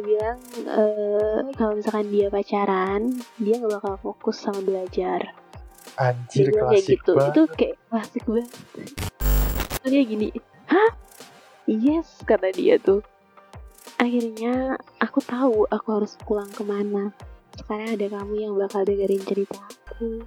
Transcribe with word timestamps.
dia 0.00 0.08
bilang 0.16 0.38
eh, 0.64 1.40
kalau 1.60 1.76
misalkan 1.76 2.08
dia 2.08 2.32
pacaran 2.32 3.12
dia 3.36 3.60
nggak 3.60 3.72
bakal 3.76 3.94
fokus 4.00 4.40
sama 4.40 4.64
belajar. 4.64 5.36
Anjir 6.00 6.48
dia 6.48 6.64
klasik 6.64 7.04
gitu. 7.04 7.12
Banget. 7.12 7.32
itu 7.36 7.42
kayak 7.52 7.76
klasik 7.92 8.24
banget. 8.24 8.50
Terus 9.76 9.90
dia 9.92 10.02
gini 10.08 10.28
hah? 10.72 10.90
Yes 11.68 12.08
kata 12.24 12.48
dia 12.56 12.80
tuh. 12.80 13.04
Akhirnya 14.00 14.80
aku 14.96 15.20
tahu 15.20 15.68
aku 15.68 15.88
harus 15.92 16.16
pulang 16.24 16.48
ke 16.48 16.64
mana. 16.64 17.12
Sekarang 17.52 17.92
ada 17.92 18.06
kamu 18.08 18.34
yang 18.40 18.54
bakal 18.56 18.88
dengerin 18.88 19.20
cerita 19.20 19.60
aku 19.60 20.24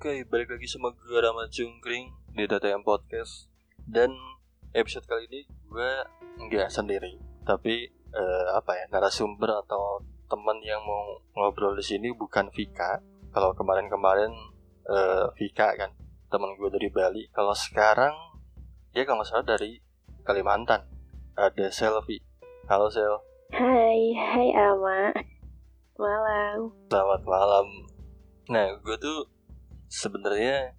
Oke, 0.00 0.24
balik 0.32 0.56
lagi 0.56 0.64
sama 0.64 0.96
gue 0.96 1.20
Rama 1.20 1.44
Jungkring 1.52 2.08
di 2.32 2.48
DTM 2.48 2.80
Podcast. 2.80 3.52
Dan 3.84 4.08
episode 4.72 5.04
kali 5.04 5.28
ini 5.28 5.44
gue 5.68 5.90
nggak 6.40 6.72
sendiri 6.72 7.20
Tapi 7.44 7.84
eh, 8.08 8.48
apa 8.48 8.80
ya, 8.80 8.88
narasumber 8.88 9.60
atau 9.60 10.00
teman 10.24 10.56
yang 10.64 10.80
mau 10.88 11.20
ngobrol 11.36 11.76
di 11.76 11.84
sini 11.84 12.16
bukan 12.16 12.48
Vika. 12.48 13.04
Kalau 13.28 13.52
kemarin-kemarin 13.52 14.32
eh, 14.88 15.28
Vika 15.36 15.76
kan, 15.76 15.92
teman 16.32 16.56
gue 16.56 16.72
dari 16.72 16.88
Bali. 16.88 17.28
Kalau 17.36 17.52
sekarang 17.52 18.16
dia 18.96 19.04
kalau 19.04 19.20
nggak 19.20 19.28
salah 19.28 19.44
dari 19.44 19.84
Kalimantan. 20.24 20.80
Ada 21.36 21.68
Selvi. 21.68 22.24
Halo 22.72 22.88
Sel, 22.88 23.20
Hai, 23.52 24.16
hai 24.16 24.48
Ama 24.48 25.12
Malam. 26.00 26.72
Selamat 26.88 27.20
malam. 27.28 27.66
Nah, 28.48 28.80
gue 28.80 28.96
tuh 28.96 29.39
sebenarnya 29.90 30.78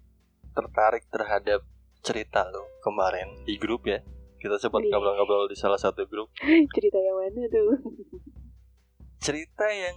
tertarik 0.56 1.04
terhadap 1.08 1.60
cerita 2.00 2.48
lo 2.48 2.64
kemarin 2.80 3.44
di 3.44 3.60
grup 3.60 3.84
ya. 3.84 4.00
Kita 4.40 4.58
sempat 4.58 4.82
Iya. 4.82 4.96
ngobrol-ngobrol 4.96 5.46
di 5.46 5.54
salah 5.54 5.78
satu 5.78 6.02
grup. 6.08 6.32
Cerita 6.74 6.98
yang 6.98 7.14
mana 7.14 7.42
tuh? 7.46 7.70
Cerita 9.22 9.70
yang 9.70 9.94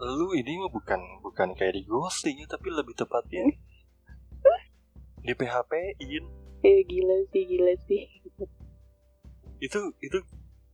lu 0.00 0.32
ini 0.32 0.56
mah 0.56 0.72
bukan 0.72 0.96
bukan 1.20 1.52
kayak 1.52 1.76
di 1.76 1.84
ghosting 1.84 2.40
ya, 2.40 2.48
tapi 2.48 2.72
lebih 2.72 2.96
tepatnya 2.96 3.44
di 5.26 5.32
PHP-in. 5.36 6.24
Eh 6.62 6.80
gila 6.86 7.18
sih, 7.28 7.42
gila 7.44 7.74
sih 7.84 8.06
Itu 9.58 9.78
itu 9.98 10.18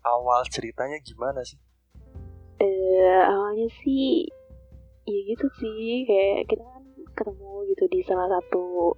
awal 0.05 0.45
ceritanya 0.47 1.01
gimana 1.01 1.41
sih? 1.41 1.57
Eh 2.61 3.21
awalnya 3.25 3.65
sih 3.81 4.29
Ya 5.09 5.19
gitu 5.25 5.49
sih 5.57 6.05
Kayak 6.05 6.53
kita 6.53 6.65
ketemu 7.19 7.67
gitu 7.75 7.85
di 7.91 8.01
salah 8.07 8.31
satu 8.39 8.95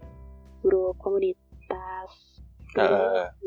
grup 0.61 1.01
komunitas. 1.01 2.11
Jadi 2.71 2.95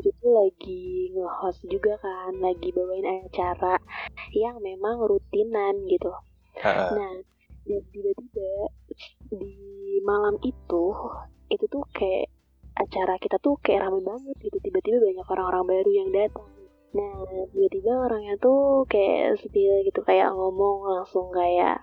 itu 0.04 0.26
lagi 0.28 1.08
nge-host 1.16 1.64
juga 1.64 1.96
kan 1.96 2.36
Lagi 2.44 2.68
bawain 2.76 3.24
acara 3.24 3.80
yang 4.36 4.60
memang 4.60 5.00
rutinan 5.00 5.80
gitu 5.88 6.12
Heeh. 6.60 6.90
Nah, 6.94 7.14
dan 7.64 7.80
tiba-tiba 7.90 8.50
di 9.32 9.54
malam 10.04 10.36
itu, 10.44 10.84
itu 11.50 11.64
tuh 11.66 11.84
kayak 11.96 12.30
acara 12.76 13.16
kita 13.18 13.40
tuh 13.40 13.58
kayak 13.58 13.88
rame 13.88 14.04
banget 14.04 14.36
gitu. 14.38 14.58
Tiba-tiba 14.60 15.02
banyak 15.02 15.26
orang-orang 15.26 15.64
baru 15.66 15.90
yang 15.90 16.10
datang. 16.14 16.50
Nah, 16.94 17.26
tiba-tiba 17.50 17.90
orangnya 17.90 18.38
tuh 18.38 18.86
kayak 18.86 19.42
spill 19.42 19.82
gitu, 19.82 20.00
kayak 20.06 20.30
ngomong 20.30 20.86
langsung 20.86 21.26
kayak, 21.34 21.82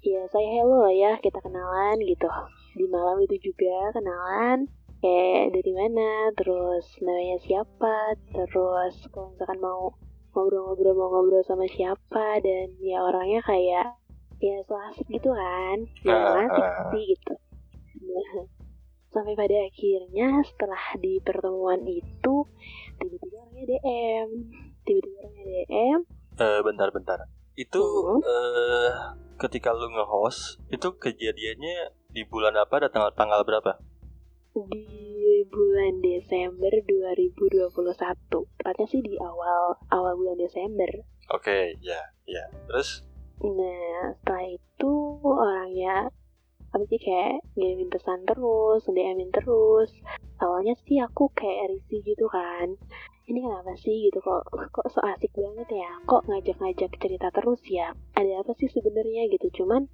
ya 0.00 0.24
saya 0.32 0.48
hello 0.60 0.84
lah 0.84 0.94
ya, 0.94 1.12
kita 1.20 1.38
kenalan 1.40 1.96
gitu. 2.04 2.28
Di 2.76 2.84
malam 2.88 3.20
itu 3.20 3.36
juga 3.52 3.92
kenalan, 3.96 4.68
kayak 5.04 5.52
dari 5.56 5.72
mana, 5.76 6.32
terus 6.36 6.86
namanya 7.04 7.36
siapa, 7.44 8.16
terus 8.32 8.94
kalau 9.12 9.32
misalkan 9.34 9.58
mau 9.60 9.92
ngobrol-ngobrol 10.30 10.94
mau 10.94 11.08
ngobrol 11.10 11.42
sama 11.42 11.66
siapa 11.66 12.38
dan 12.38 12.78
ya 12.78 13.02
orangnya 13.02 13.42
kayak 13.42 13.98
ya 14.38 14.56
so 14.64 14.78
asik 14.88 15.04
gitu 15.10 15.34
kan 15.34 15.78
ya 16.06 16.16
Ah, 16.16 16.46
asik 16.46 16.74
sih 16.94 17.02
gitu 17.14 17.34
Nah, 18.00 18.46
sampai 19.12 19.34
pada 19.34 19.56
akhirnya 19.66 20.40
setelah 20.46 20.84
di 21.02 21.18
pertemuan 21.20 21.82
itu 21.82 22.46
tiba-tiba 23.02 23.36
orangnya 23.42 23.64
DM 23.74 24.28
tiba-tiba 24.86 25.16
orangnya 25.18 25.44
DM 25.66 26.00
Eh, 26.40 26.60
bentar-bentar. 26.64 27.18
Itu 27.60 27.84
Mhm. 27.84 28.20
eh 28.24 28.92
ketika 29.36 29.76
lu 29.76 29.92
nge-host, 29.92 30.60
itu 30.72 30.88
kejadiannya 30.96 31.92
di 32.08 32.24
bulan 32.24 32.56
apa 32.56 32.80
dan 32.80 32.90
tanggal 32.92 33.12
tanggal 33.12 33.40
berapa? 33.44 33.72
di 34.50 35.46
bulan 35.46 36.02
Desember 36.02 36.74
2021 36.82 38.50
tepatnya 38.58 38.86
sih 38.90 38.98
di 38.98 39.14
awal 39.22 39.78
awal 39.94 40.18
bulan 40.18 40.36
Desember 40.36 40.90
Oke, 41.30 41.78
ya, 41.78 42.02
ya. 42.26 42.44
Terus 42.66 43.06
Nah, 43.40 44.12
setelah 44.20 44.52
itu 44.52 44.92
orangnya 45.24 46.10
apa 46.76 46.84
sih 46.90 47.00
kayak 47.00 47.40
ngirimin 47.56 47.88
pesan 47.88 48.20
terus, 48.28 48.84
DM-in 48.84 49.32
terus. 49.32 49.88
Awalnya 50.42 50.76
sih 50.84 51.00
aku 51.00 51.32
kayak 51.32 51.72
risih 51.72 52.04
gitu 52.04 52.28
kan. 52.28 52.76
Ini 53.28 53.38
kenapa 53.44 53.72
sih 53.76 54.08
gitu 54.08 54.18
kok 54.24 54.48
kok 54.48 54.86
so 54.88 55.00
asik 55.04 55.30
banget 55.36 55.68
ya? 55.82 55.90
Kok 56.08 56.26
ngajak-ngajak 56.28 56.90
cerita 56.96 57.28
terus 57.34 57.60
ya? 57.68 57.92
Ada 58.16 58.40
apa 58.44 58.52
sih 58.56 58.68
sebenarnya 58.72 59.28
gitu? 59.28 59.62
Cuman 59.62 59.86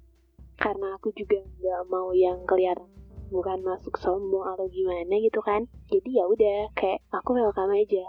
karena 0.57 0.95
aku 0.97 1.13
juga 1.13 1.43
nggak 1.43 1.81
mau 1.91 2.15
yang 2.15 2.41
kelihatan 2.47 2.89
bukan 3.27 3.59
masuk 3.59 3.99
sombong 3.99 4.47
atau 4.55 4.65
gimana 4.71 5.19
gitu 5.19 5.43
kan. 5.43 5.67
Jadi 5.91 6.17
ya 6.17 6.25
udah 6.25 6.71
kayak 6.73 7.03
aku 7.11 7.35
welcome 7.35 7.75
aja. 7.75 8.07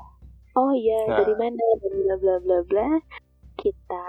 Oh 0.57 0.75
iya, 0.75 1.07
Nah. 1.07 1.23
dari 1.23 1.35
mana? 1.39 1.65
Bla 1.83 2.15
bla 2.19 2.35
bla 2.43 2.59
bla. 2.67 2.89
Kita 3.59 4.07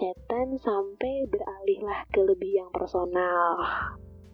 chatan 0.00 0.56
sampai 0.56 1.28
beralihlah 1.28 2.06
ke 2.08 2.20
lebih 2.24 2.62
yang 2.62 2.70
personal 2.72 3.60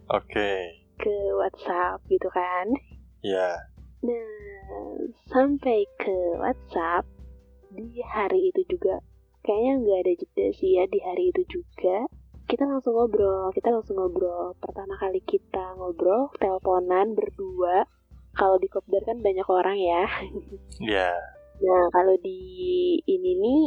oke, 0.07 0.51
ke 0.95 1.15
WhatsApp 1.35 1.99
gitu 2.07 2.29
kan 2.31 2.71
ya. 3.19 3.51
Nah 4.05 4.29
sampai 5.33 5.89
ke 5.97 6.17
WhatsApp 6.37 7.05
di 7.73 8.01
hari 8.05 8.53
itu 8.53 8.61
juga 8.69 9.01
kayaknya 9.41 9.73
nggak 9.83 9.99
ada 10.03 10.13
jeda 10.19 10.45
sih 10.55 10.69
ya 10.77 10.83
di 10.89 10.99
hari 11.03 11.31
itu 11.31 11.41
juga. 11.47 12.07
Kita 12.47 12.63
langsung 12.63 12.95
ngobrol 12.95 13.51
kita 13.51 13.75
langsung 13.75 13.99
ngobrol. 13.99 14.55
Pertama 14.59 14.95
kali 14.95 15.19
kita 15.23 15.75
ngobrol 15.75 16.31
teleponan 16.39 17.15
berdua. 17.15 17.83
Kalau 18.37 18.61
di 18.61 18.69
kopdar 18.69 19.01
kan 19.03 19.19
banyak 19.19 19.47
orang 19.49 19.77
ya. 19.81 20.03
Ya, 20.77 21.09
Nah, 21.57 21.89
kalau 21.89 22.13
di 22.21 22.37
ini 23.09 23.31
nih 23.41 23.65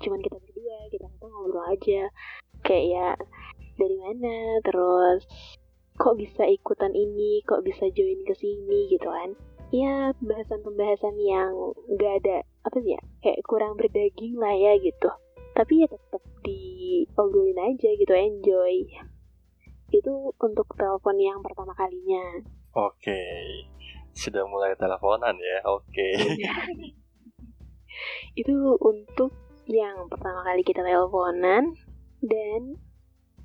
cuman 0.00 0.20
kita 0.20 0.36
berdua, 0.36 0.76
kita 0.92 1.08
tuh 1.16 1.28
ngobrol 1.32 1.64
aja. 1.72 2.12
Kayak 2.60 2.84
ya 2.84 3.08
dari 3.80 3.96
mana, 3.96 4.60
terus 4.60 5.24
kok 5.96 6.20
bisa 6.20 6.44
ikutan 6.44 6.92
ini, 6.92 7.40
kok 7.48 7.64
bisa 7.64 7.88
join 7.96 8.20
ke 8.28 8.36
sini? 8.36 8.92
Gitu 8.92 9.08
kan. 9.08 9.32
Ya, 9.70 10.10
pembahasan-pembahasan 10.18 11.14
yang 11.22 11.54
gak 11.94 12.26
ada 12.26 12.42
apa 12.66 12.76
sih 12.82 12.98
ya, 12.98 13.00
kayak 13.22 13.38
kurang 13.46 13.78
berdaging 13.78 14.34
lah 14.34 14.50
ya 14.50 14.74
gitu. 14.82 15.06
Tapi 15.54 15.82
ya 15.82 15.86
tetap 15.86 16.22
diobrolin 16.42 17.54
aja 17.54 17.88
gitu, 17.94 18.10
enjoy. 18.10 18.82
Itu 19.94 20.34
untuk 20.42 20.66
telepon 20.74 21.22
yang 21.22 21.38
pertama 21.38 21.70
kalinya. 21.78 22.42
oke. 22.74 23.22
Sudah 24.10 24.42
mulai 24.50 24.74
teleponan 24.74 25.38
ya, 25.38 25.62
oke. 25.70 26.08
itu 28.40 28.54
untuk 28.82 29.30
yang 29.70 30.10
pertama 30.10 30.42
kali 30.42 30.66
kita 30.66 30.82
teleponan 30.82 31.78
dan 32.18 32.74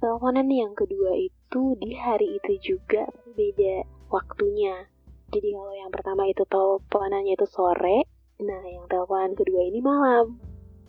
teleponan 0.02 0.50
yang 0.50 0.74
kedua 0.74 1.14
itu 1.14 1.78
di 1.78 1.94
hari 1.94 2.42
itu 2.42 2.74
juga 2.74 3.06
beda 3.38 3.86
waktunya 4.10 4.90
jadi 5.36 5.52
kalau 5.52 5.74
yang 5.76 5.92
pertama 5.92 6.24
itu 6.32 6.48
teleponannya 6.48 7.36
itu 7.36 7.44
sore 7.44 8.08
nah 8.40 8.64
yang 8.64 8.88
teleponan 8.88 9.36
kedua 9.36 9.68
ini 9.68 9.84
malam 9.84 10.40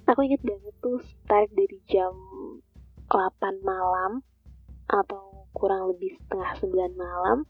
aku 0.07 0.23
inget 0.23 0.39
banget 0.47 0.75
tuh 0.79 1.03
start 1.03 1.51
dari 1.51 1.83
jam 1.91 2.15
8 3.11 3.43
malam 3.67 4.23
atau 4.87 5.51
kurang 5.51 5.91
lebih 5.91 6.15
setengah 6.23 6.55
9 6.63 6.95
malam 6.95 7.43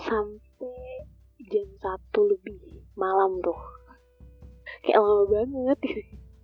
sampai 0.00 1.04
jam 1.52 1.68
1 1.84 2.32
lebih 2.32 2.80
malam 2.96 3.36
tuh 3.44 3.60
kayak 4.84 5.00
lama 5.04 5.24
banget 5.28 5.78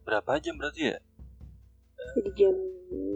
Berapa 0.04 0.36
jam 0.36 0.60
berarti 0.60 0.92
ya? 0.92 0.98
jadi 2.12 2.30
jam 2.36 2.54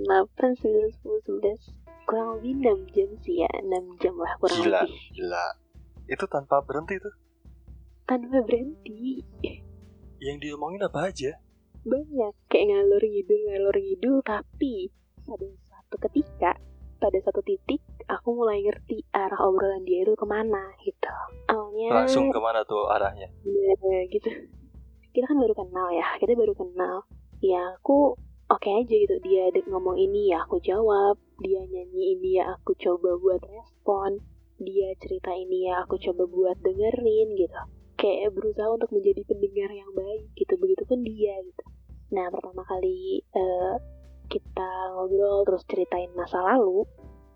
8, 0.08 0.56
9, 0.56 0.88
10, 1.05 1.44
11 1.44 2.08
kurang 2.08 2.41
lebih 2.41 2.52
6 2.64 2.96
jam 2.96 3.08
sih 3.20 3.44
ya 3.44 3.50
6 3.61 4.00
jam 4.00 4.14
lah 4.17 4.32
kurang 4.41 4.58
Gila, 4.64 4.81
lebih 4.88 4.96
gila. 5.12 5.44
Itu 6.08 6.25
tanpa 6.26 6.64
berhenti 6.64 6.96
tuh. 6.99 7.14
tanpa 8.08 8.40
berhenti. 8.40 9.20
Yang 10.19 10.37
diomongin 10.49 10.81
apa 10.81 11.12
aja? 11.12 11.37
banyak. 11.88 12.32
Kayak 12.50 12.66
ngalur 12.75 13.02
ngidul 13.02 13.40
ngalur 13.49 13.76
ngidul 13.76 14.16
tapi 14.25 14.93
pada 15.25 15.46
satu 15.69 15.96
ketika 16.08 16.52
pada 16.99 17.19
satu 17.22 17.40
titik 17.46 17.78
aku 18.10 18.34
mulai 18.34 18.64
ngerti 18.64 19.06
arah 19.14 19.38
obrolan 19.46 19.87
dia 19.87 20.02
itu 20.02 20.14
ke 20.19 20.26
mana 20.26 20.75
gitu. 20.82 21.12
Awalnya 21.49 21.88
langsung 22.05 22.28
ke 22.34 22.40
mana 22.40 22.64
tuh 22.66 22.88
arahnya? 22.90 23.28
Ya, 23.46 23.99
gitu. 24.10 24.28
Kita 25.14 25.25
kan 25.25 25.38
baru 25.38 25.55
kenal 25.56 25.88
ya 25.94 26.06
kita 26.19 26.34
baru 26.34 26.55
kenal. 26.56 27.06
Ya 27.38 27.78
aku 27.78 28.19
oke 28.50 28.69
aja 28.69 28.94
gitu 28.94 29.16
dia 29.22 29.49
ngomong 29.69 29.96
ini 29.96 30.34
ya 30.34 30.43
aku 30.44 30.58
jawab. 30.60 31.16
Dia 31.38 31.62
nyanyi 31.62 32.19
ini 32.19 32.43
ya 32.43 32.58
aku 32.58 32.75
coba 32.75 33.14
buat 33.22 33.43
respon 33.46 34.19
dia 34.58 34.90
cerita 34.99 35.31
ini 35.31 35.70
ya 35.70 35.87
aku 35.87 35.99
coba 36.02 36.26
buat 36.26 36.56
dengerin 36.62 37.28
gitu. 37.38 37.60
Kayak 37.99 38.34
berusaha 38.34 38.70
untuk 38.70 38.90
menjadi 38.94 39.22
pendengar 39.26 39.70
yang 39.75 39.90
baik 39.94 40.26
gitu 40.34 40.55
begitu 40.58 40.82
pun 40.87 41.02
dia 41.02 41.34
gitu. 41.43 41.64
Nah 42.14 42.26
pertama 42.31 42.62
kali 42.66 43.22
uh, 43.34 43.75
kita 44.26 44.70
ngobrol 44.94 45.46
terus 45.46 45.64
ceritain 45.64 46.12
masa 46.12 46.43
lalu 46.44 46.84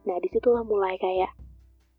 nah 0.03 0.19
di 0.19 0.27
situlah 0.35 0.67
mulai 0.67 0.99
kayak 0.99 1.31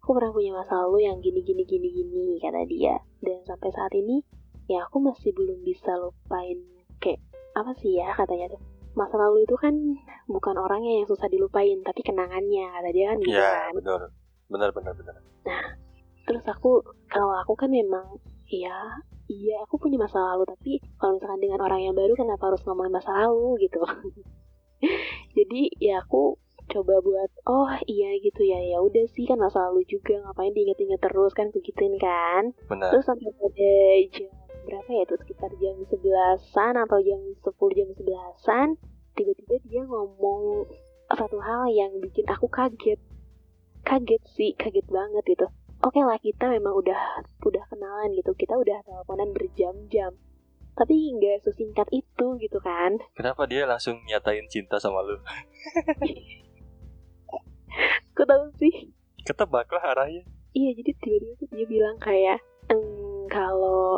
aku 0.03 0.19
pernah 0.19 0.35
punya 0.35 0.51
masa 0.51 0.75
lalu 0.83 1.07
yang 1.07 1.23
gini 1.23 1.39
gini 1.39 1.63
gini 1.63 1.87
gini 1.87 2.35
kata 2.43 2.67
dia. 2.67 2.99
Dan 3.23 3.43
sampai 3.47 3.71
saat 3.71 3.95
ini 3.95 4.19
ya 4.67 4.83
aku 4.87 4.99
masih 5.03 5.31
belum 5.35 5.63
bisa 5.63 5.91
lupain 5.99 6.59
kayak 6.99 7.19
apa 7.55 7.71
sih 7.79 7.99
ya 7.99 8.11
katanya 8.15 8.55
tuh. 8.55 8.61
Masa 8.93 9.17
lalu 9.17 9.47
itu 9.47 9.55
kan 9.57 9.73
bukan 10.29 10.55
orangnya 10.59 11.01
yang 11.01 11.07
susah 11.09 11.25
dilupain 11.31 11.81
tapi 11.81 12.05
kenangannya 12.05 12.69
kata 12.79 12.89
dia 12.93 13.05
kan 13.09 13.17
gitu 13.23 13.33
ya, 13.33 13.49
kan. 13.49 13.73
benar 13.79 14.01
benar 14.53 14.69
benar 14.69 14.93
benar. 14.93 15.17
Nah 15.49 15.65
terus 16.23 16.45
aku 16.47 16.79
kalau 17.11 17.35
aku 17.43 17.53
kan 17.59 17.67
memang 17.67 18.21
iya 18.47 19.01
iya 19.27 19.59
aku 19.67 19.75
punya 19.75 19.99
masa 19.99 20.19
lalu 20.19 20.47
tapi 20.47 20.79
kalau 20.95 21.19
misalkan 21.19 21.41
dengan 21.43 21.59
orang 21.59 21.81
yang 21.83 21.95
baru 21.95 22.13
kenapa 22.15 22.53
harus 22.53 22.63
ngomongin 22.63 22.95
masa 22.95 23.11
lalu 23.11 23.67
gitu? 23.67 23.81
Jadi 25.37 25.61
ya 25.79 26.03
aku 26.03 26.37
coba 26.71 27.03
buat 27.03 27.29
oh 27.43 27.71
iya 27.91 28.15
gitu 28.23 28.39
ya 28.47 28.55
ya 28.63 28.79
udah 28.79 29.03
sih 29.11 29.27
kan 29.27 29.35
masa 29.35 29.67
lalu 29.67 29.83
juga 29.83 30.15
ngapain 30.23 30.55
diinget-inget 30.55 30.99
terus 31.03 31.35
kan 31.35 31.51
begituin 31.51 31.99
kan? 31.99 32.55
Benar. 32.71 32.95
Terus 32.95 33.03
sampai 33.03 33.29
pada 33.35 33.71
jam 34.15 34.31
berapa 34.63 34.89
ya 34.95 35.03
itu 35.03 35.15
sekitar 35.19 35.51
jam 35.59 35.75
sebelasan 35.91 36.73
atau 36.79 37.03
jam 37.03 37.19
sepuluh 37.43 37.75
jam 37.75 37.91
sebelasan 37.99 38.79
tiba-tiba 39.13 39.59
dia 39.67 39.83
ngomong 39.83 40.71
satu 41.11 41.37
hal 41.43 41.67
yang 41.67 41.91
bikin 41.99 42.23
aku 42.31 42.47
kaget 42.47 42.97
kaget 43.83 44.23
sih 44.27 44.51
kaget 44.55 44.87
banget 44.87 45.23
gitu. 45.27 45.47
Oke 45.83 45.99
okay 45.99 46.03
lah 46.07 46.17
kita 46.19 46.47
memang 46.47 46.73
udah 46.79 47.23
udah 47.43 47.63
kenalan 47.67 48.15
gitu. 48.15 48.31
Kita 48.35 48.55
udah 48.55 48.83
teleponan 48.87 49.35
berjam-jam. 49.35 50.15
Tapi 50.73 50.95
nggak 51.19 51.45
sesingkat 51.45 51.85
itu 51.93 52.27
gitu 52.41 52.57
kan. 52.63 52.97
Kenapa 53.13 53.45
dia 53.45 53.67
langsung 53.69 54.01
nyatain 54.09 54.47
cinta 54.49 54.81
sama 54.81 55.05
lu? 55.05 55.19
Kok 58.15 58.25
tahu 58.25 58.45
sih? 58.57 58.89
Ketebak 59.27 59.69
lah 59.69 59.83
arahnya. 59.93 60.23
Iya 60.53 60.69
jadi 60.77 60.91
tiba-tiba 61.01 61.33
tuh 61.41 61.47
dia 61.49 61.65
bilang 61.65 61.97
kayak 61.97 62.37
ehm, 62.69 63.25
kalau 63.25 63.97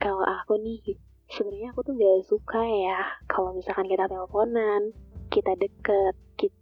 kalau 0.00 0.24
aku 0.24 0.56
nih 0.60 0.96
sebenarnya 1.30 1.70
aku 1.70 1.86
tuh 1.86 1.94
gak 1.94 2.24
suka 2.26 2.62
ya 2.64 3.00
kalau 3.30 3.54
misalkan 3.54 3.86
kita 3.86 4.08
teleponan 4.10 4.96
kita 5.30 5.52
deket 5.60 6.14
kita 6.34 6.59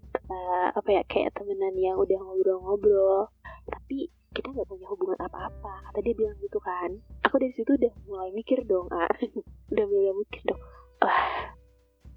apa 0.74 0.88
ya 0.90 1.02
kayak 1.06 1.34
temenan 1.36 1.74
yang 1.78 1.96
udah 1.98 2.18
ngobrol-ngobrol. 2.18 3.30
Tapi 3.68 4.10
kita 4.34 4.50
nggak 4.52 4.68
punya 4.68 4.86
hubungan 4.90 5.18
apa-apa. 5.22 5.90
Kata 5.90 5.98
dia 6.02 6.14
bilang 6.14 6.36
gitu 6.42 6.58
kan. 6.58 6.98
Aku 7.26 7.38
dari 7.38 7.52
situ 7.54 7.76
udah 7.76 7.92
mulai 8.08 8.30
mikir 8.34 8.64
dong 8.64 8.88
ah. 8.90 9.10
Udah 9.72 9.84
mulai 9.84 10.12
mikir 10.16 10.42
dong 10.48 10.60
wah 10.98 11.54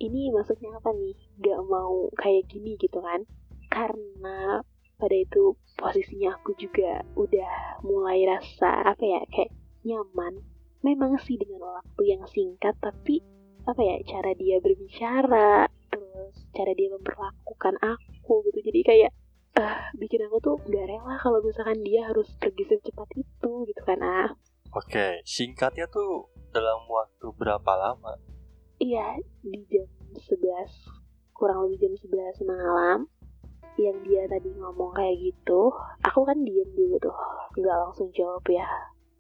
ini 0.01 0.33
maksudnya 0.33 0.73
apa 0.81 0.89
nih? 0.97 1.13
Gak 1.45 1.61
mau 1.69 2.09
kayak 2.17 2.49
gini 2.49 2.73
gitu 2.81 2.97
kan. 3.05 3.21
Karena 3.69 4.65
pada 4.97 5.17
itu 5.17 5.57
posisinya 5.77 6.37
aku 6.41 6.57
juga 6.57 7.05
udah 7.17 7.81
mulai 7.85 8.25
rasa 8.25 8.93
apa 8.93 9.03
ya 9.05 9.21
kayak 9.29 9.53
nyaman. 9.85 10.41
Memang 10.81 11.21
sih 11.21 11.37
dengan 11.37 11.61
waktu 11.61 12.17
yang 12.17 12.25
singkat 12.25 12.73
tapi 12.81 13.21
apa 13.69 13.77
ya 13.77 14.01
cara 14.09 14.33
dia 14.33 14.57
berbicara 14.57 15.69
cara 16.51 16.71
dia 16.75 16.89
memperlakukan 16.91 17.75
aku 17.81 18.45
gitu. 18.51 18.59
Jadi 18.71 18.79
kayak 18.83 19.11
uh, 19.59 19.79
bikin 19.97 20.23
aku 20.27 20.37
tuh 20.43 20.55
gak 20.67 20.87
rela 20.87 21.15
kalau 21.19 21.39
misalkan 21.43 21.79
dia 21.83 22.07
harus 22.07 22.27
pergi 22.39 22.63
secepat 22.67 23.09
itu 23.15 23.51
gitu 23.67 23.81
kan 23.83 23.99
ah. 24.03 24.29
Oke, 24.71 25.19
singkatnya 25.27 25.83
tuh 25.91 26.31
dalam 26.55 26.87
waktu 26.87 27.27
berapa 27.35 27.71
lama? 27.75 28.15
iya 28.81 29.13
di 29.45 29.61
jam 29.69 29.85
11 30.17 31.37
kurang 31.37 31.69
lebih 31.69 31.85
jam 31.85 31.93
11 32.41 32.49
malam 32.49 33.05
yang 33.77 33.97
dia 34.03 34.25
tadi 34.25 34.49
ngomong 34.57 34.91
kayak 34.97 35.21
gitu 35.21 35.69
aku 36.01 36.25
kan 36.25 36.37
diem 36.41 36.67
dulu 36.73 36.97
tuh 36.97 37.15
nggak 37.61 37.77
langsung 37.77 38.09
jawab 38.17 38.41
ya. 38.49 38.65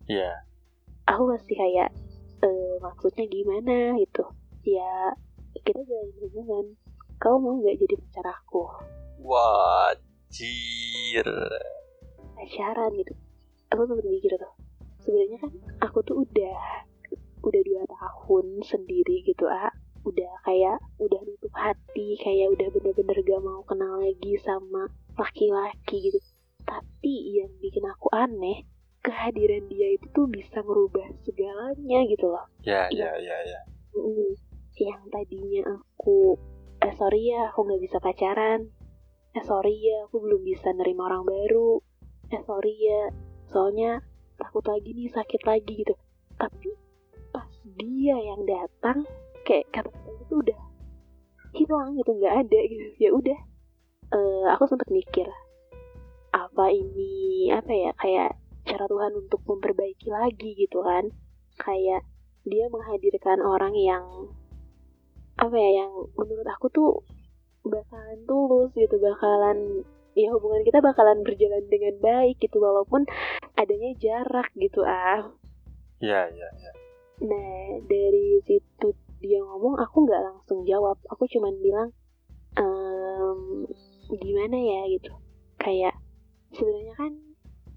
Iya. 0.09 0.33
aku 1.05 1.29
masih 1.29 1.55
kayak 1.55 1.89
eh 2.41 2.73
maksudnya 2.81 3.25
gimana? 3.29 3.93
gitu. 4.01 4.25
Ya 4.65 5.13
kita 5.61 5.77
jalin 5.85 6.15
hubungan 6.25 6.65
kau 7.21 7.37
mau 7.37 7.53
nggak 7.55 7.77
jadi 7.77 7.95
pacar 8.01 8.27
aku 8.33 8.65
Wajir. 9.21 11.27
pacaran 12.33 12.91
gitu 12.97 13.13
aku 13.69 13.81
sempat 13.85 14.05
mikir 14.05 14.33
tuh 14.35 14.53
sebenarnya 14.99 15.37
kan 15.39 15.51
aku 15.79 16.01
tuh 16.01 16.25
udah 16.25 16.57
udah 17.41 17.61
dua 17.61 17.83
tahun 17.85 18.45
sendiri 18.65 19.21
gitu 19.23 19.45
ah 19.45 19.69
udah 20.01 20.33
kayak 20.41 20.81
udah 20.97 21.19
nutup 21.21 21.53
hati 21.53 22.17
kayak 22.17 22.49
udah 22.49 22.67
bener-bener 22.73 23.17
gak 23.21 23.41
mau 23.45 23.61
kenal 23.65 24.01
lagi 24.01 24.33
sama 24.41 24.89
laki-laki 25.13 26.09
gitu 26.09 26.17
tapi 26.65 27.37
yang 27.37 27.53
bikin 27.61 27.85
aku 27.85 28.09
aneh 28.09 28.65
kehadiran 29.01 29.65
dia 29.69 29.93
itu 29.93 30.09
tuh 30.09 30.25
bisa 30.25 30.61
ngerubah 30.61 31.05
segalanya 31.21 31.99
gitu 32.09 32.25
loh 32.29 32.45
Ya, 32.61 32.89
Iya. 32.89 33.13
ya, 33.17 33.21
ya, 33.21 33.37
ya. 33.45 33.61
Mm, 33.93 34.33
yang 34.77 35.01
tadinya 35.09 35.61
aku 35.77 36.37
eh 36.81 36.93
sorry 36.97 37.33
ya 37.33 37.53
aku 37.53 37.65
nggak 37.65 37.81
bisa 37.81 37.97
pacaran. 38.01 38.69
Eh 39.37 39.43
sorry 39.45 39.77
ya 39.79 40.09
aku 40.09 40.21
belum 40.21 40.41
bisa 40.43 40.73
nerima 40.73 41.07
orang 41.07 41.23
baru. 41.25 41.79
Eh 42.33 42.41
sorry 42.43 42.73
ya 42.77 43.13
soalnya 43.49 44.01
takut 44.35 44.65
lagi 44.65 44.91
nih 44.91 45.09
sakit 45.13 45.41
lagi 45.45 45.85
gitu. 45.85 45.93
Tapi 46.35 46.69
pas 47.31 47.47
dia 47.77 48.17
yang 48.17 48.41
datang 48.43 49.05
kayak 49.47 49.69
kata-kata 49.71 50.09
itu 50.25 50.35
udah 50.41 50.59
hilang 51.53 51.95
gitu 51.95 52.11
nggak 52.17 52.35
ada 52.47 52.59
gitu. 52.67 52.85
Ya 52.97 53.11
udah 53.13 53.39
Eh, 54.11 54.45
aku 54.51 54.67
sempat 54.67 54.91
mikir 54.91 55.23
apa 56.35 56.67
ini 56.67 57.47
apa 57.47 57.71
ya 57.71 57.91
kayak 57.95 58.35
cara 58.67 58.83
Tuhan 58.91 59.15
untuk 59.15 59.39
memperbaiki 59.47 60.11
lagi 60.11 60.51
gitu 60.59 60.83
kan? 60.83 61.07
Kayak 61.55 62.03
dia 62.43 62.67
menghadirkan 62.67 63.39
orang 63.39 63.71
yang 63.71 64.35
apa 65.41 65.55
ya 65.57 65.83
yang 65.83 65.91
menurut 66.13 66.47
aku 66.53 66.69
tuh 66.69 66.89
bakalan 67.65 68.19
tulus 68.29 68.69
gitu 68.77 68.95
bakalan 69.01 69.81
ya 70.13 70.29
hubungan 70.29 70.61
kita 70.61 70.83
bakalan 70.83 71.25
berjalan 71.25 71.65
dengan 71.65 71.97
baik 71.97 72.37
gitu 72.37 72.61
walaupun 72.61 73.09
adanya 73.57 73.91
jarak 73.97 74.53
gitu 74.53 74.85
ah. 74.85 75.33
Ya, 76.01 76.25
ya, 76.33 76.49
ya. 76.57 76.71
nah 77.21 77.77
dari 77.85 78.41
situ 78.49 78.89
dia 79.21 79.37
ngomong 79.45 79.77
aku 79.77 80.09
nggak 80.09 80.21
langsung 80.25 80.65
jawab. 80.65 80.97
Aku 81.13 81.29
cuman 81.29 81.53
bilang 81.61 81.89
ehm, 82.57 83.69
gimana 84.17 84.57
ya? 84.57 84.81
Gitu. 84.89 85.13
Kayak 85.61 85.93
sebenarnya 86.57 86.97
kan 86.97 87.13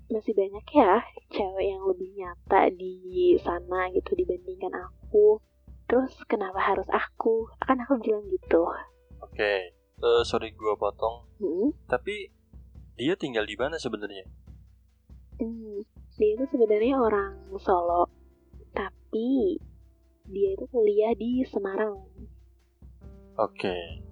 masih 0.09 0.33
banyak 0.37 0.65
ya 0.73 1.01
cewek 1.33 1.65
yang 1.65 1.83
lebih 1.89 2.13
nyata 2.17 2.69
di 2.73 3.37
sana 3.41 3.89
gitu 3.93 4.13
dibandingkan 4.17 4.73
aku 4.73 5.41
terus 5.95 6.11
kenapa 6.27 6.59
harus 6.59 6.91
aku 6.91 7.47
kan 7.63 7.79
aku 7.79 8.03
bilang 8.03 8.27
gitu 8.27 8.67
Oke. 9.23 9.71
Eh, 9.95 10.23
sorry 10.27 10.51
gua 10.53 10.75
potong. 10.75 11.23
hmm, 11.39 11.71
Tapi 11.87 12.27
dia 12.99 13.15
tinggal 13.15 13.47
di 13.47 13.55
mana 13.55 13.79
sebenarnya? 13.79 14.27
hmm, 15.39 15.87
dia 16.19 16.35
itu 16.35 16.45
sebenarnya 16.51 16.99
orang 16.99 17.47
Solo 17.63 18.11
tapi 18.75 19.55
dia 20.27 20.51
itu 20.51 20.67
kuliah 20.67 21.15
di 21.15 21.47
Semarang 21.47 21.95
Oke. 23.39 24.03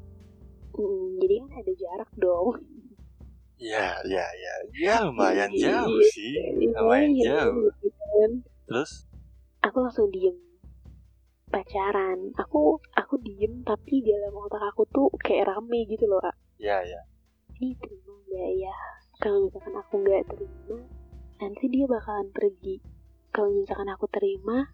Hmm, 0.71 1.19
jadi 1.19 1.35
kan 1.43 1.51
ada 1.59 1.73
jarak 1.75 2.11
dong 2.15 2.63
Ya, 3.59 3.99
ya, 4.07 4.23
ya. 4.23 4.55
Ya 4.71 4.95
lumayan 5.03 5.51
Iya, 5.51 5.83
jauh 5.83 5.99
sih. 6.15 6.35
Lumayan 6.79 7.11
Iya, 7.11 7.27
jauh. 7.47 7.67
gitu 7.75 7.91
kan. 7.91 8.31
Terus? 8.71 8.91
aku 9.63 9.79
langsung 9.83 10.11
diem 10.11 10.35
pacaran. 11.53 12.33
Aku 12.41 12.81
aku 12.97 13.21
diem 13.21 13.61
tapi 13.63 14.01
dalam 14.01 14.33
otak 14.41 14.65
aku 14.73 14.89
tuh 14.89 15.13
kayak 15.21 15.53
rame 15.53 15.85
gitu 15.85 16.09
loh 16.09 16.19
Kak. 16.25 16.37
Ya, 16.57 16.81
ya. 16.81 17.01
ini 17.61 17.77
terima 17.77 18.17
nggak 18.27 18.51
ya. 18.59 18.75
Kalau 19.21 19.47
misalkan 19.47 19.75
aku 19.77 19.95
nggak 20.01 20.25
terima 20.33 20.79
nanti 21.39 21.65
dia 21.69 21.85
bakalan 21.85 22.29
pergi. 22.33 22.81
Kalau 23.31 23.53
misalkan 23.53 23.93
aku 23.93 24.09
terima 24.09 24.73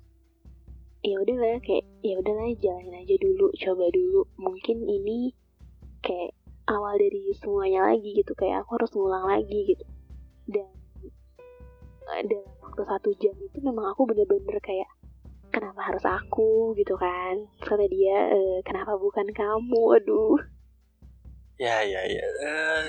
ya 1.03 1.15
udahlah 1.19 1.59
kayak 1.63 1.87
ya 2.03 2.19
udahlah 2.19 2.49
jalanin 2.63 2.95
aja 2.95 3.15
dulu 3.19 3.51
coba 3.59 3.85
dulu. 3.91 4.23
Mungkin 4.39 4.87
ini 4.87 5.35
kayak 6.01 6.33
awal 6.71 6.95
dari 7.01 7.33
semuanya 7.35 7.91
lagi 7.93 8.15
gitu 8.15 8.33
kayak 8.39 8.63
aku 8.63 8.79
harus 8.79 8.91
ngulang 8.95 9.27
lagi 9.27 9.75
gitu. 9.75 9.85
Dan 10.49 10.71
eh, 12.15 12.23
dalam 12.25 12.55
waktu 12.65 12.83
satu 12.87 13.11
jam 13.21 13.35
itu 13.37 13.59
memang 13.61 13.93
aku 13.93 14.09
bener-bener 14.09 14.57
kayak 14.65 14.89
kenapa 15.59 15.81
harus 15.91 16.05
aku 16.07 16.71
gitu 16.79 16.95
kan. 16.95 17.35
Kata 17.59 17.83
dia 17.91 18.31
e, 18.31 18.63
kenapa 18.63 18.95
bukan 18.95 19.27
kamu? 19.35 19.83
Aduh. 19.99 20.39
Ya 21.59 21.83
ya 21.83 21.99
ya. 22.07 22.27
Eh, 22.47 22.87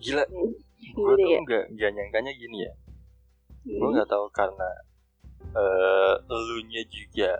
gila. 0.00 0.24
Gue 0.96 1.12
Gimana 1.12 1.20
tuh 1.20 1.28
ya? 1.28 1.38
nggak 1.44 1.64
nggak 1.76 1.90
nyangkanya 1.92 2.32
gini 2.32 2.56
ya. 2.64 2.72
Gue 3.68 3.84
Hmm. 3.84 3.92
nggak 3.92 4.08
tahu 4.08 4.24
karena 4.32 4.68
eh 5.52 6.14
elunya 6.24 6.82
juga 6.88 7.32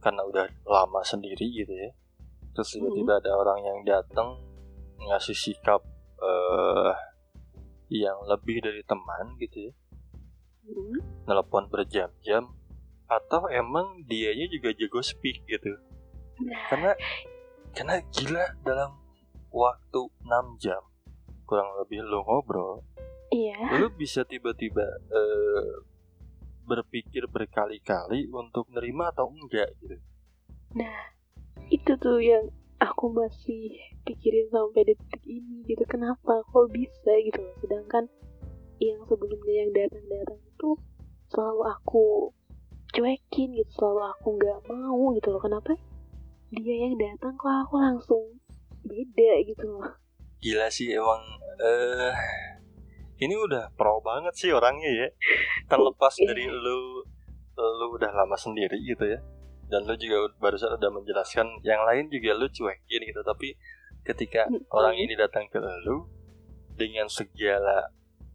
karena 0.00 0.24
udah 0.24 0.44
lama 0.64 1.04
sendiri 1.04 1.44
gitu 1.44 1.76
ya. 1.76 1.92
Terus 2.56 2.72
tiba-tiba 2.72 3.20
ada 3.20 3.36
orang 3.36 3.60
yang 3.60 3.78
datang 3.84 4.40
ngasih 5.04 5.36
sikap 5.36 5.84
eh 6.24 6.94
yang 7.92 8.16
lebih 8.24 8.64
dari 8.64 8.80
teman 8.88 9.36
gitu 9.36 9.68
ya. 9.68 9.72
Hmm. 10.64 10.96
nelpon 11.28 11.68
berjam-jam 11.68 12.48
atau 13.10 13.46
emang 13.52 14.02
dianya 14.08 14.48
juga 14.48 14.72
jago 14.72 15.00
speak 15.04 15.44
gitu 15.46 15.72
karena 16.72 16.92
karena 17.76 17.96
gila 18.10 18.44
dalam 18.64 18.96
waktu 19.52 20.00
6 20.24 20.62
jam 20.62 20.82
kurang 21.44 21.68
lebih 21.78 22.02
lo 22.02 22.24
ngobrol 22.24 22.82
iya 23.30 23.60
lu 23.76 23.92
bisa 23.92 24.24
tiba-tiba 24.24 24.84
eh, 25.12 25.72
berpikir 26.64 27.28
berkali-kali 27.28 28.32
untuk 28.32 28.72
nerima 28.72 29.12
atau 29.12 29.28
enggak 29.28 29.68
gitu 29.84 30.00
Nah, 30.74 31.14
itu 31.70 31.94
tuh 32.02 32.18
yang 32.18 32.50
aku 32.82 33.06
masih 33.14 33.78
pikirin 34.02 34.50
sampai 34.50 34.82
detik 34.82 35.22
ini 35.22 35.62
gitu. 35.70 35.86
Kenapa 35.86 36.42
kok 36.50 36.66
bisa 36.74 37.14
gitu. 37.22 37.38
Sedangkan 37.62 38.10
yang 38.82 38.98
sebelumnya 39.06 39.54
yang 39.54 39.70
datang-datang 39.70 40.42
itu 40.42 40.70
selalu 41.30 41.62
aku 41.70 42.06
cuekin 42.94 43.48
gitu. 43.52 43.70
Selalu 43.74 44.02
aku 44.08 44.28
nggak 44.38 44.58
mau 44.64 45.12
gitu 45.12 45.28
loh. 45.28 45.42
Kenapa 45.42 45.74
dia 46.48 46.76
yang 46.80 46.94
datang 46.94 47.34
kok 47.34 47.50
aku 47.66 47.74
langsung 47.76 48.22
beda 48.80 49.30
gitu 49.42 49.66
loh. 49.66 49.90
gila 50.38 50.68
sih 50.68 50.92
emang 50.92 51.24
eh 51.56 52.12
ini 53.16 53.32
udah 53.32 53.72
pro 53.72 53.96
banget 53.98 54.36
sih 54.36 54.52
orangnya 54.52 54.86
ya 54.86 55.08
terlepas 55.66 56.12
Iya. 56.14 56.28
dari 56.28 56.44
lu 56.44 57.00
lu 57.56 57.86
udah 57.90 58.12
lama 58.12 58.36
sendiri 58.36 58.76
gitu 58.78 59.08
ya 59.08 59.24
dan 59.66 59.88
lu 59.88 59.96
juga 59.96 60.28
barusan 60.36 60.76
udah 60.76 60.90
menjelaskan 60.92 61.48
yang 61.64 61.80
lain 61.82 62.12
juga 62.12 62.36
lu 62.36 62.44
cuekin 62.46 63.02
gitu 63.02 63.24
tapi 63.24 63.56
ketika 64.04 64.44
orang 64.68 64.94
ini 64.94 65.16
datang 65.16 65.48
ke 65.48 65.56
lu 65.56 66.04
dengan 66.76 67.08
segala 67.08 67.88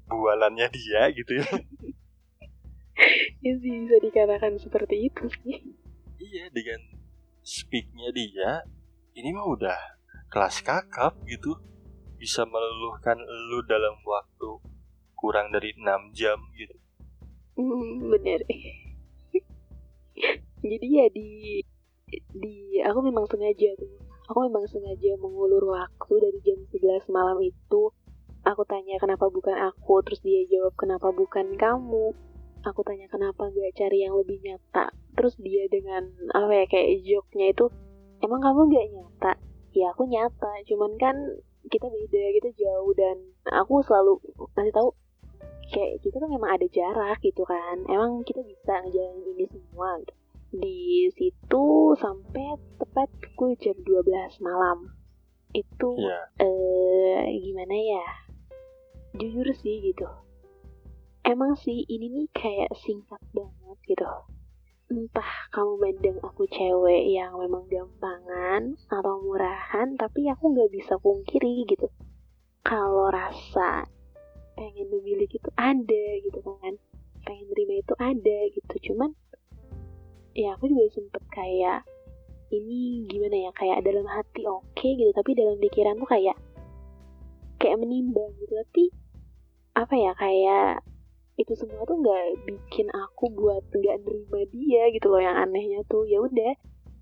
bualannya 0.10 0.66
dia 0.74 1.14
gitu 1.14 1.38
ya 1.38 1.46
Ya 3.40 3.56
sih 3.56 3.72
bisa 3.72 3.96
dikatakan 4.04 4.60
seperti 4.60 5.08
itu 5.08 5.24
sih. 5.44 5.64
iya 6.20 6.52
dengan 6.52 6.84
speaknya 7.40 8.12
dia 8.12 8.68
ini 9.16 9.32
mah 9.32 9.48
udah 9.48 9.80
kelas 10.28 10.60
kakap 10.60 11.16
gitu 11.24 11.56
bisa 12.20 12.44
meluluhkan 12.44 13.16
lu 13.24 13.64
dalam 13.64 13.96
waktu 14.04 14.60
kurang 15.16 15.56
dari 15.56 15.72
6 15.80 16.12
jam 16.12 16.36
gitu 16.60 16.76
Hmm, 17.60 18.08
bener. 18.08 18.40
Jadi 20.64 20.88
ya 20.96 21.12
di 21.12 21.60
di 22.32 22.80
aku 22.80 23.04
memang 23.04 23.28
sengaja 23.28 23.76
tuh. 23.76 24.00
Aku 24.32 24.48
memang 24.48 24.64
sengaja 24.64 25.20
mengulur 25.20 25.76
waktu 25.76 26.14
dari 26.24 26.40
jam 26.40 26.56
11 26.72 27.12
malam 27.12 27.36
itu. 27.44 27.92
Aku 28.48 28.64
tanya 28.64 28.96
kenapa 28.96 29.28
bukan 29.28 29.60
aku, 29.60 30.00
terus 30.08 30.24
dia 30.24 30.48
jawab 30.48 30.72
kenapa 30.80 31.12
bukan 31.12 31.60
kamu. 31.60 32.16
Aku 32.68 32.84
tanya 32.84 33.08
kenapa 33.08 33.48
gak 33.52 33.76
cari 33.76 34.04
yang 34.04 34.16
lebih 34.20 34.44
nyata. 34.44 34.92
Terus 35.16 35.36
dia 35.40 35.68
dengan 35.72 36.12
apa 36.36 36.52
ya 36.52 36.66
kayak 36.68 37.04
joke-nya 37.08 37.56
itu, 37.56 37.66
emang 38.20 38.44
kamu 38.44 38.68
gak 38.72 38.88
nyata? 38.92 39.34
Ya 39.72 39.94
aku 39.96 40.10
nyata, 40.10 40.52
cuman 40.68 40.92
kan 41.00 41.16
kita 41.72 41.88
beda, 41.88 42.24
kita 42.40 42.50
jauh 42.56 42.92
dan 42.98 43.16
aku 43.48 43.84
selalu 43.86 44.20
kasih 44.56 44.74
tahu 44.74 44.90
kayak 45.70 46.02
kita 46.02 46.18
kan 46.18 46.30
memang 46.34 46.52
ada 46.58 46.68
jarak 46.74 47.18
gitu 47.22 47.46
kan 47.46 47.78
emang 47.86 48.26
kita 48.26 48.42
bisa 48.42 48.82
ngejalanin 48.82 49.38
ini 49.38 49.46
semua 49.54 50.02
gitu. 50.02 50.14
di 50.50 50.80
situ 51.14 51.66
sampai 52.02 52.58
tepat 52.82 53.10
pukul 53.22 53.54
jam 53.62 53.78
12 53.86 54.42
malam 54.42 54.90
itu 55.54 55.90
ya 55.98 56.20
eh 56.42 57.22
gimana 57.38 57.76
ya 57.78 58.06
jujur 59.18 59.46
sih 59.54 59.94
gitu 59.94 60.10
emang 61.28 61.56
sih 61.60 61.84
ini 61.88 62.08
nih 62.08 62.28
kayak 62.32 62.72
singkat 62.80 63.20
banget 63.36 63.78
gitu. 63.88 64.08
Entah 64.90 65.32
kamu 65.54 65.74
mandang 65.78 66.18
aku 66.26 66.50
cewek 66.50 67.14
yang 67.14 67.38
memang 67.38 67.70
gampangan 67.70 68.74
atau 68.90 69.22
murahan 69.22 69.94
tapi 70.00 70.26
aku 70.32 70.50
nggak 70.56 70.72
bisa 70.74 70.98
pungkiri 70.98 71.68
gitu. 71.70 71.92
Kalau 72.66 73.14
rasa 73.14 73.86
pengen 74.58 74.90
memiliki 74.90 75.38
itu 75.38 75.52
ada 75.54 76.06
gitu 76.26 76.40
kan. 76.42 76.74
Pengen 77.22 77.48
terima 77.54 77.74
itu 77.78 77.94
ada 78.02 78.38
gitu. 78.50 78.76
Cuman 78.90 79.14
ya 80.34 80.58
aku 80.58 80.72
juga 80.72 80.90
sempet 80.90 81.24
kayak 81.30 81.86
ini 82.50 83.06
gimana 83.06 83.38
ya? 83.46 83.52
Kayak 83.54 83.86
dalam 83.86 84.10
hati 84.10 84.42
oke 84.50 84.88
gitu 84.98 85.12
tapi 85.14 85.38
dalam 85.38 85.62
pikiran 85.62 86.02
tuh 86.02 86.10
kayak 86.10 86.38
kayak 87.62 87.78
menimbang 87.78 88.34
gitu. 88.42 88.58
Tapi 88.58 88.84
apa 89.78 89.94
ya 89.94 90.12
kayak 90.18 90.89
itu 91.40 91.56
semua 91.56 91.88
tuh 91.88 92.04
nggak 92.04 92.44
bikin 92.44 92.92
aku 92.92 93.32
buat 93.32 93.64
nggak 93.72 94.04
nerima 94.04 94.44
dia 94.52 94.92
gitu 94.92 95.08
loh 95.08 95.24
yang 95.24 95.40
anehnya 95.40 95.80
tuh. 95.88 96.04
Ya 96.04 96.20
udah 96.20 96.54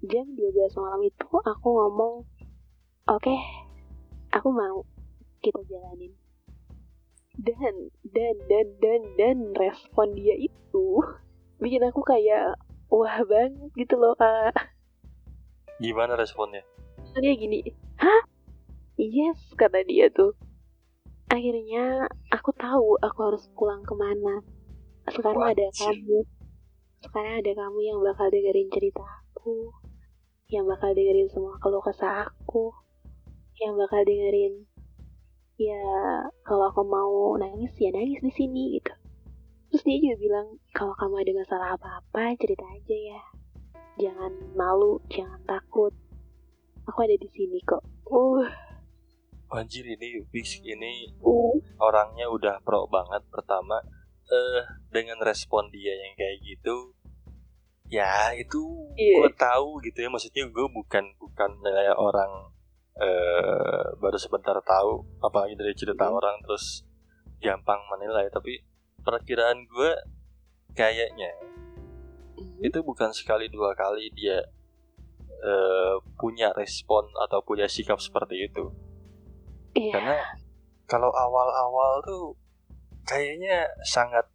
jam 0.06 0.30
12 0.38 0.78
malam 0.78 1.02
itu 1.10 1.26
aku 1.26 1.68
ngomong 1.74 2.22
oke 3.10 3.36
aku 4.30 4.50
mau 4.54 4.86
kita 5.42 5.58
jalanin. 5.66 6.14
Dan 7.38 7.90
dan 8.06 8.38
dan 8.46 8.68
dan 8.78 9.02
dan 9.18 9.38
respon 9.58 10.14
dia 10.14 10.38
itu 10.38 10.86
bikin 11.58 11.82
aku 11.90 12.06
kayak 12.06 12.62
wah 12.94 13.18
banget 13.26 13.74
gitu 13.74 13.98
loh 13.98 14.14
kak. 14.14 14.54
Gimana 15.82 16.14
responnya? 16.14 16.62
Dia 17.18 17.34
gini 17.34 17.66
hah? 17.98 18.22
Yes 19.02 19.42
kata 19.58 19.82
dia 19.86 20.14
tuh 20.14 20.38
akhirnya 21.28 22.08
aku 22.32 22.52
tahu 22.56 22.96
aku 23.04 23.20
harus 23.32 23.46
pulang 23.56 23.84
ke 23.84 23.94
mana. 23.96 24.44
Sekarang 25.08 25.52
ada 25.52 25.68
Wajib. 25.72 25.84
kamu. 25.84 26.20
Sekarang 27.04 27.34
ada 27.40 27.52
kamu 27.54 27.80
yang 27.84 28.00
bakal 28.04 28.28
dengerin 28.32 28.68
cerita 28.72 29.04
aku 29.04 29.72
yang 30.48 30.64
bakal 30.64 30.96
dengerin 30.96 31.28
semua 31.28 31.60
keluh 31.60 31.84
kesah 31.84 32.32
aku 32.32 32.72
yang 33.60 33.76
bakal 33.76 34.00
dengerin 34.08 34.64
ya 35.60 35.84
kalau 36.48 36.72
aku 36.72 36.88
mau 36.88 37.36
nangis 37.36 37.76
ya 37.80 37.92
nangis 37.92 38.24
di 38.24 38.32
sini 38.32 38.80
gitu. 38.80 38.94
Terus 39.68 39.84
dia 39.84 39.98
juga 40.00 40.16
bilang 40.24 40.48
kalau 40.72 40.96
kamu 40.96 41.28
ada 41.28 41.32
masalah 41.44 41.68
apa-apa 41.76 42.40
cerita 42.40 42.64
aja 42.64 42.96
ya. 42.96 43.22
Jangan 44.00 44.56
malu 44.56 45.04
jangan 45.12 45.42
takut. 45.44 45.92
Aku 46.88 47.00
ada 47.04 47.20
di 47.20 47.28
sini 47.36 47.60
kok. 47.68 47.84
Uh 48.08 48.67
anjir 49.50 49.86
ini 49.88 50.22
fix 50.30 50.60
ini 50.60 51.12
uh 51.24 51.56
orangnya 51.80 52.28
udah 52.28 52.60
pro 52.66 52.88
banget 52.88 53.24
pertama. 53.32 53.80
Eh 54.28 54.62
dengan 54.92 55.20
respon 55.24 55.72
dia 55.72 55.96
yang 55.96 56.14
kayak 56.16 56.44
gitu 56.44 56.92
ya 57.88 58.36
itu 58.36 58.60
Iya. 59.00 59.24
gue 59.24 59.32
tahu 59.40 59.80
gitu 59.88 60.04
ya. 60.04 60.10
Maksudnya 60.12 60.44
gue 60.52 60.68
bukan 60.68 61.06
bukan 61.16 61.52
kayak 61.64 61.96
orang 61.96 62.52
eh 62.98 63.86
baru 64.02 64.18
sebentar 64.18 64.58
tahu 64.66 65.06
apalagi 65.22 65.54
dari 65.56 65.72
cerita 65.78 66.10
Hmm. 66.10 66.18
orang 66.20 66.36
terus 66.44 66.84
gampang 67.40 67.80
menilai. 67.88 68.28
Tapi 68.28 68.60
perkiraan 69.06 69.64
gue 69.64 69.92
kayaknya 70.76 71.32
itu 72.62 72.80
bukan 72.84 73.10
sekali 73.14 73.50
dua 73.50 73.74
kali 73.74 74.12
dia 74.14 74.42
eh, 75.38 75.96
punya 76.18 76.50
respon 76.54 77.06
atau 77.26 77.42
punya 77.46 77.70
sikap 77.70 78.02
seperti 78.02 78.50
itu 78.50 78.74
iya. 79.78 79.94
Karena 79.94 80.18
kalau 80.86 81.10
awal-awal 81.10 82.02
tuh 82.02 82.34
kayaknya 83.04 83.64
sangat 83.84 84.26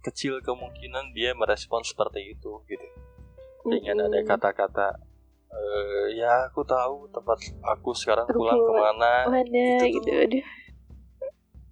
kecil 0.00 0.40
kemungkinan 0.40 1.12
dia 1.12 1.32
merespon 1.32 1.80
seperti 1.80 2.32
itu 2.32 2.60
gitu. 2.66 2.86
Dengan 3.62 4.04
ada 4.04 4.16
Mm-mm. 4.16 4.26
kata-kata 4.26 4.88
eh, 5.50 6.16
ya 6.16 6.46
aku 6.46 6.64
tahu 6.64 7.04
tempat 7.08 7.36
aku 7.62 7.92
sekarang 7.92 8.24
pulang 8.26 8.56
ke 8.58 8.72
mana 8.72 9.12
mana 9.26 9.64
itu 9.76 9.84
gitu 9.94 10.10
aduh. 10.10 10.44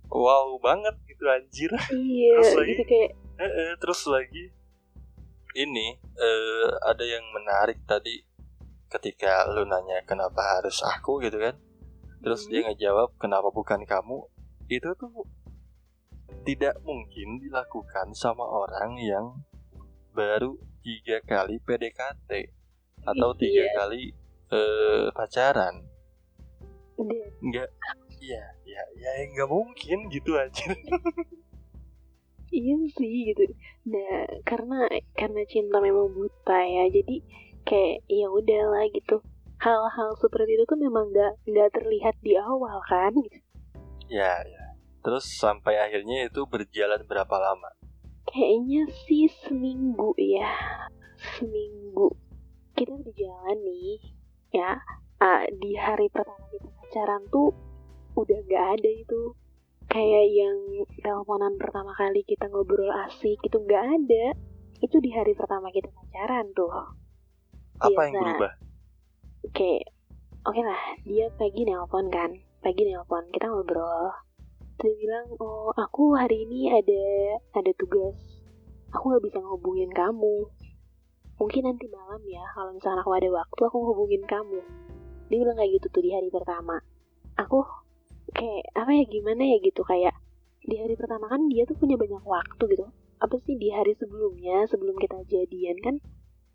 Wow 0.08 0.56
banget 0.58 0.96
gitu 1.04 1.24
anjir. 1.26 1.70
Iya 1.88 2.32
Terus 2.34 2.52
lagi- 2.54 2.70
gitu 2.70 2.84
kayak 2.86 3.10
Eh, 3.38 3.46
eh, 3.46 3.70
terus 3.78 4.02
lagi 4.04 4.50
ini 5.54 5.94
eh, 5.94 6.68
ada 6.82 7.04
yang 7.06 7.22
menarik 7.30 7.78
tadi 7.84 8.18
ketika 8.88 9.46
lu 9.46 9.62
nanya 9.62 10.02
kenapa 10.02 10.58
harus 10.58 10.82
aku 10.82 11.20
gitu 11.20 11.38
kan 11.38 11.54
terus 12.20 12.44
Hmm. 12.44 12.50
dia 12.50 12.60
ngejawab 12.66 13.14
kenapa 13.16 13.48
bukan 13.50 13.82
kamu 13.84 14.26
itu 14.68 14.90
tuh 14.94 15.24
tidak 16.44 16.76
mungkin 16.82 17.40
dilakukan 17.40 18.12
sama 18.12 18.44
orang 18.44 18.96
yang 18.98 19.26
baru 20.12 20.56
tiga 20.80 21.20
kali 21.22 21.60
PDKT 21.60 22.30
atau 23.04 23.30
tiga 23.34 23.64
Iya. 23.64 23.74
kali 23.76 24.02
eh, 24.48 25.06
pacaran 25.12 25.84
Dan 26.98 27.30
nggak 27.40 27.68
ya 28.18 28.42
ya 28.66 28.82
ya 28.98 29.10
nggak 29.30 29.46
mungkin 29.46 30.10
gitu 30.10 30.34
aja 30.34 30.74
iya 32.50 32.74
sih 32.96 33.28
gitu. 33.28 33.44
Nah, 33.86 34.24
karena 34.42 34.88
karena 35.14 35.44
cinta 35.46 35.78
memang 35.78 36.08
buta 36.10 36.58
ya. 36.64 36.88
Jadi 36.88 37.20
kayak 37.62 38.08
ya 38.08 38.26
udahlah 38.32 38.88
gitu. 38.90 39.20
Hal-hal 39.58 40.10
seperti 40.22 40.54
itu 40.54 40.64
tuh 40.66 40.78
memang 40.78 41.10
nggak 41.10 41.32
nggak 41.50 41.68
terlihat 41.74 42.14
di 42.22 42.38
awal 42.38 42.78
kan. 42.86 43.14
Ya 44.06 44.40
ya 44.46 44.64
terus 45.02 45.24
sampai 45.38 45.78
akhirnya 45.78 46.26
itu 46.26 46.44
berjalan 46.44 47.00
berapa 47.06 47.32
lama 47.38 47.70
Kayaknya 48.28 48.84
sih 49.08 49.24
seminggu 49.46 50.12
ya. 50.20 50.52
Seminggu. 51.16 52.12
Kita 52.76 52.92
berjalan 52.92 53.58
nih 53.64 53.98
ya. 54.52 54.76
Ah, 55.18 55.48
di 55.48 55.74
hari 55.74 56.12
pertama 56.12 56.44
kita 56.52 56.68
pacaran 56.76 57.24
tuh 57.32 57.50
udah 58.14 58.38
nggak 58.44 58.64
ada 58.78 58.90
itu 58.92 59.32
kayak 59.88 60.26
yang 60.28 60.56
teleponan 61.00 61.56
pertama 61.56 61.96
kali 61.96 62.20
kita 62.28 62.46
ngobrol 62.52 62.92
asik 63.08 63.40
itu 63.40 63.56
nggak 63.56 63.84
ada 63.96 64.36
itu 64.84 64.96
di 65.00 65.10
hari 65.10 65.32
pertama 65.32 65.72
kita 65.72 65.88
pacaran 65.90 66.52
tuh 66.52 66.70
apa 67.80 68.00
yang 68.04 68.14
Biasa. 68.14 68.22
berubah 68.22 68.52
oke 69.46 69.72
oke 70.48 70.60
lah. 70.64 70.82
Dia 71.04 71.28
pagi 71.36 71.62
nelpon 71.68 72.08
kan? 72.08 72.30
Pagi 72.64 72.82
nelpon. 72.88 73.28
Kita 73.30 73.46
ngobrol. 73.52 74.10
Dia 74.78 74.94
bilang 74.94 75.26
oh 75.42 75.74
aku 75.74 76.14
hari 76.14 76.46
ini 76.46 76.70
ada 76.70 77.04
ada 77.54 77.70
tugas. 77.76 78.16
Aku 78.94 79.12
nggak 79.12 79.24
bisa 79.28 79.38
ngehubungin 79.42 79.90
kamu. 79.92 80.48
Mungkin 81.38 81.62
nanti 81.68 81.86
malam 81.90 82.22
ya. 82.26 82.42
Kalau 82.56 82.70
misalnya 82.74 83.02
aku 83.04 83.12
ada 83.14 83.28
waktu 83.30 83.60
aku 83.62 83.78
hubungin 83.94 84.24
kamu. 84.26 84.60
Dia 85.28 85.38
bilang 85.44 85.56
kayak 85.60 85.72
gitu 85.78 85.86
tuh 85.92 86.02
di 86.02 86.10
hari 86.16 86.32
pertama. 86.32 86.80
Aku 87.36 87.62
kayak 88.32 88.74
apa 88.74 88.90
ya 88.90 89.04
gimana 89.06 89.42
ya? 89.44 89.58
Gitu 89.60 89.84
kayak 89.84 90.14
di 90.64 90.76
hari 90.80 90.96
pertama 90.96 91.28
kan 91.28 91.46
dia 91.46 91.68
tuh 91.68 91.76
punya 91.76 91.94
banyak 91.94 92.24
waktu 92.24 92.64
gitu. 92.72 92.86
Apa 93.18 93.34
sih 93.42 93.58
di 93.58 93.68
hari 93.74 93.92
sebelumnya 93.98 94.64
sebelum 94.70 94.94
kita 94.96 95.20
jadian 95.26 95.76
kan 95.82 95.94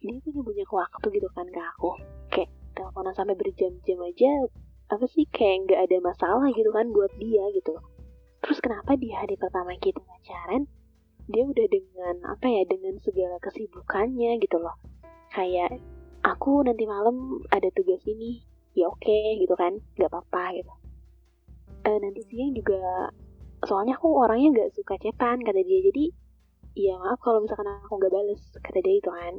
dia 0.03 0.19
punya 0.19 0.41
banyak 0.43 0.69
waktu 0.71 1.05
gitu 1.15 1.27
kan 1.31 1.47
ke 1.47 1.61
aku. 1.75 1.91
Kayak 2.31 2.49
teleponan 2.73 3.13
sampai 3.15 3.37
berjam-jam 3.37 3.99
aja 4.03 4.31
apa 4.91 5.05
sih 5.09 5.25
kayak 5.31 5.65
nggak 5.65 5.81
ada 5.89 5.97
masalah 6.03 6.49
gitu 6.53 6.69
kan 6.69 6.91
buat 6.93 7.09
dia 7.17 7.43
gitu. 7.55 7.73
Terus 8.43 8.59
kenapa 8.59 8.99
di 8.99 9.09
hari 9.09 9.39
pertama 9.39 9.73
kita 9.79 10.03
pacaran 10.03 10.67
dia 11.31 11.47
udah 11.47 11.67
dengan 11.71 12.15
apa 12.27 12.45
ya 12.51 12.67
dengan 12.67 12.99
segala 12.99 13.39
kesibukannya 13.39 14.37
gitu 14.43 14.59
loh. 14.59 14.75
Kayak 15.31 15.79
aku 16.21 16.61
nanti 16.67 16.83
malam 16.83 17.41
ada 17.49 17.71
tugas 17.71 18.03
ini 18.05 18.43
ya 18.75 18.91
oke 18.91 19.39
gitu 19.39 19.55
kan 19.55 19.79
nggak 19.95 20.11
apa-apa 20.11 20.59
gitu. 20.59 20.73
Eh, 21.87 21.97
nanti 22.03 22.21
siang 22.27 22.51
juga 22.51 23.09
soalnya 23.63 23.95
aku 23.95 24.19
orangnya 24.19 24.61
nggak 24.61 24.71
suka 24.75 24.99
cetan 24.99 25.39
kata 25.41 25.63
dia. 25.63 25.79
Jadi 25.89 26.05
ya 26.75 26.99
maaf 26.99 27.17
kalau 27.23 27.41
misalkan 27.41 27.71
aku 27.71 27.97
nggak 27.97 28.11
bales 28.11 28.41
kata 28.59 28.79
dia 28.83 28.99
itu 28.99 29.09
kan. 29.09 29.33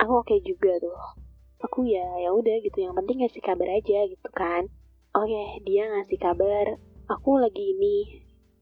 Aku 0.00 0.24
oke 0.24 0.34
juga 0.46 0.78
tuh 0.80 1.27
aku 1.62 1.88
ya 1.88 2.06
ya 2.22 2.30
udah 2.30 2.56
gitu. 2.62 2.78
Yang 2.82 2.94
penting 3.02 3.16
ngasih 3.22 3.42
kabar 3.42 3.68
aja 3.70 3.98
gitu 4.06 4.28
kan. 4.34 4.70
Oke 5.16 5.42
dia 5.66 5.88
ngasih 5.88 6.18
kabar 6.20 6.78
aku 7.10 7.42
lagi 7.42 7.74
ini. 7.74 7.98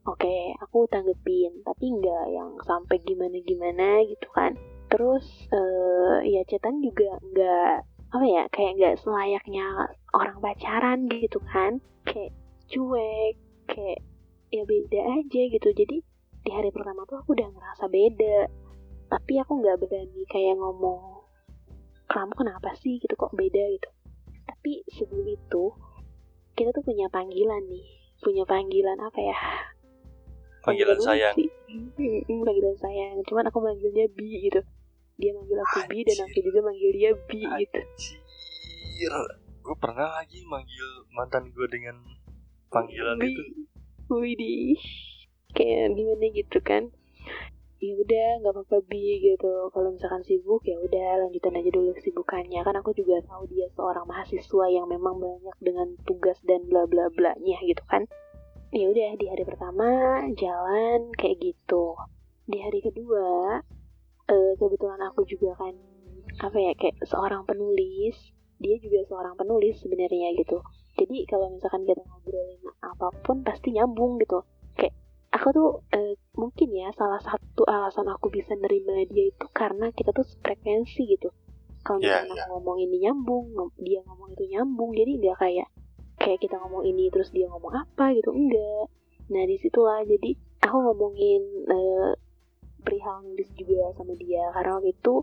Oke 0.07 0.55
aku 0.63 0.87
tanggepin 0.87 1.67
tapi 1.67 1.91
nggak 1.91 2.25
yang 2.31 2.51
sampai 2.63 3.03
gimana 3.03 3.37
gimana 3.43 4.01
gitu 4.07 4.29
kan. 4.33 4.55
Terus 4.87 5.27
eh 5.51 6.19
ya 6.31 6.43
cetan 6.47 6.79
juga 6.81 7.19
nggak 7.21 7.75
apa 8.15 8.25
ya 8.25 8.43
kayak 8.55 8.73
nggak 8.79 8.95
selayaknya 9.03 9.67
orang 10.15 10.39
pacaran 10.39 11.11
gitu 11.11 11.43
kan. 11.51 11.83
Kayak 12.07 12.33
cuek 12.71 13.35
kayak 13.67 14.01
ya 14.55 14.63
beda 14.63 15.01
aja 15.21 15.43
gitu. 15.51 15.69
Jadi 15.75 15.97
di 16.47 16.51
hari 16.55 16.71
pertama 16.71 17.03
tuh 17.11 17.19
aku 17.19 17.35
udah 17.35 17.51
ngerasa 17.51 17.91
beda. 17.91 18.47
Tapi 19.11 19.33
aku 19.43 19.53
nggak 19.59 19.83
berani 19.83 20.23
kayak 20.31 20.55
ngomong 20.59 21.26
kamu 22.07 22.33
kenapa 22.35 22.71
sih 22.79 22.99
gitu 23.03 23.15
kok 23.19 23.35
beda 23.35 23.63
gitu. 23.75 23.91
Tapi 24.47 24.83
sebelum 24.95 25.27
itu 25.27 25.65
kita 26.57 26.71
tuh 26.73 26.85
punya 26.87 27.07
panggilan 27.11 27.63
nih. 27.69 27.87
Punya 28.23 28.49
panggilan 28.49 28.99
apa 28.99 29.21
ya? 29.21 29.39
Panggilan 30.65 30.99
sayang. 30.99 31.35
sih. 31.37 31.49
Mm, 31.71 32.43
panggilan 32.43 32.77
sayang. 32.79 33.17
Cuman 33.27 33.45
aku 33.51 33.59
manggilnya 33.61 34.07
bi 34.15 34.49
gitu. 34.49 34.63
Dia 35.21 35.33
manggil 35.37 35.59
aku 35.61 35.79
bi 35.91 36.03
dan 36.07 36.19
aku 36.27 36.39
juga 36.41 36.61
manggil 36.65 36.91
dia 36.95 37.11
bi 37.27 37.41
gitu. 37.45 37.81
Anjir, 38.97 39.13
gue 39.61 39.77
pernah 39.77 40.09
lagi 40.17 40.41
manggil 40.49 40.89
mantan 41.13 41.53
gue 41.53 41.67
dengan 41.69 42.01
panggilan 42.73 43.21
Bi. 43.21 43.29
itu. 43.29 43.43
Widih 44.07 44.79
kayak 45.57 45.97
gimana 45.97 46.27
gitu 46.37 46.59
kan 46.61 46.93
ya 47.77 47.93
udah 47.93 48.29
nggak 48.41 48.53
apa-apa 48.57 48.79
bi 48.89 49.21
gitu. 49.21 49.69
Kalau 49.73 49.89
misalkan 49.93 50.25
sibuk 50.25 50.65
ya 50.65 50.81
udah 50.81 51.27
lanjutin 51.27 51.59
aja 51.61 51.71
dulu 51.73 51.93
kesibukannya. 51.93 52.61
Kan 52.65 52.75
aku 52.81 52.97
juga 52.97 53.21
tahu 53.29 53.45
dia 53.53 53.69
seorang 53.77 54.09
mahasiswa 54.09 54.67
yang 54.73 54.87
memang 54.89 55.21
banyak 55.21 55.57
dengan 55.61 55.93
tugas 56.09 56.41
dan 56.49 56.65
bla 56.69 56.89
bla 56.89 57.13
bla 57.13 57.37
nya 57.45 57.61
gitu 57.65 57.83
kan. 57.89 58.09
Ya 58.73 58.89
udah 58.89 59.17
di 59.21 59.27
hari 59.29 59.45
pertama 59.45 59.89
jalan 60.35 61.13
kayak 61.21 61.37
gitu. 61.41 61.97
Di 62.49 62.59
hari 62.65 62.81
kedua 62.81 63.61
eh, 64.27 64.53
kebetulan 64.57 65.01
aku 65.13 65.29
juga 65.29 65.53
kan 65.61 65.75
apa 66.41 66.57
ya 66.57 66.73
kayak 66.75 66.97
seorang 67.05 67.45
penulis. 67.45 68.17
Dia 68.57 68.81
juga 68.81 69.05
seorang 69.05 69.37
penulis 69.37 69.77
sebenarnya 69.85 70.33
gitu. 70.33 70.65
Jadi 70.97 71.29
kalau 71.29 71.53
misalkan 71.53 71.85
kita 71.85 72.01
ngobrolin 72.09 72.57
apa 72.81 73.13
pun 73.21 73.45
pasti 73.45 73.77
nyambung 73.77 74.17
gitu 74.17 74.41
aku 75.37 75.49
tuh 75.53 75.71
eh, 75.93 76.17
mungkin 76.35 76.69
ya 76.73 76.89
salah 76.97 77.21
satu 77.21 77.69
alasan 77.69 78.09
aku 78.09 78.33
bisa 78.33 78.57
nerima 78.57 78.97
dia 79.13 79.29
itu 79.29 79.47
karena 79.53 79.93
kita 79.93 80.11
tuh 80.17 80.25
frekuensi 80.41 81.05
gitu. 81.13 81.29
Kalau 81.85 82.03
misalkan 82.03 82.35
iya. 82.35 82.43
aku 82.49 82.59
ngomong 82.59 82.79
ini 82.83 82.97
nyambung 83.05 83.47
dia 83.79 84.01
ngomong 84.09 84.35
itu 84.35 84.45
nyambung 84.51 84.91
jadi 84.97 85.13
nggak 85.21 85.37
kayak 85.39 85.69
kayak 86.17 86.41
kita 86.41 86.57
ngomong 86.59 86.83
ini 86.89 87.13
terus 87.13 87.31
dia 87.31 87.47
ngomong 87.53 87.73
apa 87.77 88.17
gitu 88.17 88.33
enggak. 88.33 88.89
Nah 89.31 89.43
di 89.45 89.57
situlah 89.61 90.03
jadi 90.09 90.31
aku 90.65 90.77
ngomongin 90.83 91.43
eh, 91.69 92.11
perihal 92.83 93.23
nulis 93.23 93.51
juga 93.55 93.93
sama 93.95 94.17
dia 94.17 94.51
karena 94.57 94.81
waktu 94.81 94.97
itu 94.97 95.15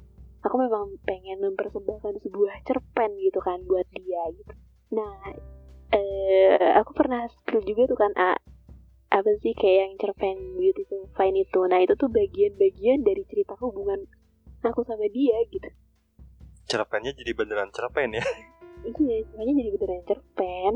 aku 0.44 0.56
memang 0.60 1.00
pengen 1.08 1.40
mempersembahkan 1.40 2.20
sebuah 2.22 2.64
cerpen 2.68 3.12
gitu 3.20 3.40
kan 3.42 3.60
buat 3.66 3.88
dia 3.92 4.22
gitu. 4.38 4.54
Nah 4.94 5.36
eh 5.94 6.74
aku 6.80 6.92
pernah 6.96 7.26
spill 7.30 7.62
juga 7.66 7.92
tuh 7.92 7.98
kan 8.00 8.12
A 8.18 8.34
apa 9.14 9.30
sih 9.46 9.54
kayak 9.54 9.78
yang 9.78 9.94
cerpen 10.02 10.58
beautiful 10.58 11.06
fine 11.14 11.38
itu. 11.38 11.62
Nah 11.70 11.86
itu 11.86 11.94
tuh 11.94 12.10
bagian-bagian 12.10 13.06
dari 13.06 13.22
cerita 13.30 13.54
hubungan 13.62 14.10
aku 14.66 14.82
sama 14.82 15.06
dia 15.14 15.38
gitu. 15.54 15.70
Cerpennya 16.66 17.14
jadi 17.14 17.32
beneran 17.38 17.70
cerpen 17.70 18.18
ya. 18.18 18.26
iya 18.84 19.16
semuanya 19.30 19.54
jadi 19.62 19.70
beneran 19.78 20.04
cerpen. 20.10 20.74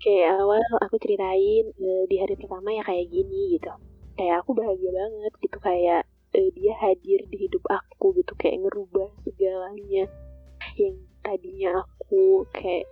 Kayak 0.00 0.40
awal 0.40 0.64
aku 0.80 0.96
ceritain 0.96 1.66
eh, 1.68 2.04
di 2.08 2.16
hari 2.16 2.34
pertama 2.40 2.72
ya 2.72 2.80
kayak 2.80 3.12
gini 3.12 3.60
gitu. 3.60 3.68
Kayak 4.16 4.40
aku 4.40 4.56
bahagia 4.56 4.88
banget 4.88 5.32
gitu. 5.44 5.58
Kayak 5.60 6.02
eh, 6.32 6.48
dia 6.56 6.72
hadir 6.80 7.28
di 7.28 7.36
hidup 7.44 7.60
aku 7.68 8.16
gitu. 8.16 8.32
Kayak 8.40 8.64
ngerubah 8.64 9.12
segalanya 9.20 10.08
yang 10.80 10.96
tadinya 11.20 11.84
aku 11.84 12.48
kayak 12.56 12.88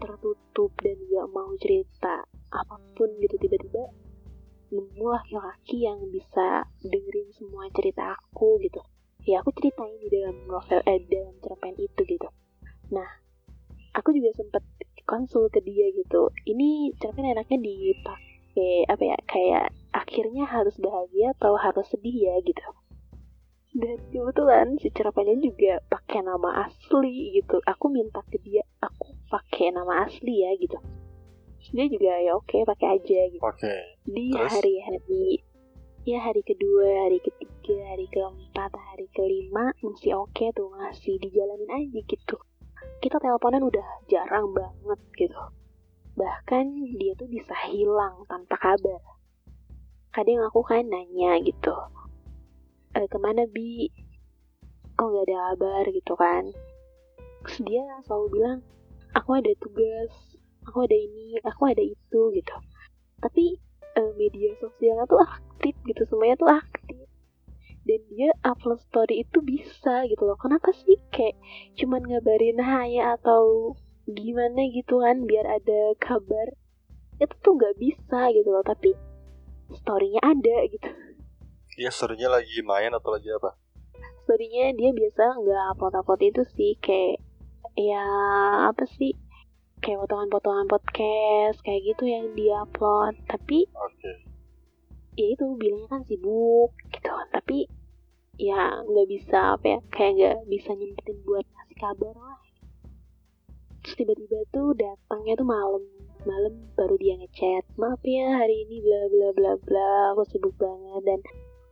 tertutup 0.00 0.72
dan 0.80 0.96
gak 1.12 1.28
mau 1.32 1.52
cerita 1.60 2.24
apa 2.50 2.76
pun 2.98 3.08
gitu 3.22 3.38
tiba-tiba 3.38 3.86
nemu 4.70 5.06
laki-laki 5.06 5.82
yang 5.86 5.98
bisa 6.14 6.66
dengerin 6.82 7.30
semua 7.34 7.66
cerita 7.74 8.14
aku 8.14 8.58
gitu. 8.62 8.82
Ya 9.26 9.42
aku 9.42 9.50
ceritain 9.58 9.98
di 9.98 10.08
dalam 10.10 10.36
novel 10.46 10.80
eh 10.86 11.02
dalam 11.10 11.34
cerpen 11.42 11.74
itu 11.78 12.00
gitu. 12.06 12.28
Nah 12.94 13.10
aku 13.94 14.14
juga 14.14 14.30
sempet 14.38 14.62
konsul 15.06 15.50
ke 15.50 15.58
dia 15.62 15.90
gitu. 15.90 16.30
Ini 16.46 16.94
cerpen 17.02 17.26
enaknya 17.26 17.58
dipakai 17.58 18.86
apa 18.86 19.02
ya 19.02 19.16
kayak 19.26 19.66
akhirnya 19.90 20.46
harus 20.46 20.78
bahagia 20.78 21.34
atau 21.38 21.58
harus 21.58 21.86
sedih 21.90 22.30
ya 22.30 22.34
gitu. 22.46 22.66
Dan 23.74 23.98
kebetulan 24.10 24.78
si 24.78 24.90
cerpennya 24.94 25.38
juga 25.38 25.82
pakai 25.90 26.22
nama 26.22 26.66
asli 26.66 27.34
gitu. 27.38 27.58
Aku 27.66 27.90
minta 27.90 28.22
ke 28.26 28.38
dia 28.38 28.62
aku 28.78 29.18
pakai 29.30 29.74
nama 29.74 30.06
asli 30.06 30.46
ya 30.46 30.54
gitu 30.58 30.78
dia 31.68 31.86
juga 31.92 32.12
ya 32.16 32.32
oke 32.36 32.56
pakai 32.64 32.88
aja 32.96 33.20
gitu. 33.28 33.44
Oke. 33.44 33.74
di 34.08 34.32
hari-hari 34.32 35.44
ya 36.08 36.18
hari 36.24 36.40
kedua 36.40 37.04
hari 37.04 37.20
ketiga 37.20 37.50
ketiga 37.60 37.92
hari 37.92 38.06
keempat 38.10 38.72
hari 38.72 39.06
kelima 39.14 39.70
masih 39.78 40.16
oke 40.18 40.34
okay 40.34 40.50
tuh 40.56 40.72
masih 40.74 41.20
dijalanin 41.22 41.70
aja 41.70 42.00
gitu. 42.02 42.36
Kita 42.98 43.22
teleponan 43.22 43.62
udah 43.62 43.86
jarang 44.10 44.50
banget 44.50 45.00
gitu. 45.14 45.38
Bahkan 46.18 46.64
dia 46.98 47.14
tuh 47.14 47.30
bisa 47.30 47.54
hilang 47.70 48.26
tanpa 48.26 48.58
kabar. 48.58 48.98
Kadang 50.10 50.42
aku 50.50 50.66
kan 50.66 50.82
nanya 50.88 51.38
gitu 51.44 51.70
e, 52.96 53.06
ke 53.06 53.18
mana 53.22 53.46
bi? 53.46 53.86
Kok 54.98 55.06
nggak 55.06 55.24
ada 55.30 55.36
kabar? 55.54 55.84
gitu 55.94 56.14
kan. 56.18 56.44
Terus 57.46 57.58
dia 57.70 57.84
selalu 58.08 58.26
bilang 58.34 58.58
aku 59.14 59.38
ada 59.38 59.52
tugas 59.62 60.10
aku 60.66 60.84
ada 60.84 60.96
ini 60.96 61.38
aku 61.44 61.62
ada 61.68 61.82
itu 61.84 62.20
gitu. 62.34 62.56
Tapi 63.20 63.44
uh, 63.96 64.12
media 64.16 64.52
sosialnya 64.60 65.06
tuh 65.08 65.20
aktif 65.20 65.74
gitu. 65.86 66.02
Semuanya 66.08 66.36
tuh 66.40 66.50
aktif. 66.50 67.06
Dan 67.84 68.00
dia 68.12 68.30
upload 68.44 68.80
story 68.84 69.24
itu 69.24 69.40
bisa 69.40 70.04
gitu 70.06 70.22
loh. 70.24 70.36
Kenapa 70.36 70.70
sih 70.76 71.00
kayak 71.10 71.36
cuman 71.80 72.04
ngabarin 72.04 72.60
hai 72.60 73.00
atau 73.00 73.74
gimana 74.04 74.68
gitu 74.72 75.00
kan 75.00 75.24
biar 75.24 75.46
ada 75.48 75.96
kabar? 75.96 76.54
Itu 77.20 77.34
tuh 77.40 77.56
nggak 77.56 77.76
bisa 77.80 78.30
gitu 78.36 78.48
loh. 78.52 78.64
Tapi 78.64 78.92
storynya 79.74 80.20
ada 80.20 80.56
gitu. 80.68 80.88
Dia 81.80 81.88
storynya 81.88 82.28
lagi 82.28 82.60
main 82.60 82.92
atau 82.92 83.16
lagi 83.16 83.32
apa? 83.32 83.56
Storynya 84.28 84.76
dia 84.76 84.90
biasa 84.92 85.40
nggak 85.40 85.64
upload 85.74 85.94
upload 85.96 86.20
itu 86.20 86.42
sih 86.52 86.76
kayak 86.78 87.24
ya 87.78 88.04
apa 88.68 88.84
sih 88.98 89.16
kayak 89.80 90.04
potongan-potongan 90.06 90.68
podcast 90.68 91.58
kayak 91.64 91.80
gitu 91.84 92.04
yang 92.06 92.26
dia 92.36 92.62
upload. 92.64 93.16
Tapi 93.26 93.66
okay. 93.68 94.16
ya 95.16 95.26
itu 95.32 95.44
bilangnya 95.56 95.88
kan 95.88 96.02
sibuk 96.04 96.72
gitu. 96.92 97.10
Tapi 97.32 97.66
ya 98.40 98.84
nggak 98.84 99.08
bisa 99.08 99.56
apa 99.56 99.66
ya 99.76 99.78
kayak 99.92 100.12
nggak 100.16 100.36
bisa 100.48 100.70
nyempetin 100.76 101.18
buat 101.24 101.44
ngasih 101.44 101.78
kabar 101.80 102.14
lah. 102.16 102.40
Terus 103.80 103.94
tiba-tiba 103.96 104.38
tuh 104.52 104.76
datangnya 104.76 105.34
tuh 105.40 105.48
malam. 105.48 105.84
Malam 106.28 106.52
baru 106.76 107.00
dia 107.00 107.16
ngechat 107.16 107.64
maaf 107.80 108.04
ya 108.04 108.44
hari 108.44 108.68
ini 108.68 108.84
bla 108.84 109.08
bla 109.08 109.28
bla 109.32 109.52
bla 109.56 109.92
aku 110.12 110.28
sibuk 110.28 110.52
banget. 110.60 111.02
Dan 111.08 111.20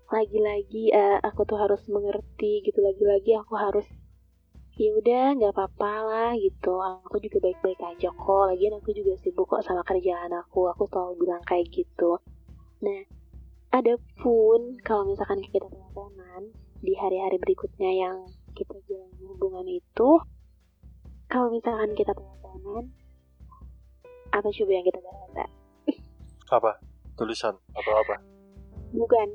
lagi-lagi 0.09 0.89
uh, 0.97 1.21
aku 1.21 1.45
tuh 1.45 1.61
harus 1.61 1.85
mengerti 1.85 2.65
gitu 2.65 2.81
lagi-lagi 2.81 3.37
aku 3.37 3.61
harus 3.61 3.85
ya 4.79 4.95
udah 4.95 5.35
nggak 5.35 5.53
apa-apa 5.53 5.93
lah 6.07 6.31
gitu. 6.39 6.79
Aku 6.79 7.19
juga 7.19 7.51
baik-baik 7.51 7.83
aja 7.83 8.15
kok 8.15 8.45
lagian 8.55 8.79
aku 8.79 8.95
juga 8.95 9.19
sibuk 9.19 9.51
kok 9.51 9.67
sama 9.67 9.83
kerjaan 9.83 10.31
aku 10.31 10.71
aku 10.71 10.87
selalu 10.87 11.27
bilang 11.27 11.43
kayak 11.43 11.67
gitu. 11.75 12.23
Nah 12.87 13.03
ada 13.75 13.99
pun 14.23 14.79
kalau 14.87 15.11
misalkan 15.11 15.43
kita 15.43 15.67
teleponan 15.67 16.55
di 16.79 16.95
hari-hari 16.95 17.43
berikutnya 17.43 17.91
yang 17.91 18.17
kita 18.55 18.79
jalan 18.87 19.13
hubungan 19.27 19.67
itu 19.67 20.11
kalau 21.27 21.51
misalkan 21.51 21.93
kita 21.99 22.15
teleponan 22.15 22.95
apa 24.31 24.47
coba 24.47 24.71
yang 24.71 24.87
kita 24.87 25.01
baca 25.03 25.45
apa? 26.49 26.81
Tulisan 27.19 27.55
atau 27.77 27.93
apa? 27.93 28.17
Bukan. 28.95 29.29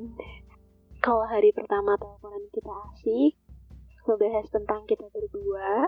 Kalau 1.04 1.28
hari 1.28 1.52
pertama 1.52 2.00
teleponan 2.00 2.48
kita 2.56 2.72
asik 2.90 3.43
membahas 4.06 4.48
tentang 4.52 4.84
kita 4.88 5.08
berdua 5.12 5.88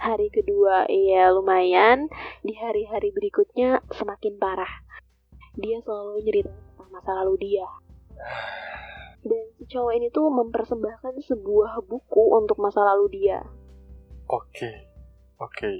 hari 0.00 0.32
kedua 0.32 0.88
ya 0.88 1.28
lumayan 1.30 2.08
di 2.40 2.56
hari-hari 2.56 3.12
berikutnya 3.12 3.84
semakin 3.92 4.40
parah 4.40 4.72
dia 5.58 5.82
selalu 5.84 6.24
nyeritain 6.24 6.70
masa 6.90 7.16
lalu 7.22 7.34
dia. 7.40 7.68
Dan 9.20 9.44
si 9.56 9.64
cowok 9.68 9.92
ini 9.96 10.08
tuh 10.12 10.28
mempersembahkan 10.28 11.14
sebuah 11.24 11.80
buku 11.88 12.24
untuk 12.36 12.60
masa 12.60 12.84
lalu 12.84 13.24
dia. 13.24 13.40
Oke, 14.28 14.44
okay. 14.52 14.76
oke. 15.40 15.56
Okay. 15.56 15.78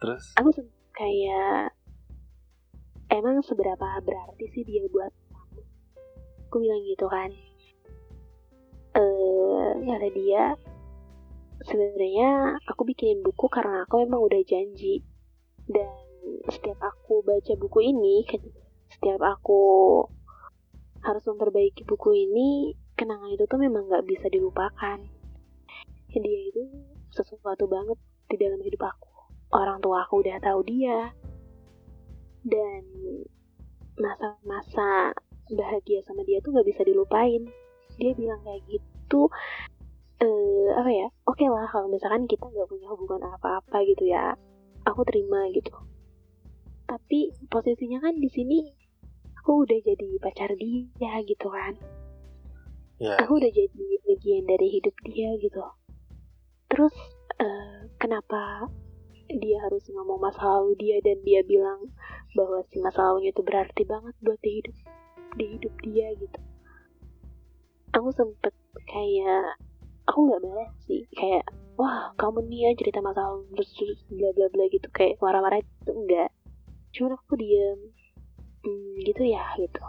Terus? 0.00 0.24
Aku 0.40 0.50
kayak 0.96 1.74
emang 3.12 3.42
seberapa 3.44 4.00
berarti 4.00 4.44
sih 4.54 4.62
dia 4.64 4.86
buat 4.88 5.12
aku? 5.34 5.60
Aku 6.50 6.56
bilang 6.62 6.82
gitu 6.86 7.06
kan. 7.06 7.30
Eh, 8.90 9.70
kata 9.86 10.08
dia, 10.14 10.44
sebenarnya 11.64 12.60
aku 12.64 12.88
bikin 12.88 13.20
buku 13.20 13.46
karena 13.52 13.84
aku 13.84 14.00
emang 14.04 14.20
udah 14.24 14.40
janji. 14.44 15.04
Dan 15.68 15.92
setiap 16.48 16.80
aku 16.80 17.22
baca 17.22 17.52
buku 17.56 17.78
ini 17.92 18.26
setiap 18.90 19.22
aku 19.22 19.62
harus 21.00 21.24
memperbaiki 21.24 21.86
buku 21.86 22.28
ini 22.28 22.74
kenangan 22.98 23.32
itu 23.32 23.44
tuh 23.48 23.60
memang 23.60 23.88
nggak 23.88 24.04
bisa 24.04 24.26
dilupakan. 24.28 24.98
Dia 26.10 26.40
itu 26.50 26.62
sesuatu 27.14 27.70
banget 27.70 27.96
di 28.28 28.36
dalam 28.36 28.60
hidup 28.60 28.82
aku. 28.90 29.08
Orang 29.54 29.80
tua 29.80 30.04
aku 30.04 30.20
udah 30.20 30.36
tahu 30.42 30.60
dia. 30.66 31.14
Dan 32.44 32.82
masa-masa 33.96 35.14
bahagia 35.54 36.02
sama 36.04 36.26
dia 36.26 36.42
tuh 36.42 36.52
nggak 36.52 36.68
bisa 36.68 36.82
dilupain. 36.82 37.46
Dia 37.96 38.12
bilang 38.18 38.42
kayak 38.42 38.62
gitu 38.68 39.30
eh 40.20 40.68
apa 40.76 40.90
ya? 40.92 41.08
Oke 41.24 41.44
okay 41.44 41.48
lah 41.48 41.66
kalau 41.68 41.88
misalkan 41.88 42.28
kita 42.28 42.44
nggak 42.44 42.68
punya 42.68 42.88
hubungan 42.92 43.24
apa-apa 43.32 43.82
gitu 43.88 44.08
ya 44.08 44.36
aku 44.84 45.04
terima 45.08 45.48
gitu. 45.52 45.72
Tapi 46.84 47.32
posisinya 47.48 48.02
kan 48.02 48.18
di 48.18 48.28
sini 48.28 48.58
aku 49.40 49.64
udah 49.64 49.78
jadi 49.80 50.08
pacar 50.20 50.52
dia 50.56 51.12
gitu 51.24 51.48
kan. 51.48 51.74
Yeah. 53.00 53.16
aku 53.16 53.40
udah 53.40 53.48
jadi 53.48 53.86
bagian 54.04 54.44
dari 54.44 54.68
hidup 54.76 54.92
dia 55.08 55.32
gitu. 55.40 55.64
Terus 56.68 56.92
uh, 57.40 57.88
kenapa 57.96 58.68
dia 59.32 59.56
harus 59.64 59.88
ngomong 59.88 60.20
masa 60.20 60.44
lalu 60.44 60.76
dia 60.76 60.96
dan 61.00 61.16
dia 61.24 61.40
bilang 61.40 61.88
bahwa 62.36 62.60
si 62.68 62.76
masa 62.84 63.08
lalunya 63.08 63.32
itu 63.32 63.40
berarti 63.40 63.88
banget 63.88 64.14
buat 64.20 64.36
di 64.44 64.60
hidup 64.60 64.76
di 65.40 65.44
hidup 65.56 65.74
dia 65.80 66.12
gitu. 66.18 66.40
Aku 67.96 68.12
sempet 68.12 68.52
kayak 68.84 69.56
aku 70.06 70.18
nggak 70.28 70.42
balas 70.44 70.72
sih. 70.86 71.04
Kayak 71.16 71.44
wah 71.80 72.12
kamu 72.20 72.44
nih 72.48 72.60
ya 72.68 72.70
cerita 72.76 73.00
masa 73.00 73.24
lalu 73.24 73.48
terus 73.56 73.70
terus 73.76 74.00
bla 74.08 74.30
bla 74.36 74.46
bla 74.52 74.64
gitu. 74.68 74.86
Kayak 74.92 75.20
marah-marah 75.20 75.60
itu 75.60 75.92
enggak. 75.92 76.30
Cuman 76.92 77.16
aku 77.16 77.34
diem. 77.36 77.80
Hmm, 78.60 78.92
gitu 79.00 79.22
ya 79.24 79.44
gitu. 79.56 79.80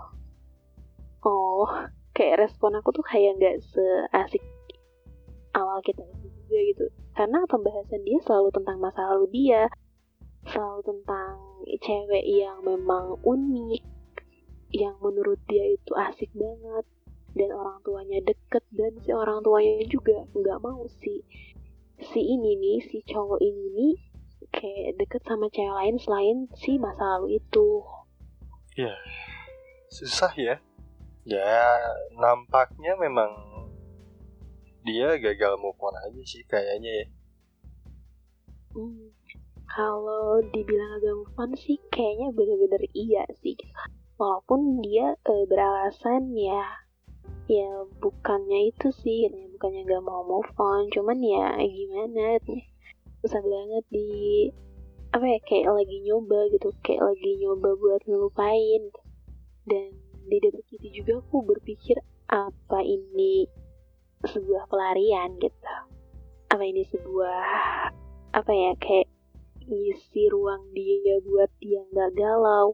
Oh 1.27 1.67
kayak 2.17 2.47
respon 2.47 2.79
aku 2.79 2.95
tuh 2.95 3.05
kayak 3.05 3.35
nggak 3.39 3.55
seasik 3.63 4.43
awal 5.55 5.83
kita 5.83 6.03
juga 6.23 6.57
gitu. 6.67 6.85
Karena 7.11 7.43
pembahasan 7.47 8.03
dia 8.07 8.19
selalu 8.23 8.49
tentang 8.55 8.79
masa 8.79 9.03
lalu 9.11 9.27
dia. 9.31 9.67
Selalu 10.47 10.81
tentang 10.81 11.37
cewek 11.85 12.25
yang 12.25 12.65
memang 12.65 13.21
unik 13.21 13.83
yang 14.71 14.95
menurut 15.03 15.37
dia 15.51 15.67
itu 15.67 15.91
asik 15.99 16.31
banget 16.31 16.85
dan 17.41 17.49
orang 17.57 17.81
tuanya 17.81 18.21
deket 18.21 18.61
dan 18.77 18.93
si 19.01 19.09
orang 19.09 19.41
tuanya 19.41 19.81
juga 19.89 20.21
nggak 20.37 20.61
mau 20.61 20.85
si 21.01 21.25
si 21.97 22.21
ini 22.21 22.53
nih 22.61 22.77
si 22.85 23.01
cowok 23.01 23.41
ini 23.41 23.65
nih 23.73 23.93
kayak 24.53 24.99
deket 25.01 25.21
sama 25.25 25.47
cewek 25.49 25.73
lain 25.73 25.95
selain 25.97 26.37
si 26.59 26.77
masa 26.77 27.17
lalu 27.17 27.41
itu. 27.41 27.81
Ya 28.77 28.93
susah 29.89 30.31
ya. 30.37 30.55
Ya 31.25 31.77
nampaknya 32.17 32.97
memang 32.97 33.31
dia 34.81 35.17
gagal 35.21 35.61
move 35.61 35.77
on 35.77 35.93
aja 35.93 36.21
sih 36.25 36.41
kayaknya 36.49 37.05
ya. 37.05 37.07
Hmm, 38.73 39.13
kalau 39.69 40.41
dibilang 40.49 40.97
gagal 40.99 41.15
move 41.21 41.37
on 41.37 41.51
sih 41.53 41.77
kayaknya 41.93 42.33
bener-bener 42.33 42.83
iya 42.97 43.23
sih. 43.45 43.53
Walaupun 44.17 44.81
dia 44.85 45.17
e, 45.25 45.33
beralasan 45.49 46.33
ya 46.33 46.80
ya 47.51 47.83
bukannya 47.99 48.71
itu 48.71 48.87
sih 49.03 49.27
bukannya 49.59 49.83
gak 49.83 50.07
mau 50.07 50.23
move 50.23 50.51
on 50.55 50.87
cuman 50.87 51.19
ya 51.19 51.59
gimana 51.59 52.39
susah 53.19 53.43
banget 53.43 53.83
di 53.91 54.09
apa 55.11 55.27
ya 55.27 55.39
kayak 55.43 55.67
lagi 55.75 55.97
nyoba 56.07 56.47
gitu 56.55 56.71
kayak 56.87 57.03
lagi 57.03 57.35
nyoba 57.43 57.75
buat 57.75 58.01
ngelupain. 58.07 58.83
Dan 59.67 59.91
di 60.25 60.37
detik 60.39 60.67
itu 60.79 61.03
juga 61.03 61.19
aku 61.19 61.43
berpikir 61.43 61.99
apa 62.31 62.79
ini 62.79 63.45
sebuah 64.23 64.71
pelarian 64.71 65.35
gitu? 65.43 65.75
Apa 66.47 66.63
ini 66.63 66.87
sebuah 66.87 67.43
apa 68.31 68.51
ya 68.55 68.71
kayak 68.79 69.11
ngisi 69.67 70.31
ruang 70.31 70.71
dia 70.71 71.19
buat 71.27 71.51
dia 71.59 71.83
nggak 71.91 72.15
galau? 72.15 72.71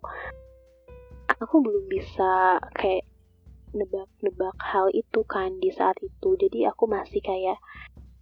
Aku 1.42 1.66
belum 1.66 1.90
bisa 1.90 2.62
kayak 2.78 3.04
nebak-nebak 3.76 4.56
hal 4.60 4.88
itu 4.94 5.24
kan 5.28 5.60
di 5.60 5.74
saat 5.74 5.98
itu. 6.00 6.36
Jadi 6.40 6.64
aku 6.68 6.88
masih 6.88 7.20
kayak 7.20 7.60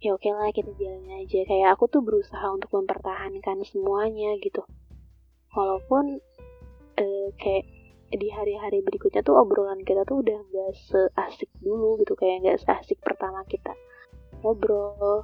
ya 0.02 0.10
oke 0.12 0.28
lah 0.30 0.50
kita 0.50 0.70
jalan 0.78 1.22
aja. 1.22 1.40
Kayak 1.46 1.78
aku 1.78 1.90
tuh 1.90 2.02
berusaha 2.02 2.46
untuk 2.50 2.70
mempertahankan 2.74 3.62
semuanya 3.66 4.34
gitu. 4.42 4.62
Walaupun 5.54 6.18
uh, 6.98 7.28
kayak 7.38 7.64
di 8.06 8.30
hari-hari 8.30 8.86
berikutnya 8.86 9.26
tuh 9.26 9.34
obrolan 9.34 9.82
kita 9.82 10.06
tuh 10.06 10.22
udah 10.22 10.38
nggak 10.38 10.72
seasik 10.78 11.50
dulu 11.58 11.98
gitu 11.98 12.14
kayak 12.14 12.46
nggak 12.46 12.58
seasik 12.62 12.98
pertama 13.02 13.42
kita 13.46 13.74
ngobrol. 14.42 15.22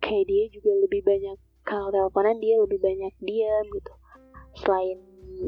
Kayak 0.00 0.24
dia 0.26 0.44
juga 0.54 0.72
lebih 0.88 1.04
banyak 1.04 1.36
kalau 1.68 1.92
teleponan 1.92 2.40
dia 2.40 2.56
lebih 2.58 2.80
banyak 2.80 3.12
diam 3.20 3.66
gitu. 3.68 3.92
Selain 4.58 4.98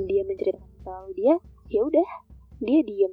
dia 0.07 0.23
menceritakan 0.25 0.73
soal 0.83 1.07
dia 1.15 1.35
ya 1.71 1.81
udah 1.87 2.09
dia 2.63 2.81
diem 2.85 3.13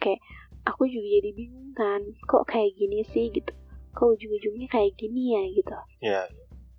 kayak 0.00 0.20
aku 0.64 0.88
juga 0.88 1.20
jadi 1.20 1.30
bingung 1.36 1.70
kan 1.76 2.00
kok 2.26 2.48
kayak 2.48 2.74
gini 2.74 3.04
sih? 3.12 3.28
Gitu. 3.30 3.52
Kok 3.94 4.16
ujung-ujungnya 4.16 4.68
kayak 4.72 4.96
gini 4.96 5.36
ya? 5.36 5.42
Gitu. 5.52 5.76
Ya 6.00 6.22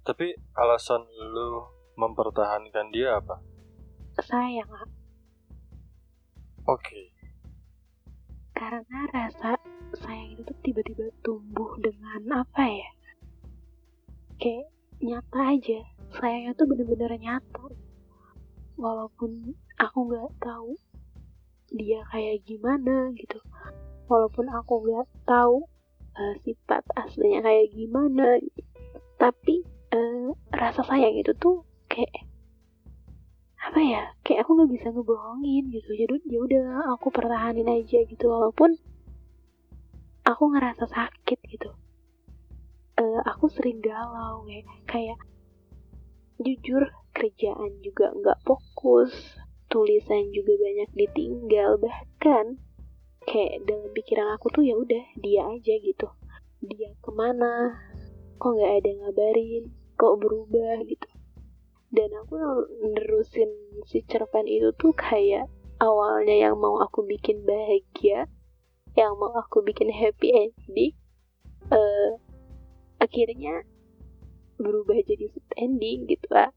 tapi 0.02 0.34
alasan 0.58 1.06
lu 1.06 1.70
mempertahankan 1.94 2.90
dia 2.90 3.22
apa? 3.22 3.38
Sayang 4.18 4.70
oke. 4.74 4.90
Okay. 6.66 7.06
karena 8.52 9.10
rasa 9.10 9.58
sayang 9.98 10.38
itu 10.38 10.46
tuh 10.46 10.58
tiba-tiba 10.62 11.10
tumbuh 11.26 11.74
dengan 11.82 12.46
apa 12.46 12.62
ya? 12.62 12.90
Kayak 14.38 14.70
nyata 15.02 15.42
aja. 15.58 15.80
Sayangnya 16.14 16.54
tuh 16.54 16.70
bener-bener 16.70 17.10
nyata. 17.18 17.66
Walaupun 18.78 19.58
aku 19.82 19.98
nggak 20.10 20.30
tahu 20.38 20.78
dia 21.72 22.04
kayak 22.12 22.44
gimana 22.44 23.16
gitu. 23.16 23.40
Walaupun 24.12 24.52
aku 24.52 24.74
nggak 24.84 25.08
tahu 25.24 25.66
uh, 26.20 26.36
sifat 26.44 26.84
aslinya 27.00 27.42
kayak 27.44 27.72
gimana 27.72 28.38
tapi 29.16 29.64
uh, 29.96 30.36
rasa 30.52 30.84
sayang 30.84 31.16
itu 31.16 31.32
tuh 31.40 31.64
kayak 31.88 32.28
apa 33.62 33.78
ya 33.78 34.04
kayak 34.26 34.44
aku 34.44 34.58
nggak 34.58 34.72
bisa 34.74 34.88
ngebohongin 34.92 35.64
gitu. 35.72 35.90
Jadi 35.96 36.16
ya 36.28 36.40
udah 36.44 36.66
aku 36.98 37.08
pertahanin 37.14 37.70
aja 37.70 38.04
gitu 38.04 38.26
walaupun 38.28 38.76
aku 40.28 40.44
ngerasa 40.52 40.90
sakit 40.90 41.40
gitu. 41.48 41.72
Uh, 43.00 43.22
aku 43.24 43.48
sering 43.48 43.80
galau 43.80 44.44
kayak 44.44 44.68
kayak 44.86 45.20
jujur 46.42 46.90
kerjaan 47.14 47.72
juga 47.86 48.10
nggak 48.18 48.42
fokus 48.44 49.14
tulisan 49.72 50.30
juga 50.36 50.60
banyak 50.60 50.90
ditinggal 50.94 51.80
bahkan 51.80 52.60
kayak 53.24 53.64
dalam 53.64 53.90
pikiran 53.96 54.36
aku 54.36 54.52
tuh 54.52 54.68
ya 54.68 54.76
udah 54.76 55.06
dia 55.18 55.48
aja 55.48 55.74
gitu. 55.80 56.08
Dia 56.62 56.92
ke 57.00 57.12
mana? 57.16 57.80
Kok 58.38 58.52
nggak 58.52 58.74
ada 58.84 58.92
ngabarin? 59.02 59.72
Kok 59.96 60.14
berubah 60.20 60.84
gitu? 60.86 61.08
Dan 61.92 62.12
aku 62.20 62.36
nerusin 62.84 63.52
si 63.88 64.04
cerpen 64.08 64.48
itu 64.48 64.76
tuh 64.76 64.92
kayak 64.92 65.48
awalnya 65.80 66.50
yang 66.50 66.56
mau 66.60 66.80
aku 66.84 67.04
bikin 67.04 67.42
bahagia 67.44 68.30
yang 68.96 69.16
mau 69.16 69.32
aku 69.40 69.64
bikin 69.64 69.88
happy 69.88 70.36
ending 70.36 70.96
uh, 71.72 72.12
akhirnya 73.00 73.64
berubah 74.62 75.00
jadi 75.04 75.26
sad 75.32 75.48
ending 75.58 76.06
gitu 76.06 76.28
lah 76.30 76.52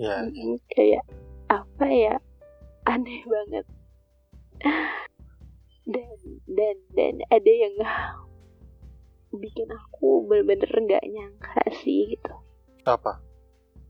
ya. 0.00 0.26
Kayak 0.72 1.04
apa 1.52 1.86
ya 1.92 2.16
aneh 2.88 3.20
banget. 3.28 3.66
Dan 5.82 6.16
dan 6.48 6.76
dan 6.96 7.14
ada 7.28 7.52
yang 7.52 7.76
bikin 9.34 9.68
aku 9.68 10.24
bener-bener 10.30 10.70
nggak 10.70 11.04
nyangka 11.10 11.62
sih 11.84 12.16
gitu. 12.16 12.34
Apa? 12.88 13.20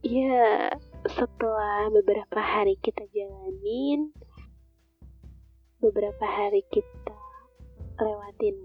Ya 0.03 0.75
setelah 1.07 1.87
beberapa 1.91 2.39
hari 2.43 2.75
kita 2.83 3.07
jalanin 3.15 4.11
beberapa 5.79 6.23
hari 6.23 6.63
kita 6.71 7.19
lewatin 7.99 8.55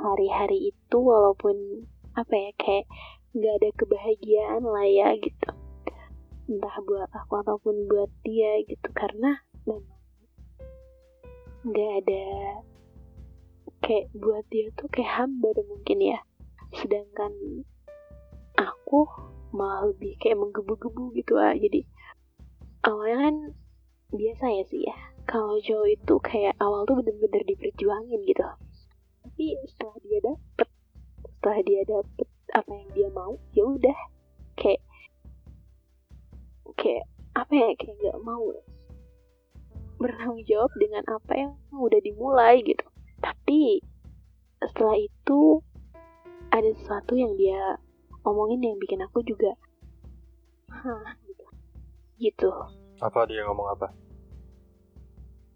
hari-hari 0.00 0.72
itu 0.72 0.96
walaupun 0.96 1.84
apa 2.16 2.32
ya 2.32 2.50
kayak 2.56 2.86
nggak 3.36 3.54
ada 3.60 3.70
kebahagiaan 3.76 4.62
lah 4.64 4.86
ya 4.88 5.08
gitu 5.20 5.63
entah 6.44 6.76
buat 6.84 7.08
aku 7.12 7.40
ataupun 7.40 7.88
buat 7.88 8.10
dia 8.24 8.60
gitu. 8.68 8.88
Karena 8.92 9.40
memang 9.64 10.00
nggak 11.64 11.92
ada 12.04 12.24
kayak 13.80 14.12
buat 14.16 14.44
dia 14.52 14.68
tuh 14.76 14.88
kayak 14.92 15.24
hambar 15.24 15.56
mungkin 15.64 15.98
ya. 16.00 16.18
Sedangkan 16.76 17.32
aku 18.60 19.08
malah 19.54 19.88
lebih 19.88 20.18
kayak 20.20 20.40
menggebu-gebu 20.40 21.14
gitu 21.16 21.40
ah. 21.40 21.56
Jadi 21.56 21.84
awalnya 22.84 23.16
kan 23.28 23.36
biasa 24.12 24.44
ya 24.50 24.64
sih 24.68 24.82
ya. 24.84 24.96
Kalau 25.24 25.56
cowok 25.56 25.88
itu 25.88 26.14
kayak 26.20 26.54
awal 26.60 26.84
tuh 26.84 27.00
bener-bener 27.00 27.42
diperjuangin 27.48 28.20
gitu. 28.28 28.44
Tapi 29.24 29.56
setelah 29.64 29.96
dia 30.04 30.18
dapet 30.20 30.68
setelah 31.24 31.60
dia 31.64 31.82
dapet 31.88 32.28
apa 32.52 32.70
yang 32.70 32.90
dia 32.92 33.08
mau 33.12 33.32
ya 33.56 33.64
udah. 33.64 33.98
Kayak 34.54 34.84
kayak 36.78 37.06
apa 37.34 37.52
ya 37.52 37.68
kayak 37.78 37.94
nggak 37.98 38.18
mau 38.22 38.46
bertanggung 39.98 40.42
jawab 40.46 40.70
dengan 40.78 41.02
apa 41.10 41.32
yang 41.34 41.52
udah 41.70 42.00
dimulai 42.02 42.60
gitu 42.62 42.84
tapi 43.22 43.80
setelah 44.60 44.98
itu 44.98 45.62
ada 46.50 46.70
sesuatu 46.78 47.18
yang 47.18 47.34
dia 47.34 47.78
omongin 48.24 48.62
yang 48.62 48.76
bikin 48.78 49.02
aku 49.02 49.20
juga 49.26 49.52
hah 50.70 51.14
gitu. 51.26 51.44
gitu 52.18 52.50
apa 53.02 53.26
dia 53.26 53.42
ngomong 53.46 53.68
apa 53.74 53.88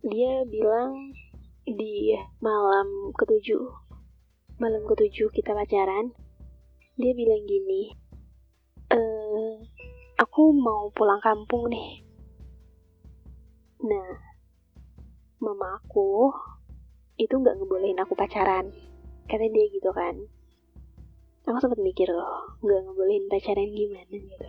dia 0.07 0.47
bilang 0.47 1.13
di 1.67 2.17
malam 2.41 3.13
ketujuh 3.19 3.69
malam 4.59 4.83
ketujuh 4.89 5.29
kita 5.35 5.53
pacaran 5.53 6.11
dia 6.99 7.13
bilang 7.15 7.43
gini 7.47 7.95
eh 8.91 9.28
aku 10.19 10.51
mau 10.51 10.91
pulang 10.91 11.23
kampung 11.23 11.71
nih. 11.71 12.03
Nah 13.87 14.11
mama 15.39 15.79
aku 15.79 16.35
itu 17.15 17.31
nggak 17.31 17.55
ngebolehin 17.63 18.03
aku 18.03 18.19
pacaran 18.19 18.75
kata 19.31 19.47
dia 19.47 19.67
gitu 19.71 19.95
kan. 19.95 20.19
Aku 21.47 21.57
sempat 21.63 21.79
mikir 21.79 22.11
loh 22.11 22.59
nggak 22.67 22.81
ngebolehin 22.83 23.31
pacaran 23.31 23.71
gimana 23.71 24.11
gitu? 24.11 24.49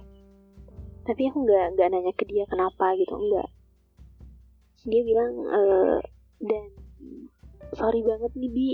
Tapi 1.05 1.21
aku 1.29 1.37
nggak 1.45 1.77
nggak 1.77 1.87
nanya 1.93 2.13
ke 2.17 2.25
dia 2.25 2.49
kenapa 2.49 2.97
gitu 2.97 3.13
enggak 3.13 3.49
dia 4.87 5.03
bilang 5.03 5.35
e, 5.43 5.61
dan 6.39 6.71
sorry 7.75 8.01
banget 8.01 8.31
nih 8.33 8.51
bi. 8.51 8.69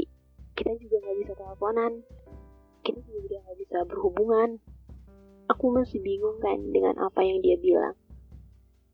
Kita 0.56 0.72
juga 0.80 1.02
nggak 1.04 1.18
bisa 1.26 1.34
teleponan. 1.36 1.94
Kita 2.86 3.02
juga 3.04 3.20
udah 3.26 3.40
nggak 3.42 3.58
bisa 3.60 3.78
berhubungan 3.90 4.50
aku 5.46 5.66
masih 5.74 6.02
bingung 6.02 6.38
kan 6.42 6.58
dengan 6.74 6.98
apa 7.02 7.22
yang 7.22 7.42
dia 7.42 7.58
bilang. 7.60 7.96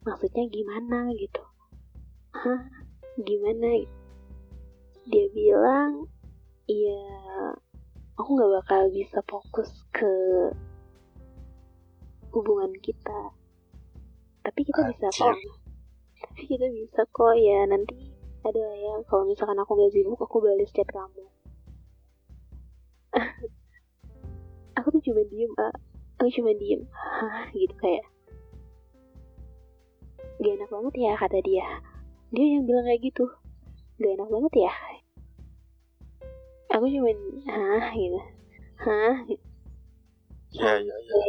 Maksudnya 0.03 0.49
gimana 0.49 1.13
gitu? 1.15 1.43
Hah? 2.35 2.67
Gimana? 3.21 3.85
Dia 5.07 5.27
bilang 5.33 6.05
iya 6.69 7.01
aku 8.15 8.37
nggak 8.37 8.53
bakal 8.61 8.81
bisa 8.93 9.19
fokus 9.25 9.69
ke 9.95 10.13
hubungan 12.31 12.71
kita. 12.79 13.35
Tapi 14.41 14.59
kita 14.65 14.81
bisa 14.91 15.07
kok. 15.13 15.37
Tapi 16.21 16.41
kita 16.47 16.67
bisa 16.71 17.01
kok. 17.11 17.35
Ya 17.37 17.67
nanti 17.69 18.11
ada 18.41 18.61
lah 18.61 18.77
ya. 18.77 18.93
Kalau 19.05 19.23
misalkan 19.29 19.59
aku 19.61 19.77
gak 19.77 19.93
sibuk 19.93 20.17
aku 20.17 20.41
balas 20.41 20.71
chat 20.73 20.87
kamu. 20.89 21.25
Aku 24.79 24.87
tuh 24.87 25.03
cuma 25.03 25.21
diem 25.27 25.51
ah 25.59 25.75
aku 26.21 26.29
cuma 26.37 26.53
diem. 26.53 26.85
Hah 26.93 27.49
gitu 27.49 27.73
kayak 27.81 28.05
gak 30.37 30.53
enak 30.53 30.69
banget 30.69 30.93
ya 31.01 31.11
kata 31.17 31.41
dia. 31.41 31.65
Dia 32.29 32.45
yang 32.45 32.69
bilang 32.69 32.85
kayak 32.85 33.01
gitu. 33.09 33.25
Gak 33.97 34.13
enak 34.21 34.29
banget 34.29 34.53
ya. 34.69 34.73
Aku 36.77 36.85
cuma 36.85 37.09
hah 37.49 37.89
gitu. 37.97 38.21
Hah? 38.85 39.15
Gitu. 39.25 39.45
ya 40.51 40.83
ya 40.83 40.95
ya 41.09 41.25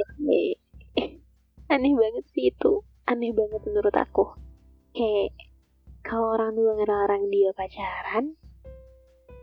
aneh 1.72 1.94
banget 1.96 2.24
sih 2.37 2.52
itu. 2.52 2.85
Aneh 3.09 3.33
banget 3.33 3.64
menurut 3.64 3.96
aku. 3.96 4.37
Kayak 4.92 5.33
kalau 6.05 6.37
orang 6.37 6.52
tua 6.52 6.76
ngelarang 6.76 7.33
dia 7.33 7.48
pacaran 7.57 8.37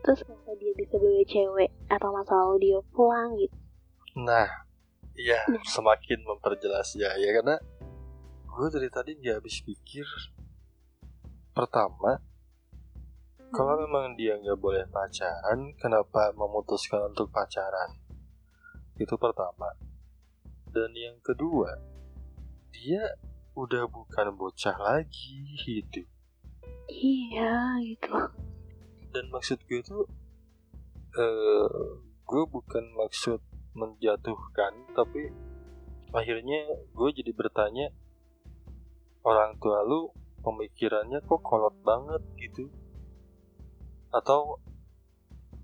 terus 0.00 0.24
kenapa 0.24 0.56
dia 0.56 0.72
bisa 0.78 0.96
bawa 0.96 1.24
cewek 1.28 1.70
atau 1.92 2.08
masa 2.08 2.32
lalu 2.32 2.56
dia 2.70 2.78
pulang 2.96 3.36
gitu. 3.36 3.56
Nah 4.16 4.69
iya 5.20 5.40
Nah. 5.48 5.64
semakin 5.68 6.24
memperjelas. 6.24 6.96
Ya 6.96 7.12
ya 7.20 7.30
karena 7.36 7.56
gue 8.48 8.66
dari 8.72 8.88
tadi 8.88 9.10
nggak 9.20 9.44
habis 9.44 9.60
pikir. 9.60 10.06
Pertama 11.52 12.16
kalau 13.50 13.74
memang 13.82 14.14
dia 14.14 14.38
nggak 14.38 14.58
boleh 14.58 14.86
pacaran 14.88 15.74
kenapa 15.76 16.32
memutuskan 16.32 17.12
untuk 17.12 17.28
pacaran? 17.28 17.98
Itu 18.96 19.18
pertama. 19.20 19.74
Dan 20.70 20.94
yang 20.94 21.18
kedua 21.20 21.76
dia 22.70 23.18
udah 23.58 23.84
bukan 23.90 24.32
bocah 24.38 24.78
lagi 24.78 25.42
gitu 25.66 26.06
iya 26.90 27.78
gitu. 27.82 28.10
Dan 29.10 29.30
maksud 29.30 29.58
gue 29.66 29.80
tuh 29.82 30.06
eh 31.18 31.90
gue 32.26 32.42
bukan 32.46 32.84
maksud 32.94 33.42
menjatuhkan 33.74 34.72
tapi 34.92 35.30
akhirnya 36.10 36.66
gue 36.90 37.08
jadi 37.14 37.30
bertanya 37.30 37.86
orang 39.22 39.54
tua 39.62 39.86
lu 39.86 40.10
pemikirannya 40.40 41.20
kok 41.22 41.40
kolot 41.44 41.76
banget 41.84 42.22
gitu? 42.40 42.66
Atau 44.10 44.58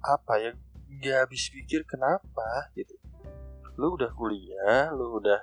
apa 0.04 0.38
ya 0.38 0.52
gak 1.02 1.26
habis 1.26 1.50
pikir 1.50 1.82
kenapa 1.82 2.70
gitu? 2.78 2.94
Lu 3.80 3.96
udah 3.98 4.12
kuliah 4.14 4.92
lu 4.94 5.18
udah 5.18 5.40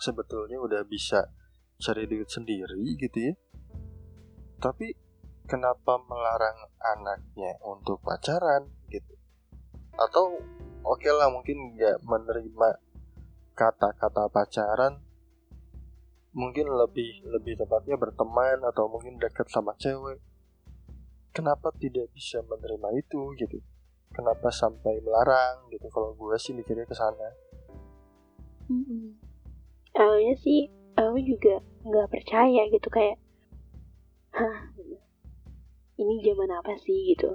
sebetulnya 0.00 0.58
udah 0.58 0.82
bisa 0.88 1.28
cari 1.80 2.08
duit 2.08 2.28
sendiri 2.28 2.82
gitu 2.98 3.18
ya. 3.30 3.34
Tapi 4.60 4.92
kenapa 5.48 6.00
melarang 6.04 6.68
anaknya 6.80 7.56
untuk 7.64 8.00
pacaran 8.04 8.68
gitu? 8.88 9.14
Atau 9.96 10.40
oke 10.84 11.00
okay 11.00 11.12
lah 11.12 11.28
mungkin 11.32 11.76
nggak 11.76 12.04
menerima 12.04 12.68
kata-kata 13.54 14.32
pacaran. 14.32 15.02
Mungkin 16.30 16.70
lebih 16.70 17.26
lebih 17.26 17.58
tepatnya 17.58 17.98
berteman 17.98 18.62
atau 18.62 18.86
mungkin 18.86 19.18
dekat 19.18 19.50
sama 19.50 19.74
cewek. 19.76 20.22
Kenapa 21.34 21.74
tidak 21.74 22.10
bisa 22.14 22.42
menerima 22.46 22.88
itu 22.94 23.34
gitu? 23.34 23.58
Kenapa 24.14 24.50
sampai 24.50 25.02
melarang 25.02 25.66
gitu? 25.70 25.90
Kalau 25.90 26.14
gue 26.14 26.34
sih 26.38 26.54
mikirnya 26.54 26.86
ke 26.86 26.94
sana. 26.94 27.28
Mm 28.70 29.30
awalnya 30.00 30.34
sih 30.38 30.70
aku 30.94 31.18
juga 31.20 31.60
nggak 31.82 32.08
percaya 32.08 32.62
gitu 32.70 32.88
kayak 32.88 33.18
hah 34.32 34.70
ini 36.00 36.24
zaman 36.24 36.48
apa 36.48 36.72
sih? 36.80 37.12
gitu. 37.12 37.28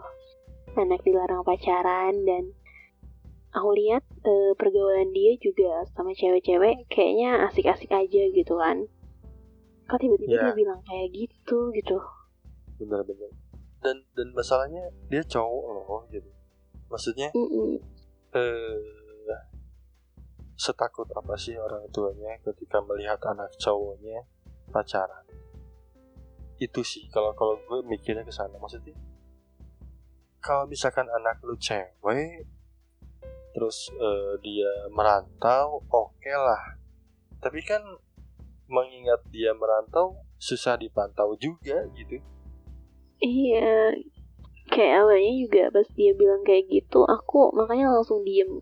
Anak 0.73 1.05
dilarang 1.05 1.45
pacaran 1.45 2.25
dan 2.25 2.51
aku 3.55 3.69
lihat 3.79 4.03
e, 4.27 4.51
pergaulan 4.59 5.15
dia 5.15 5.39
juga 5.39 5.87
sama 5.95 6.11
cewek-cewek 6.11 6.91
kayaknya 6.91 7.47
asik-asik 7.47 7.89
aja 7.89 8.23
gitu 8.35 8.53
kan. 8.59 8.83
Kok 9.87 9.99
tiba-tiba 10.01 10.35
yeah. 10.35 10.43
dia 10.51 10.55
bilang 10.59 10.79
kayak 10.83 11.07
gitu 11.15 11.71
gitu. 11.71 11.97
Bener-bener 12.75 13.31
dan 13.85 14.01
dan 14.17 14.33
masalahnya 14.33 14.89
dia 15.13 15.21
cowok 15.21 15.65
loh 15.77 16.01
gitu. 16.09 16.25
Maksudnya 16.89 17.29
mm 17.37 17.47
-mm. 17.53 17.71
eh 18.33 18.81
setakut 20.55 21.05
apa 21.13 21.35
sih 21.35 21.53
orang 21.59 21.85
tuanya 21.91 22.39
ketika 22.41 22.81
melihat 22.81 23.21
anak 23.29 23.53
cowoknya 23.61 24.25
pacaran? 24.73 25.21
Itu 26.57 26.81
sih 26.81 27.05
kalau 27.13 27.37
kalau 27.37 27.61
gue 27.61 27.85
mikirnya 27.85 28.25
ke 28.25 28.33
sana. 28.33 28.57
Maksudnya 28.57 28.97
kalau 30.41 30.65
misalkan 30.65 31.05
anak 31.05 31.37
lu 31.45 31.53
cewek 31.61 32.49
terus 33.55 33.87
uh, 33.95 34.35
dia 34.43 34.67
merantau 34.91 35.79
oke 35.87 36.11
okay 36.19 36.35
lah 36.35 36.75
tapi 37.39 37.63
kan 37.63 37.79
mengingat 38.67 39.23
dia 39.31 39.55
merantau 39.55 40.19
susah 40.35 40.75
dipantau 40.75 41.39
juga 41.39 41.87
gitu 41.95 42.19
Iya, 43.23 43.95
kayak 44.67 44.95
awalnya 45.07 45.33
juga 45.47 45.63
pas 45.71 45.87
dia 45.95 46.11
bilang 46.19 46.43
kayak 46.43 46.67
gitu, 46.67 47.07
aku 47.07 47.55
makanya 47.55 47.95
langsung 47.95 48.27
diem. 48.27 48.59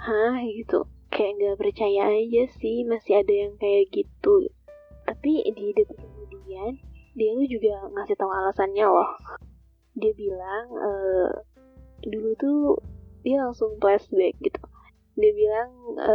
Hah 0.00 0.40
gitu, 0.48 0.88
kayak 1.12 1.36
nggak 1.36 1.58
percaya 1.60 2.08
aja 2.08 2.42
sih 2.56 2.88
masih 2.88 3.20
ada 3.20 3.30
yang 3.30 3.52
kayak 3.60 3.92
gitu. 3.92 4.48
Tapi 5.04 5.44
di 5.52 5.76
detik 5.76 6.00
kemudian, 6.00 6.80
dia 7.12 7.30
tuh 7.36 7.48
juga 7.52 7.74
ngasih 7.92 8.16
tahu 8.16 8.32
alasannya 8.32 8.86
loh. 8.88 9.12
Dia 9.92 10.12
bilang, 10.16 10.66
e, 10.80 10.90
dulu 12.08 12.30
tuh 12.40 12.60
dia 13.22 13.36
langsung 13.40 13.76
flashback 13.78 14.36
gitu. 14.40 14.60
Dia 15.18 15.32
bilang 15.36 15.70
e, 16.00 16.12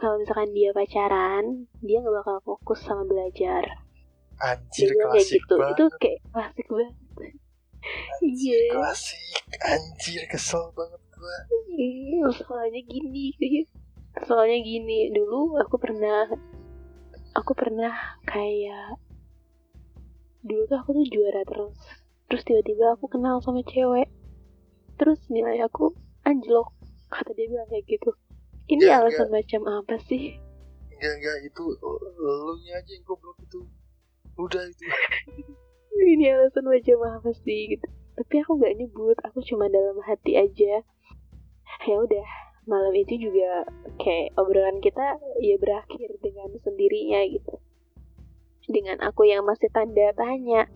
kalau 0.00 0.16
misalkan 0.22 0.50
dia 0.56 0.70
pacaran, 0.72 1.68
dia 1.84 2.00
nggak 2.00 2.16
bakal 2.22 2.36
fokus 2.44 2.80
sama 2.80 3.04
belajar 3.04 3.82
Anjir 4.42 4.90
Dia 4.90 5.06
klasik 5.06 5.38
kayak 5.38 5.38
gitu. 5.38 5.54
banget. 5.54 5.76
Itu 5.78 5.84
kayak 6.02 6.20
klasik 6.34 6.66
banget. 6.66 6.96
Iya. 8.22 8.58
Yeah. 8.58 8.74
Klasik. 8.74 9.42
Anjir 9.62 10.22
kesel 10.26 10.64
banget 10.74 11.02
gue. 11.14 11.36
Iya, 11.78 12.26
soalnya 12.42 12.80
gini 12.82 13.24
kayak 13.38 13.66
soalnya 14.26 14.58
gini 14.60 15.08
dulu 15.14 15.56
aku 15.56 15.80
pernah 15.80 16.28
aku 17.32 17.52
pernah 17.56 18.18
kayak 18.28 19.00
dulu 20.44 20.68
tuh 20.68 20.78
aku 20.84 20.90
tuh 21.00 21.06
juara 21.08 21.40
terus 21.48 21.80
terus 22.28 22.42
tiba-tiba 22.44 22.92
aku 22.92 23.08
kenal 23.08 23.40
sama 23.40 23.64
cewek 23.64 24.12
terus 25.00 25.16
nilai 25.32 25.64
aku 25.64 25.96
anjlok 26.26 26.70
kata 27.12 27.30
dia 27.36 27.46
bilang 27.50 27.68
kayak 27.68 27.84
gitu. 27.86 28.10
Ini 28.72 28.88
ya, 28.88 29.04
alasan 29.04 29.28
enggak. 29.28 29.44
macam 29.44 29.62
apa 29.84 29.96
sih? 30.08 30.38
Enggak 30.96 31.12
enggak 31.20 31.36
itu 31.44 31.64
lu 31.82 32.56
nya 32.64 32.72
aja 32.80 32.90
yang 32.94 33.04
goblok 33.04 33.36
itu. 33.44 33.60
Udah 34.40 34.64
itu. 34.64 34.84
Ini 36.16 36.34
alasan 36.34 36.64
wajah 36.66 36.96
apa 37.20 37.30
sih 37.44 37.76
gitu. 37.76 37.86
Tapi 38.16 38.34
aku 38.40 38.56
nggak 38.56 38.74
nyebut 38.80 39.16
aku 39.28 39.44
cuma 39.44 39.68
dalam 39.68 40.00
hati 40.08 40.40
aja. 40.40 40.80
Ya 41.84 41.96
udah 41.98 42.28
malam 42.64 42.94
itu 42.94 43.18
juga 43.28 43.66
kayak 43.98 44.38
obrolan 44.38 44.78
kita 44.78 45.18
ya 45.42 45.58
berakhir 45.60 46.16
dengan 46.24 46.48
sendirinya 46.64 47.20
gitu. 47.28 47.54
Dengan 48.70 49.04
aku 49.04 49.28
yang 49.28 49.44
masih 49.44 49.68
tanda 49.68 50.14
tanya 50.16 50.70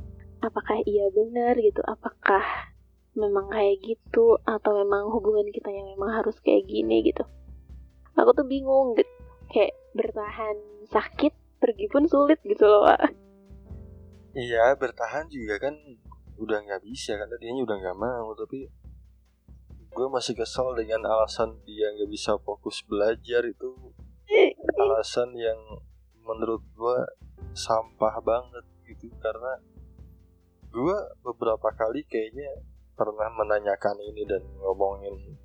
apakah 0.45 0.85
iya 0.85 1.09
benar 1.11 1.57
gitu. 1.57 1.81
Apakah 1.87 2.76
memang 3.17 3.49
kayak 3.49 3.81
gitu 3.83 4.37
atau 4.45 4.85
memang 4.85 5.09
hubungan 5.09 5.49
kita 5.51 5.73
yang 5.73 5.89
memang 5.97 6.13
harus 6.23 6.37
kayak 6.45 6.69
gini 6.69 7.01
gitu 7.03 7.25
aku 8.17 8.31
tuh 8.37 8.47
bingung 8.47 8.97
gitu. 8.97 9.11
kayak 9.53 9.73
bertahan 9.97 10.57
sakit 10.93 11.33
pergi 11.57 11.87
pun 11.89 12.05
sulit 12.07 12.39
gitu 12.45 12.69
loh 12.69 12.85
Pak 12.85 13.01
iya 14.37 14.77
bertahan 14.77 15.33
juga 15.33 15.57
kan 15.57 15.75
udah 16.37 16.61
nggak 16.61 16.85
bisa 16.85 17.17
kan 17.17 17.33
tadinya 17.33 17.65
udah 17.65 17.77
nggak 17.81 17.99
mau 17.99 18.37
tapi 18.37 18.69
gue 19.97 20.07
masih 20.13 20.37
kesel 20.37 20.77
dengan 20.77 21.09
alasan 21.09 21.57
dia 21.65 21.89
nggak 21.97 22.13
bisa 22.13 22.37
fokus 22.45 22.85
belajar 22.85 23.41
itu 23.49 23.73
alasan 24.85 25.33
yang 25.33 25.57
menurut 26.21 26.61
gue 26.77 26.99
sampah 27.57 28.21
banget 28.21 28.65
gitu 28.85 29.09
karena 29.25 29.57
gue 30.69 30.97
beberapa 31.25 31.73
kali 31.73 32.05
kayaknya 32.05 32.53
pernah 32.97 33.29
menanyakan 33.29 34.01
ini 34.01 34.25
dan 34.25 34.43
ngomongin 34.59 35.37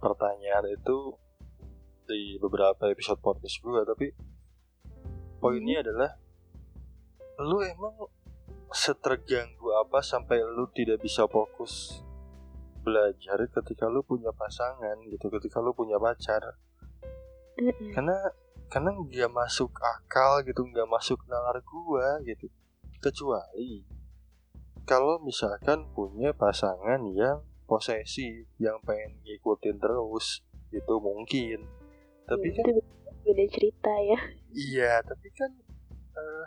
pertanyaan 0.00 0.64
itu 0.72 1.12
di 2.08 2.40
beberapa 2.40 2.88
episode 2.88 3.20
podcast 3.20 3.60
gue 3.60 3.80
tapi 3.84 4.06
poinnya 5.38 5.78
hmm. 5.78 5.84
adalah 5.84 6.10
lu 7.44 7.60
emang 7.62 7.94
seterganggu 8.72 9.68
apa 9.84 10.00
sampai 10.00 10.40
lu 10.42 10.68
tidak 10.72 11.00
bisa 11.04 11.28
fokus 11.28 12.02
belajar 12.82 13.44
ketika 13.52 13.84
lu 13.86 14.00
punya 14.00 14.32
pasangan 14.32 14.96
gitu 15.12 15.28
ketika 15.28 15.60
lu 15.60 15.76
punya 15.76 16.00
pacar? 16.00 16.56
Karena 17.92 18.16
karena 18.68 18.90
nggak 18.96 19.32
masuk 19.32 19.72
akal 19.80 20.40
gitu 20.44 20.64
nggak 20.64 20.88
masuk 20.88 21.20
nalar 21.28 21.60
gua 21.64 22.20
gitu. 22.24 22.48
Kecuali 22.98 23.84
kalau 24.88 25.20
misalkan 25.20 25.84
punya 25.92 26.32
pasangan 26.32 27.04
yang 27.12 27.44
posesi 27.68 28.48
yang 28.56 28.80
pengen 28.80 29.20
ngikutin 29.20 29.76
terus 29.76 30.40
itu 30.72 30.94
mungkin. 30.96 31.68
Tapi 32.24 32.48
ya, 32.48 32.64
kan 32.64 32.66
beda 33.20 33.44
cerita 33.52 33.92
ya. 33.92 34.18
Iya 34.48 34.92
tapi 35.04 35.28
kan 35.36 35.52
uh, 36.16 36.46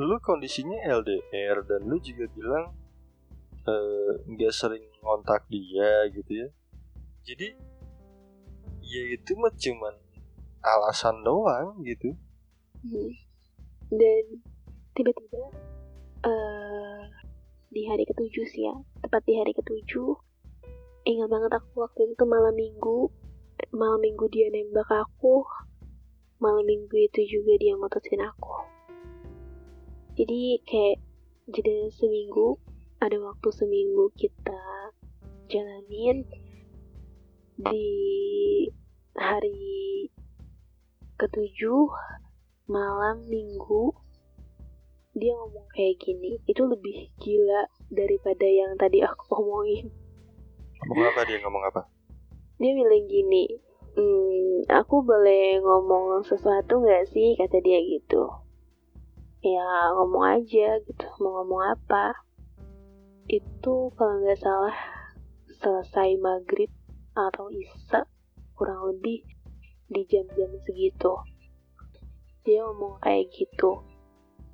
lu 0.00 0.16
kondisinya 0.24 0.80
LDR 0.88 1.60
dan 1.68 1.84
lu 1.84 2.00
juga 2.00 2.24
bilang 2.32 2.72
eh, 3.68 4.12
nggak 4.24 4.52
uh, 4.52 4.56
sering 4.56 4.84
ngontak 5.04 5.44
dia 5.52 6.08
gitu 6.16 6.32
ya. 6.32 6.48
Jadi 7.28 7.52
ya 8.80 9.02
itu 9.12 9.36
mah 9.36 9.52
cuman 9.52 9.94
alasan 10.64 11.20
doang 11.20 11.84
gitu. 11.84 12.16
Hmm. 12.86 13.12
dan 13.90 14.24
tiba-tiba 14.94 15.50
uh, 16.22 16.95
di 17.76 17.84
hari 17.84 18.08
ketujuh 18.08 18.48
sih 18.48 18.64
ya. 18.64 18.74
Tepat 19.04 19.20
di 19.28 19.36
hari 19.36 19.52
ketujuh. 19.52 20.16
Ingat 21.04 21.28
banget 21.28 21.52
aku 21.60 21.84
waktu 21.84 22.08
itu 22.08 22.24
malam 22.24 22.56
minggu. 22.56 23.12
Malam 23.76 24.00
minggu 24.00 24.24
dia 24.32 24.48
nembak 24.48 24.88
aku. 24.88 25.44
Malam 26.40 26.64
minggu 26.64 26.96
itu 26.96 27.20
juga 27.28 27.60
dia 27.60 27.76
mutusin 27.76 28.24
aku. 28.24 28.64
Jadi 30.16 30.64
kayak 30.64 31.04
jeda 31.52 31.92
seminggu 31.92 32.56
ada 33.04 33.20
waktu 33.20 33.52
seminggu 33.52 34.08
kita 34.16 34.64
jalanin 35.52 36.24
di 37.60 37.88
hari 39.12 40.08
ketujuh 41.20 41.92
malam 42.72 43.28
minggu 43.28 43.92
dia 45.16 45.32
ngomong 45.32 45.64
kayak 45.72 45.96
gini 45.96 46.36
itu 46.44 46.60
lebih 46.68 47.08
gila 47.16 47.72
daripada 47.88 48.44
yang 48.44 48.76
tadi 48.76 49.00
aku 49.00 49.24
omongin. 49.40 49.88
Ngomong 50.84 51.08
apa 51.08 51.20
dia? 51.24 51.40
Ngomong 51.40 51.64
apa? 51.64 51.82
Dia 52.60 52.72
bilang 52.76 53.08
gini 53.08 53.48
hmm, 53.96 54.68
aku 54.68 55.00
boleh 55.00 55.56
ngomong 55.64 56.20
sesuatu 56.28 56.84
nggak 56.84 57.08
sih? 57.08 57.32
kata 57.40 57.64
dia 57.64 57.80
gitu. 57.80 58.28
Ya 59.40 59.64
ngomong 59.96 60.36
aja 60.36 60.84
gitu 60.84 61.06
mau 61.24 61.40
ngomong 61.40 61.64
apa? 61.64 62.12
Itu 63.24 63.96
kalau 63.96 64.20
nggak 64.20 64.36
salah 64.36 64.76
selesai 65.64 66.20
maghrib 66.20 66.68
atau 67.16 67.48
isya 67.48 68.04
kurang 68.52 68.92
lebih 68.92 69.24
di 69.88 70.04
jam-jam 70.04 70.52
segitu. 70.68 71.16
Dia 72.44 72.68
ngomong 72.68 73.00
kayak 73.00 73.32
gitu 73.32 73.95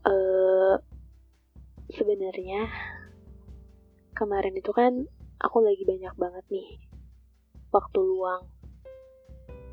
eh 0.02 0.76
sebenarnya 1.92 2.66
kemarin 4.16 4.54
itu 4.56 4.72
kan 4.74 5.06
aku 5.42 5.62
lagi 5.62 5.82
banyak 5.82 6.14
banget 6.16 6.44
nih 6.50 6.68
waktu 7.72 7.98
luang. 7.98 8.44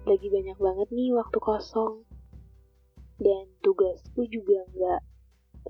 Lagi 0.08 0.28
banyak 0.32 0.58
banget 0.58 0.90
nih 0.90 1.14
waktu 1.14 1.38
kosong. 1.38 2.08
Dan 3.20 3.52
tugasku 3.60 4.24
juga 4.32 4.64
nggak 4.72 5.02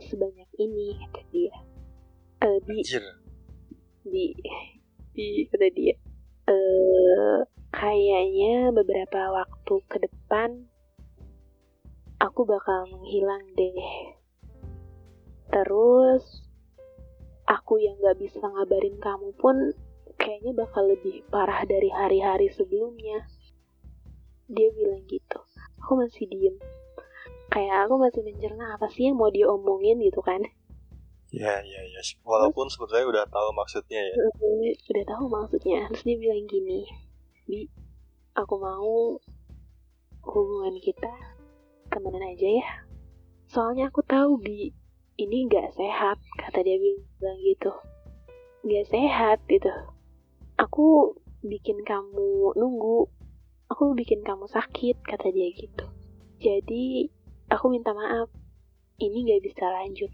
sebanyak 0.06 0.50
ini 0.62 0.96
kata 1.10 1.22
dia. 1.34 1.56
Bi. 2.64 2.80
Anjir. 2.80 3.04
di 4.06 4.38
di 5.12 5.28
kata 5.50 5.68
dia. 5.74 5.96
Eh 6.48 7.40
kayaknya 7.74 8.74
beberapa 8.74 9.34
waktu 9.34 9.76
ke 9.86 9.98
depan 10.02 10.70
aku 12.20 12.44
bakal 12.44 12.90
menghilang 12.90 13.46
deh 13.54 14.19
terus 15.50 16.46
aku 17.50 17.82
yang 17.82 17.98
nggak 17.98 18.22
bisa 18.22 18.46
ngabarin 18.46 18.98
kamu 19.02 19.34
pun 19.42 19.74
kayaknya 20.20 20.54
bakal 20.54 20.86
lebih 20.86 21.26
parah 21.34 21.66
dari 21.66 21.90
hari-hari 21.90 22.52
sebelumnya. 22.54 23.26
Dia 24.46 24.70
bilang 24.76 25.02
gitu. 25.10 25.40
Aku 25.82 25.98
masih 25.98 26.28
diem. 26.30 26.54
Kayak 27.50 27.90
aku 27.90 27.98
masih 27.98 28.22
mencerna 28.22 28.78
apa 28.78 28.86
sih 28.94 29.10
yang 29.10 29.18
mau 29.18 29.32
dia 29.34 29.50
omongin 29.50 29.98
gitu 30.06 30.22
kan. 30.22 30.44
Ya 31.30 31.62
ya 31.62 31.82
ya 31.86 32.02
walaupun 32.26 32.70
sebenarnya 32.74 33.06
udah 33.10 33.26
tahu 33.30 33.50
maksudnya 33.58 34.02
ya. 34.02 34.14
Udah 34.94 35.06
tahu 35.10 35.26
maksudnya. 35.30 35.80
Terus 35.90 36.04
dia 36.06 36.18
bilang 36.22 36.46
gini 36.46 36.86
bi 37.50 37.66
aku 38.38 38.62
mau 38.62 39.18
hubungan 40.30 40.78
kita 40.78 41.10
temenan 41.90 42.22
aja 42.30 42.50
ya. 42.50 42.70
Soalnya 43.50 43.90
aku 43.90 44.06
tahu 44.06 44.38
bi 44.38 44.70
ini 45.20 45.52
nggak 45.52 45.76
sehat 45.76 46.16
kata 46.40 46.64
dia 46.64 46.80
bilang 46.80 47.40
gitu. 47.44 47.72
Nggak 48.64 48.88
sehat 48.88 49.44
gitu. 49.52 49.68
Aku 50.56 51.16
bikin 51.44 51.84
kamu 51.84 52.56
nunggu 52.56 53.12
aku 53.68 53.92
bikin 53.96 54.24
kamu 54.24 54.48
sakit 54.48 54.96
kata 55.04 55.28
dia 55.36 55.52
gitu. 55.52 55.86
Jadi 56.40 57.12
aku 57.52 57.68
minta 57.68 57.92
maaf. 57.92 58.32
Ini 59.00 59.28
nggak 59.28 59.44
bisa 59.44 59.68
lanjut. 59.68 60.12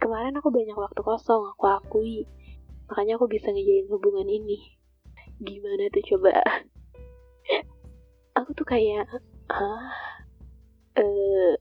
Kemarin 0.00 0.40
aku 0.40 0.48
banyak 0.48 0.76
waktu 0.76 1.00
kosong 1.04 1.44
aku 1.52 1.64
akui. 1.68 2.24
Makanya 2.88 3.20
aku 3.20 3.28
bisa 3.28 3.52
ngejalin 3.52 3.92
hubungan 3.92 4.24
ini. 4.24 4.80
Gimana 5.40 5.92
tuh 5.92 6.04
coba? 6.16 6.36
Aku 8.40 8.52
tuh 8.52 8.66
kayak 8.68 9.08
ah 9.50 9.92
eh 10.96 11.54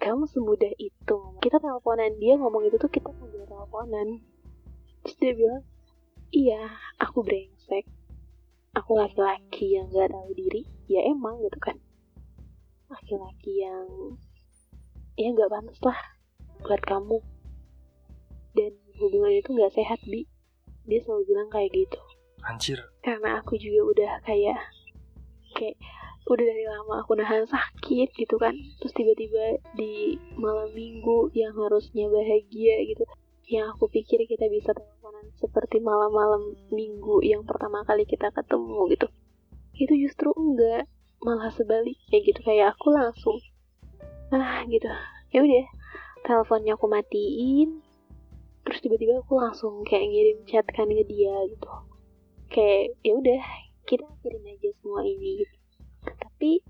kamu 0.00 0.24
semudah 0.24 0.72
itu. 0.80 1.18
Kita 1.44 1.60
teleponan 1.60 2.16
dia 2.16 2.40
ngomong 2.40 2.64
itu 2.64 2.80
tuh 2.80 2.88
kita 2.88 3.12
sambil 3.20 3.44
teleponan. 3.44 4.24
Terus 5.04 5.16
dia 5.20 5.32
bilang 5.36 5.62
iya 6.32 6.62
aku 6.96 7.20
brengsek. 7.20 7.84
Aku 8.72 8.96
laki-laki 8.96 9.76
yang 9.76 9.92
gak 9.92 10.08
tahu 10.08 10.32
diri. 10.32 10.64
Ya 10.88 11.04
emang 11.04 11.44
gitu 11.44 11.60
kan. 11.60 11.76
Laki-laki 12.88 13.60
yang 13.60 14.16
ya 15.20 15.28
nggak 15.36 15.52
pantas 15.52 15.78
lah 15.84 16.00
buat 16.64 16.80
kamu. 16.80 17.20
Dan 18.56 18.72
hubungan 18.98 19.36
itu 19.36 19.52
nggak 19.52 19.76
sehat 19.76 20.00
bi. 20.08 20.24
Dia 20.88 21.04
selalu 21.04 21.28
bilang 21.28 21.48
kayak 21.52 21.76
gitu. 21.76 22.00
Anjir. 22.48 22.80
Karena 23.04 23.44
aku 23.44 23.60
juga 23.60 23.84
udah 23.84 24.12
kayak 24.24 24.58
kayak 25.54 25.76
udah 26.28 26.44
dari 26.44 26.64
lama 26.68 27.00
aku 27.00 27.16
nahan 27.16 27.48
sakit 27.48 28.12
gitu 28.12 28.36
kan. 28.36 28.52
Terus 28.80 28.92
tiba-tiba 28.92 29.60
di 29.74 30.20
malam 30.36 30.68
minggu 30.76 31.32
yang 31.32 31.56
harusnya 31.56 32.10
bahagia 32.10 32.84
gitu 32.84 33.04
yang 33.50 33.74
aku 33.74 33.90
pikir 33.90 34.22
kita 34.30 34.46
bisa 34.46 34.70
teleponan 34.70 35.26
seperti 35.42 35.82
malam-malam 35.82 36.54
minggu 36.70 37.18
yang 37.26 37.42
pertama 37.42 37.82
kali 37.82 38.06
kita 38.06 38.30
ketemu 38.30 38.86
gitu 38.94 39.10
itu 39.74 40.06
justru 40.06 40.30
enggak 40.38 40.86
malah 41.24 41.50
sebaliknya 41.50 42.18
gitu. 42.22 42.40
Kayak 42.46 42.78
aku 42.78 42.94
langsung 42.94 43.36
ah 44.30 44.62
gitu. 44.70 44.86
Ya 45.34 45.42
udah 45.42 45.66
teleponnya 46.22 46.78
aku 46.78 46.86
matiin 46.86 47.82
terus 48.60 48.78
tiba-tiba 48.84 49.18
aku 49.24 49.40
langsung 49.40 49.82
kayak 49.82 50.06
ngirim 50.06 50.38
chat 50.46 50.66
kan 50.70 50.86
ke 50.86 51.04
dia 51.08 51.34
gitu. 51.50 51.68
Kayak 52.52 52.94
ya 53.02 53.12
udah 53.18 53.42
kita 53.88 54.04
akhirin 54.06 54.46
aja 54.46 54.68
semua 54.78 55.02
ini 55.02 55.42
gitu 55.42 55.59
tapi 56.40 56.64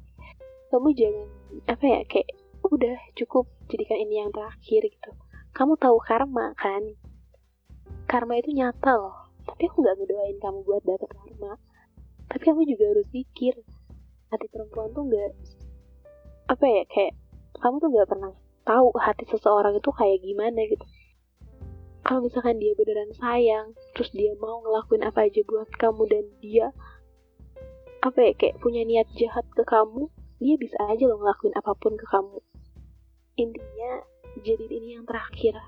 kamu 0.75 0.91
jangan 0.99 1.31
apa 1.71 1.85
ya 1.87 2.01
kayak 2.11 2.27
udah 2.67 2.99
cukup 3.15 3.47
jadikan 3.71 4.03
ini 4.03 4.19
yang 4.19 4.35
terakhir 4.35 4.83
gitu. 4.83 5.15
Kamu 5.55 5.79
tahu 5.79 5.95
karma 6.03 6.51
kan? 6.59 6.99
Karma 8.11 8.43
itu 8.43 8.51
nyata 8.51 8.99
loh. 8.99 9.31
Tapi 9.47 9.71
aku 9.71 9.87
nggak 9.87 9.95
ngedoain 9.95 10.43
kamu 10.43 10.59
buat 10.67 10.83
dapet 10.83 11.07
karma. 11.07 11.55
Tapi 12.35 12.43
kamu 12.43 12.67
juga 12.67 12.85
harus 12.91 13.07
pikir 13.15 13.63
hati 14.35 14.47
perempuan 14.51 14.91
tuh 14.91 15.07
nggak 15.07 15.33
apa 16.51 16.65
ya 16.67 16.83
kayak 16.91 17.15
kamu 17.63 17.79
tuh 17.79 17.89
nggak 17.95 18.09
pernah 18.11 18.35
tahu 18.67 18.91
hati 18.99 19.23
seseorang 19.31 19.79
itu 19.79 19.91
kayak 19.95 20.19
gimana 20.19 20.67
gitu. 20.67 20.83
Kalau 22.03 22.27
misalkan 22.27 22.59
dia 22.59 22.75
beneran 22.75 23.15
sayang 23.15 23.71
terus 23.95 24.11
dia 24.11 24.35
mau 24.43 24.67
ngelakuin 24.67 25.07
apa 25.07 25.31
aja 25.31 25.47
buat 25.47 25.71
kamu 25.79 26.11
dan 26.11 26.27
dia 26.43 26.75
apa 28.01 28.19
ya 28.25 28.33
kayak 28.33 28.57
punya 28.65 28.81
niat 28.89 29.09
jahat 29.13 29.45
ke 29.53 29.61
kamu 29.69 30.09
dia 30.41 30.57
bisa 30.57 30.81
aja 30.89 31.05
loh 31.05 31.21
ngelakuin 31.21 31.53
apa 31.53 31.77
pun 31.77 31.93
ke 32.01 32.07
kamu. 32.09 32.41
Intinya 33.37 33.93
jadi 34.41 34.65
ini 34.73 34.89
yang 34.97 35.05
terakhir. 35.05 35.61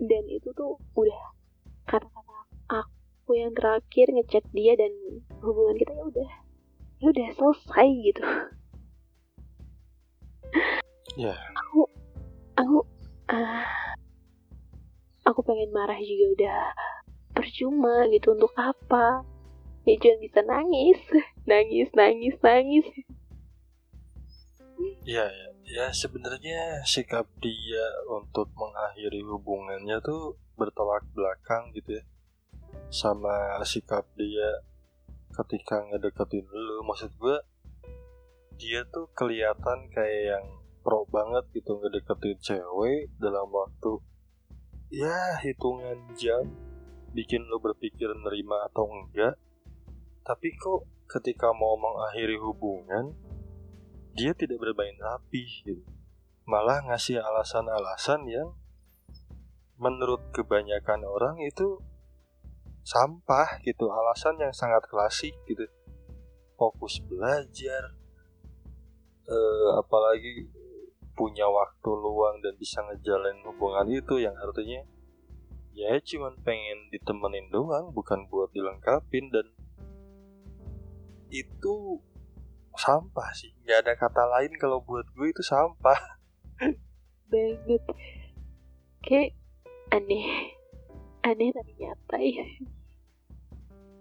Dan 0.00 0.24
itu 0.32 0.56
tuh 0.56 0.80
udah 0.96 1.36
kata-kata 1.84 2.38
aku 2.72 3.36
yang 3.36 3.52
terakhir 3.52 4.08
ngechat 4.08 4.44
dia 4.56 4.72
dan 4.72 4.92
hubungan 5.44 5.76
kita 5.76 5.92
ya 5.92 6.04
udah 6.08 6.30
ya 7.04 7.06
udah 7.12 7.28
selesai 7.36 7.88
gitu. 8.08 8.24
Ya. 11.20 11.36
Aku 11.36 11.84
aku 12.56 12.88
ah 13.28 13.68
aku 15.28 15.40
pengen 15.44 15.76
marah 15.76 16.00
juga 16.00 16.26
udah. 16.40 16.62
Percuma 17.32 18.08
gitu 18.12 18.32
untuk 18.36 18.52
apa 18.56 19.24
ya 19.82 19.94
cuma 19.98 20.16
bisa 20.22 20.40
nangis. 20.50 21.00
Nangis 21.42 21.88
nangis 21.94 22.36
nangis. 22.38 22.86
Ya 25.02 25.26
ya, 25.26 25.48
ya 25.66 25.86
sebenarnya 25.90 26.82
sikap 26.86 27.26
dia 27.42 27.86
untuk 28.10 28.50
mengakhiri 28.54 29.22
hubungannya 29.26 29.98
tuh 30.02 30.38
bertolak 30.54 31.02
belakang 31.14 31.74
gitu 31.74 31.98
ya. 31.98 32.04
Sama 32.90 33.58
sikap 33.66 34.06
dia 34.14 34.62
ketika 35.34 35.82
ngedeketin 35.90 36.46
lu. 36.46 36.86
Maksud 36.86 37.10
gue 37.18 37.36
dia 38.58 38.86
tuh 38.94 39.10
kelihatan 39.18 39.90
kayak 39.90 40.22
yang 40.38 40.46
pro 40.82 41.06
banget 41.10 41.46
gitu 41.54 41.78
ngedeketin 41.78 42.38
cewek 42.42 43.10
dalam 43.18 43.50
waktu 43.50 43.98
ya 44.90 45.42
hitungan 45.42 45.98
jam. 46.14 46.46
Bikin 47.12 47.44
lo 47.44 47.60
berpikir 47.60 48.08
nerima 48.08 48.70
atau 48.72 48.88
enggak 48.88 49.36
tapi 50.22 50.54
kok 50.54 50.86
ketika 51.10 51.50
mau 51.52 51.74
mengakhiri 51.76 52.38
hubungan 52.38 53.12
dia 54.12 54.32
tidak 54.36 54.60
bermain 54.60 54.96
rapi 55.00 55.44
gitu. 55.64 55.82
Malah 56.44 56.84
ngasih 56.86 57.22
alasan-alasan 57.22 58.28
yang 58.28 58.54
menurut 59.80 60.20
kebanyakan 60.36 61.02
orang 61.06 61.40
itu 61.42 61.80
sampah 62.84 63.62
gitu. 63.64 63.88
Alasan 63.88 64.38
yang 64.38 64.52
sangat 64.52 64.84
klasik 64.86 65.32
gitu. 65.48 65.64
Fokus 66.60 67.00
belajar 67.02 67.96
eh, 69.26 69.70
apalagi 69.80 70.50
punya 71.12 71.44
waktu 71.48 71.90
luang 71.92 72.40
dan 72.40 72.56
bisa 72.56 72.80
ngejalin 72.88 73.44
hubungan 73.44 73.86
itu 73.92 74.16
yang 74.16 74.32
artinya 74.40 74.80
ya 75.72 75.96
cuman 76.00 76.36
pengen 76.44 76.88
ditemenin 76.92 77.48
doang 77.52 77.92
bukan 77.92 78.28
buat 78.28 78.52
dilengkapin 78.52 79.28
dan 79.32 79.44
itu 81.32 81.98
sampah 82.76 83.32
sih. 83.32 83.56
Nggak 83.64 83.78
ada 83.88 83.92
kata 83.96 84.22
lain 84.28 84.52
kalau 84.60 84.84
buat 84.84 85.08
gue 85.16 85.32
itu 85.32 85.40
sampah. 85.40 86.20
Banget. 87.32 87.82
Kayak 89.00 89.32
aneh. 89.88 90.52
Aneh 91.24 91.48
tapi 91.56 91.72
nyata 91.80 92.18
ya 92.20 92.44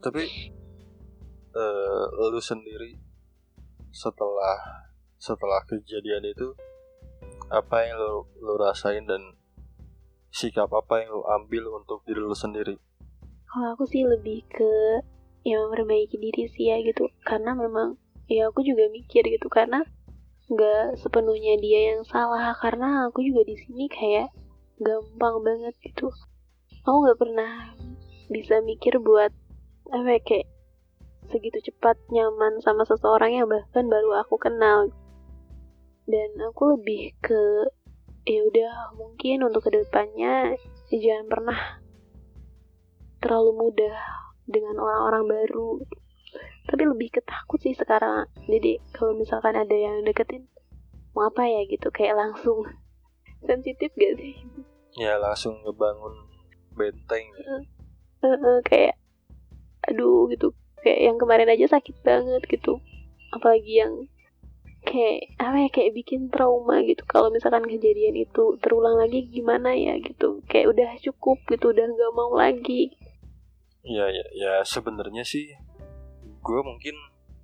tapi 0.02 0.50
uh, 1.54 2.04
lu 2.34 2.42
sendiri 2.42 2.98
setelah 3.94 4.90
setelah 5.22 5.62
kejadian 5.70 6.26
itu 6.26 6.58
apa 7.54 7.86
yang 7.86 8.02
lo 8.02 8.26
lo 8.42 8.58
rasain 8.58 9.06
dan 9.06 9.38
sikap 10.34 10.74
apa 10.74 11.06
yang 11.06 11.14
lo 11.14 11.22
ambil 11.30 11.78
untuk 11.78 12.02
diri 12.10 12.18
lo 12.18 12.34
sendiri? 12.34 12.82
Kalau 13.46 13.78
aku 13.78 13.86
sih 13.86 14.02
lebih 14.02 14.42
ke 14.50 14.74
ya 15.42 15.58
memperbaiki 15.66 16.18
diri 16.18 16.50
sih 16.52 16.70
ya 16.70 16.82
gitu. 16.82 17.10
Karena 17.26 17.58
memang 17.58 17.98
ya 18.32 18.48
aku 18.48 18.64
juga 18.64 18.88
mikir 18.90 19.26
gitu 19.28 19.48
karena 19.52 19.84
nggak 20.52 21.00
sepenuhnya 21.00 21.58
dia 21.62 21.96
yang 21.96 22.02
salah. 22.06 22.54
Karena 22.58 23.10
aku 23.10 23.24
juga 23.26 23.46
di 23.46 23.56
sini 23.58 23.86
kayak 23.92 24.30
gampang 24.82 25.42
banget 25.46 25.76
gitu. 25.86 26.10
Aku 26.86 27.06
nggak 27.06 27.20
pernah 27.20 27.78
bisa 28.32 28.64
mikir 28.64 28.98
buat 28.98 29.30
apa 29.92 30.08
ya, 30.18 30.22
kayak 30.24 30.48
segitu 31.30 31.72
cepat 31.72 32.00
nyaman 32.12 32.60
sama 32.64 32.88
seseorang 32.88 33.36
yang 33.38 33.48
bahkan 33.48 33.86
baru 33.88 34.24
aku 34.24 34.40
kenal. 34.42 34.90
Dan 36.10 36.30
aku 36.42 36.76
lebih 36.76 37.14
ke 37.22 37.70
ya 38.26 38.42
udah 38.46 38.94
mungkin 38.98 39.42
untuk 39.50 39.66
ke 39.66 39.72
depannya 39.74 40.54
jangan 40.92 41.26
pernah 41.26 41.60
terlalu 43.24 43.52
mudah 43.66 43.98
dengan 44.52 44.76
orang-orang 44.78 45.24
baru. 45.26 45.82
Tapi 46.68 46.84
lebih 46.88 47.20
ketakut 47.20 47.60
sih 47.60 47.76
sekarang. 47.76 48.30
Jadi 48.48 48.80
kalau 48.94 49.18
misalkan 49.18 49.58
ada 49.58 49.74
yang 49.74 50.06
deketin 50.06 50.48
mau 51.12 51.28
apa 51.28 51.44
ya 51.48 51.68
gitu? 51.68 51.90
Kayak 51.92 52.20
langsung 52.20 52.64
sensitif 53.48 53.92
gak 53.98 54.14
sih? 54.20 54.36
Ya 54.96 55.18
langsung 55.18 55.60
ngebangun 55.64 56.16
benteng. 56.76 57.28
Uh, 57.42 57.64
uh, 58.28 58.38
uh, 58.38 58.58
kayak 58.64 58.96
aduh 59.88 60.30
gitu. 60.32 60.54
Kayak 60.82 61.00
yang 61.12 61.18
kemarin 61.18 61.50
aja 61.52 61.80
sakit 61.80 62.00
banget 62.06 62.44
gitu. 62.48 62.80
Apalagi 63.32 63.84
yang 63.84 63.94
kayak 64.82 65.38
apa 65.38 65.68
ya 65.68 65.70
kayak 65.70 65.94
bikin 65.94 66.30
trauma 66.34 66.82
gitu. 66.88 67.06
Kalau 67.06 67.30
misalkan 67.30 67.66
kejadian 67.68 68.18
itu 68.18 68.58
terulang 68.62 68.98
lagi 68.98 69.28
gimana 69.30 69.76
ya 69.76 69.98
gitu? 70.02 70.42
Kayak 70.50 70.78
udah 70.78 70.90
cukup 71.02 71.38
gitu 71.50 71.74
udah 71.74 71.86
nggak 71.86 72.14
mau 72.18 72.34
lagi 72.34 72.94
ya 73.82 74.06
ya 74.10 74.26
ya 74.34 74.54
sebenarnya 74.62 75.26
sih 75.26 75.50
gue 76.42 76.60
mungkin 76.62 76.94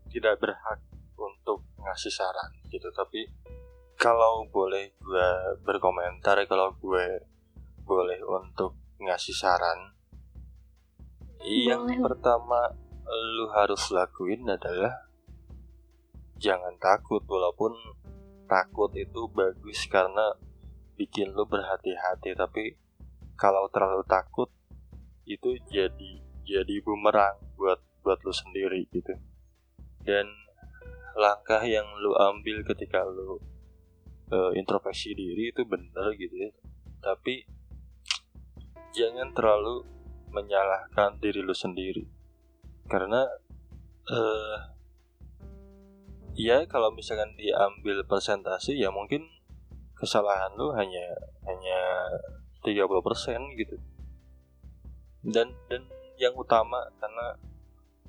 tidak 0.09 0.41
berhak 0.41 0.81
untuk 1.17 1.65
ngasih 1.81 2.13
saran 2.13 2.51
gitu. 2.69 2.89
Tapi 2.93 3.25
kalau 3.97 4.45
boleh 4.49 4.93
gue 5.01 5.29
berkomentar 5.65 6.37
kalau 6.45 6.73
gue 6.77 7.25
boleh 7.87 8.19
untuk 8.21 8.77
ngasih 9.01 9.33
saran 9.33 9.97
yang 11.45 11.85
pertama 12.01 12.73
lu 13.07 13.47
harus 13.53 13.93
lakuin 13.93 14.43
adalah 14.49 15.07
jangan 16.41 16.75
takut 16.81 17.23
walaupun 17.23 17.71
takut 18.49 18.91
itu 18.97 19.29
bagus 19.31 19.85
karena 19.87 20.33
bikin 20.97 21.31
lo 21.31 21.45
berhati-hati. 21.45 22.33
Tapi 22.33 22.63
kalau 23.37 23.69
terlalu 23.69 24.03
takut 24.09 24.49
itu 25.27 25.55
jadi 25.69 26.26
jadi 26.47 26.79
bumerang 26.79 27.35
buat 27.59 27.83
buat 28.01 28.23
lo 28.23 28.31
sendiri 28.31 28.87
gitu. 28.87 29.11
Dan 30.07 30.31
langkah 31.19 31.59
yang 31.67 31.83
lo 31.99 32.15
ambil 32.15 32.63
ketika 32.63 33.03
lo 33.03 33.43
uh, 34.31 34.51
introspeksi 34.55 35.11
diri 35.11 35.51
itu 35.51 35.67
benar 35.67 36.15
gitu 36.15 36.47
ya. 36.47 36.51
Tapi 37.03 37.43
jangan 38.95 39.35
terlalu 39.35 39.83
menyalahkan 40.31 41.19
diri 41.19 41.43
lo 41.43 41.51
sendiri. 41.51 42.07
Karena 42.87 43.27
uh, 44.07 44.57
ya 46.37 46.63
kalau 46.71 46.95
misalkan 46.95 47.35
diambil 47.35 48.07
persentase 48.07 48.71
ya 48.77 48.87
mungkin 48.87 49.27
kesalahan 49.97 50.53
lu 50.55 50.71
hanya 50.77 51.05
hanya 51.43 51.79
30% 52.63 53.59
gitu. 53.59 53.75
Dan 55.27 55.51
dan 55.67 55.83
yang 56.17 56.33
utama 56.33 56.81
karena 56.97 57.27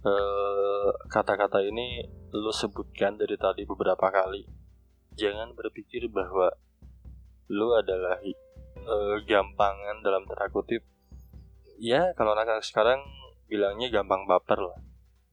eh, 0.03 0.91
kata-kata 1.13 1.61
uh, 1.61 1.69
ini 1.69 2.03
lu 2.33 2.53
sebutkan 2.53 3.17
dari 3.21 3.37
tadi 3.37 3.63
beberapa 3.69 4.09
kali. 4.09 4.45
Jangan 5.19 5.53
berpikir 5.53 6.09
bahwa 6.09 6.49
lu 7.53 7.75
adalah 7.75 8.21
uh, 8.87 9.17
gampangan 9.25 10.01
dalam 10.05 10.25
tanda 10.25 10.49
kutip. 10.49 10.85
Ya 11.79 12.13
kalau 12.17 12.35
anak 12.35 12.65
sekarang 12.65 13.05
bilangnya 13.49 13.89
gampang 13.89 14.25
baper 14.29 14.61
lah. 14.61 14.79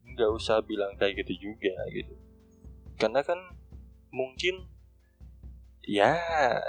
Nggak 0.05 0.32
usah 0.32 0.63
bilang 0.63 0.95
kayak 0.99 1.26
gitu 1.26 1.51
juga 1.51 1.76
gitu. 1.91 2.15
Karena 2.95 3.21
kan 3.21 3.38
mungkin 4.09 4.71
ya 5.86 6.17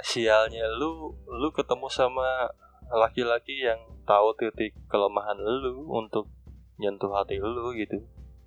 sialnya 0.05 0.67
lu 0.77 1.15
lu 1.25 1.49
ketemu 1.49 1.87
sama 1.89 2.53
laki-laki 2.91 3.63
yang 3.63 3.79
tahu 4.07 4.31
titik 4.39 4.71
kelemahan 4.87 5.35
lu 5.37 5.83
untuk 5.91 6.31
nyentuh 6.79 7.11
hati 7.11 7.37
lu 7.41 7.75
gitu. 7.75 7.99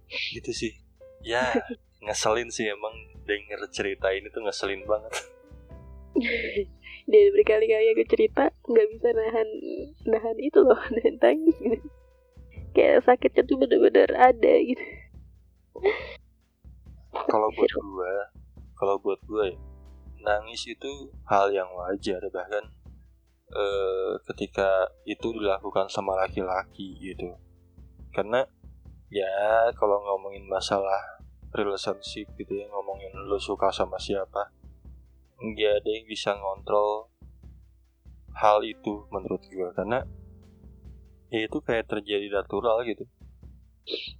Gitu 0.09 0.51
sih. 0.51 0.73
Ya 1.21 1.45
ngeselin 2.05 2.49
sih 2.49 2.71
emang 2.73 2.95
denger 3.29 3.61
cerita 3.71 4.09
ini 4.11 4.33
tuh 4.33 4.43
ngeselin 4.45 4.83
banget. 4.89 5.13
Dan 7.11 7.25
berkali-kali 7.35 7.87
aku 7.95 8.05
cerita 8.07 8.55
nggak 8.67 8.87
bisa 8.95 9.09
nahan 9.11 9.49
nahan 10.07 10.37
itu 10.39 10.59
loh 10.63 10.81
nahan 10.95 11.17
tangis 11.21 11.57
gitu. 11.61 11.89
Kayak 12.71 13.03
sakitnya 13.03 13.43
tuh 13.45 13.57
bener-bener 13.59 14.11
ada 14.15 14.53
gitu. 14.63 14.85
Kalau 17.11 17.49
buat 17.51 17.73
gue 17.75 18.13
kalau 18.79 18.97
buat 18.97 19.21
gue 19.29 19.53
ya, 19.53 19.59
nangis 20.25 20.65
itu 20.65 21.13
hal 21.29 21.53
yang 21.53 21.69
wajar 21.77 22.21
bahkan 22.33 22.65
eh, 23.51 24.13
ketika 24.31 24.91
itu 25.07 25.35
dilakukan 25.35 25.91
sama 25.91 26.17
laki-laki 26.19 26.97
gitu. 26.99 27.35
Karena 28.15 28.47
ya 29.11 29.71
kalau 29.75 29.99
ngomongin 30.03 30.47
masalah 30.47 31.21
relationship 31.51 32.31
gitu 32.39 32.63
ya 32.63 32.67
ngomongin 32.71 33.11
lu 33.27 33.35
suka 33.43 33.75
sama 33.75 33.99
siapa 33.99 34.55
nggak 35.41 35.83
ada 35.83 35.91
yang 35.91 36.07
bisa 36.07 36.37
ngontrol 36.37 37.11
hal 38.37 38.63
itu 38.63 39.09
menurut 39.11 39.43
gue 39.49 39.69
karena 39.75 40.05
ya 41.33 41.47
itu 41.49 41.59
kayak 41.65 41.89
terjadi 41.89 42.29
natural 42.29 42.85
gitu. 42.85 43.09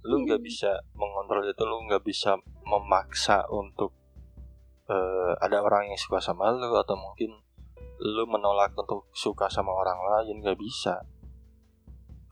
Lu 0.03 0.25
nggak 0.25 0.41
hmm. 0.41 0.47
bisa 0.49 0.81
mengontrol 0.97 1.45
itu 1.45 1.63
lu 1.63 1.85
nggak 1.87 2.03
bisa 2.03 2.41
memaksa 2.65 3.45
untuk 3.53 3.93
uh, 4.89 5.37
ada 5.39 5.61
orang 5.61 5.93
yang 5.93 5.99
suka 5.99 6.17
sama 6.17 6.49
lu 6.49 6.73
atau 6.73 6.97
mungkin 6.97 7.37
lu 8.01 8.25
menolak 8.25 8.73
untuk 8.73 9.05
suka 9.13 9.45
sama 9.47 9.69
orang 9.69 9.97
lain 10.01 10.41
nggak 10.41 10.57
bisa. 10.57 11.05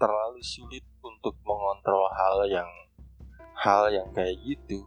Terlalu 0.02 0.42
sulit 0.42 0.84
untuk 1.06 1.38
mengontrol 1.46 2.10
hal 2.10 2.50
yang 2.50 2.70
hal 3.54 3.94
yang 3.94 4.10
kayak 4.12 4.36
gitu. 4.42 4.82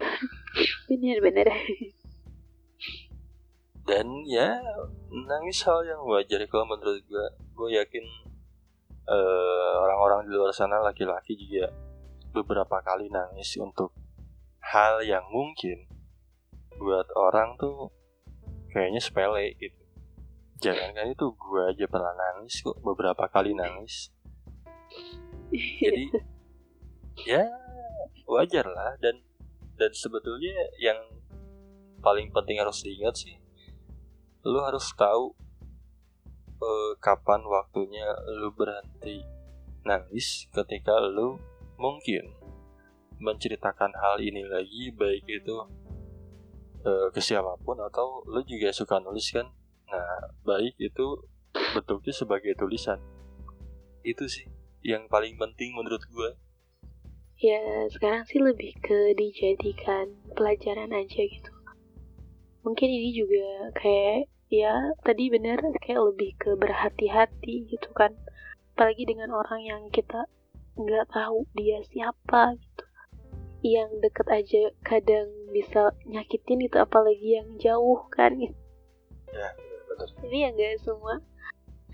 Bener-bener. 0.88 1.52
Dan 3.84 4.06
ya 4.24 4.56
nangis 5.10 5.60
hal 5.66 5.84
yang 5.84 6.00
wajar 6.08 6.40
kalau 6.48 6.64
menurut 6.64 7.02
gue 7.04 7.26
gue 7.52 7.68
yakin 7.76 8.30
Eh, 9.10 9.74
orang-orang 9.74 10.22
uh, 10.22 10.26
di 10.28 10.30
luar 10.30 10.54
sana 10.54 10.78
laki-laki 10.78 11.34
juga 11.34 11.66
beberapa 12.30 12.78
kali 12.78 13.10
nangis 13.10 13.58
untuk 13.58 13.90
hal 14.62 15.02
yang 15.02 15.26
mungkin 15.34 15.90
buat 16.78 17.10
orang 17.18 17.58
tuh 17.58 17.90
kayaknya 18.70 19.02
sepele 19.02 19.54
gitu. 19.58 19.80
Jangan 20.60 20.92
kan 20.92 21.06
itu 21.08 21.26
gue 21.34 21.62
aja 21.66 21.86
pernah 21.88 22.14
nangis 22.14 22.62
kok 22.62 22.78
beberapa 22.80 23.26
kali 23.28 23.52
nangis. 23.52 24.14
Jadi 25.52 26.14
ya 27.30 27.44
wajar 28.30 28.64
lah 28.64 28.94
dan 29.02 29.18
dan 29.76 29.90
sebetulnya 29.90 30.54
yang 30.78 30.96
paling 32.00 32.32
penting 32.32 32.60
harus 32.60 32.80
diingat 32.80 33.16
sih 33.16 33.36
lu 34.44 34.56
harus 34.64 34.88
tahu 34.96 35.36
uh, 36.64 36.92
kapan 36.96 37.44
waktunya 37.44 38.08
lu 38.40 38.48
berhenti 38.56 39.20
nangis 39.84 40.48
ketika 40.52 40.96
lu 40.96 41.36
mungkin 41.76 42.24
menceritakan 43.20 43.92
hal 44.00 44.16
ini 44.16 44.44
lagi 44.48 44.92
baik 44.96 45.28
itu 45.28 45.56
uh, 46.84 47.08
ke 47.12 47.20
siapa 47.20 47.56
pun 47.62 47.78
atau 47.80 48.24
lu 48.28 48.44
juga 48.44 48.70
suka 48.70 49.00
nulis 49.00 49.32
kan? 49.32 49.48
Nah 49.90 50.32
baik 50.46 50.76
itu 50.78 51.26
bentuknya 51.76 52.14
sebagai 52.14 52.52
tulisan. 52.56 53.00
Itu 54.06 54.28
sih 54.30 54.48
yang 54.80 55.08
paling 55.12 55.36
penting 55.36 55.76
menurut 55.76 56.00
gue 56.08 56.30
ya 57.40 57.88
sekarang 57.88 58.28
sih 58.28 58.36
lebih 58.36 58.76
ke 58.84 59.16
dijadikan 59.16 60.12
pelajaran 60.36 60.92
aja 60.92 61.24
gitu. 61.24 61.52
Mungkin 62.60 62.88
ini 62.92 63.16
juga 63.16 63.72
kayak 63.80 64.28
ya 64.52 64.92
tadi 65.00 65.32
bener 65.32 65.56
kayak 65.80 66.04
lebih 66.12 66.36
ke 66.36 66.52
berhati-hati 66.60 67.72
gitu 67.72 67.88
kan. 67.96 68.12
Apalagi 68.76 69.08
dengan 69.08 69.32
orang 69.32 69.64
yang 69.64 69.82
kita 69.88 70.28
nggak 70.76 71.08
tahu 71.08 71.48
dia 71.56 71.80
siapa 71.88 72.60
gitu. 72.60 72.84
Yang 73.64 73.90
deket 74.04 74.26
aja 74.28 74.62
kadang 74.84 75.28
bisa 75.50 75.92
nyakitin 76.06 76.66
itu 76.66 76.76
apalagi 76.78 77.38
yang 77.42 77.48
jauh 77.58 78.06
kan. 78.10 78.38
Ya 78.38 79.48
benar 79.90 80.08
jadi 80.22 80.36
ya 80.36 80.48
nggak 80.54 80.80
semua. 80.82 81.14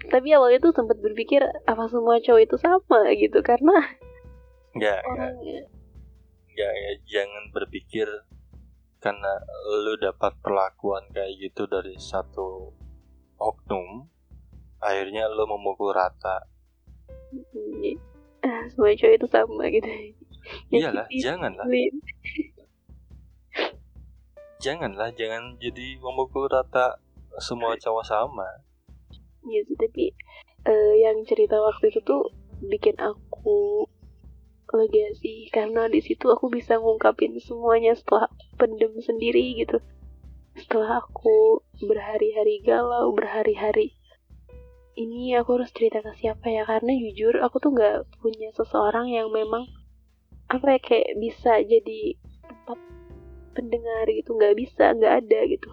Tapi 0.06 0.28
awalnya 0.36 0.60
tuh 0.60 0.76
sempat 0.76 1.00
berpikir 1.00 1.42
apa 1.64 1.88
semua 1.88 2.20
cowok 2.20 2.42
itu 2.44 2.56
sama 2.60 3.00
gitu? 3.16 3.38
Karena 3.40 3.74
nggak 4.76 5.00
nggak 5.02 5.10
orangnya. 5.10 5.60
Nggak 6.52 6.72
ya 6.72 6.92
jangan 7.08 7.44
berpikir 7.52 8.08
karena 9.00 9.32
lu 9.84 9.94
dapat 10.00 10.32
perlakuan 10.40 11.04
kayak 11.12 11.36
gitu 11.38 11.68
dari 11.68 11.94
satu 12.00 12.72
oknum 13.36 14.08
akhirnya 14.80 15.28
lu 15.32 15.44
memukul 15.48 15.92
rata. 15.92 16.44
Mm, 17.32 17.96
ah, 18.44 18.62
semua 18.70 18.94
cowok 18.94 19.14
itu 19.16 19.26
sama 19.28 19.64
gitu. 19.72 19.90
Iyalah 20.70 21.06
janganlah. 21.10 21.66
Janganlah 24.66 25.14
jangan 25.14 25.54
jadi 25.62 26.02
memukul 26.02 26.50
rata 26.50 26.98
semua 27.38 27.78
cowok 27.78 28.02
sama. 28.02 28.66
Iya 29.46 29.62
sih, 29.62 29.78
tapi 29.78 30.10
eh, 30.66 30.94
yang 31.06 31.22
cerita 31.22 31.62
waktu 31.62 31.94
itu 31.94 32.02
tuh 32.02 32.34
bikin 32.66 32.98
aku 32.98 33.86
lega 34.74 35.14
sih 35.22 35.46
karena 35.54 35.86
di 35.86 36.02
situ 36.02 36.26
aku 36.26 36.50
bisa 36.50 36.82
ngungkapin 36.82 37.38
semuanya 37.38 37.94
setelah 37.94 38.26
pendem 38.58 38.90
sendiri 38.98 39.62
gitu. 39.62 39.78
Setelah 40.58 40.98
aku 40.98 41.62
berhari-hari 41.86 42.58
galau, 42.66 43.14
berhari-hari 43.14 43.94
ini 44.98 45.36
aku 45.38 45.60
harus 45.60 45.70
cerita 45.70 46.02
ke 46.02 46.10
siapa 46.18 46.50
ya? 46.50 46.66
Karena 46.66 46.90
jujur 46.90 47.38
aku 47.38 47.62
tuh 47.62 47.70
nggak 47.70 48.18
punya 48.18 48.50
seseorang 48.56 49.12
yang 49.12 49.30
memang 49.30 49.68
apa 50.50 50.74
ya 50.74 50.80
kayak 50.82 51.20
bisa 51.22 51.62
jadi 51.62 52.16
tempat 52.42 52.78
pendengar 53.56 54.04
gitu 54.12 54.36
nggak 54.36 54.54
bisa 54.54 54.92
nggak 54.92 55.14
ada 55.24 55.40
gitu. 55.48 55.70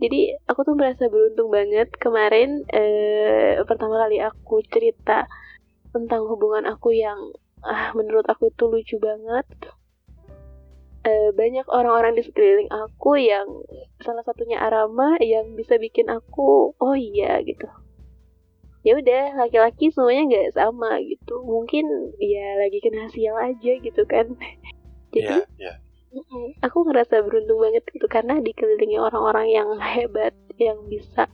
Jadi 0.00 0.32
aku 0.48 0.64
tuh 0.64 0.74
merasa 0.78 1.12
beruntung 1.12 1.52
banget 1.52 1.92
kemarin 2.00 2.64
eh, 2.72 3.60
pertama 3.68 4.00
kali 4.00 4.16
aku 4.24 4.64
cerita 4.72 5.28
tentang 5.92 6.24
hubungan 6.24 6.64
aku 6.70 6.96
yang 6.96 7.18
ah 7.60 7.92
menurut 7.92 8.24
aku 8.24 8.48
itu 8.48 8.64
lucu 8.64 8.96
banget. 8.96 9.44
Eh, 11.04 11.32
banyak 11.36 11.68
orang-orang 11.68 12.16
di 12.16 12.24
sekeliling 12.24 12.72
aku 12.72 13.20
yang 13.20 13.48
salah 14.00 14.24
satunya 14.24 14.60
Arama 14.60 15.16
yang 15.20 15.52
bisa 15.52 15.76
bikin 15.76 16.08
aku 16.08 16.72
oh 16.76 16.96
iya 16.96 17.40
gitu. 17.44 17.68
Ya 18.80 18.96
udah 18.96 19.36
laki-laki 19.36 19.92
semuanya 19.92 20.24
nggak 20.32 20.56
sama 20.56 20.96
gitu. 21.04 21.44
Mungkin 21.44 22.16
dia 22.16 22.56
lagi 22.56 22.80
kena 22.80 23.12
sial 23.12 23.36
aja 23.36 23.72
gitu 23.84 24.02
kan. 24.08 24.32
Jadi 25.12 25.44
ya 25.44 25.44
ya 25.60 25.72
Mm-mm. 25.76 25.89
Aku 26.66 26.82
ngerasa 26.82 27.22
beruntung 27.22 27.62
banget 27.62 27.86
gitu 27.86 28.06
karena 28.10 28.42
dikelilingi 28.42 28.98
orang-orang 28.98 29.46
yang 29.50 29.68
hebat 29.78 30.34
yang 30.58 30.82
bisa 30.90 31.30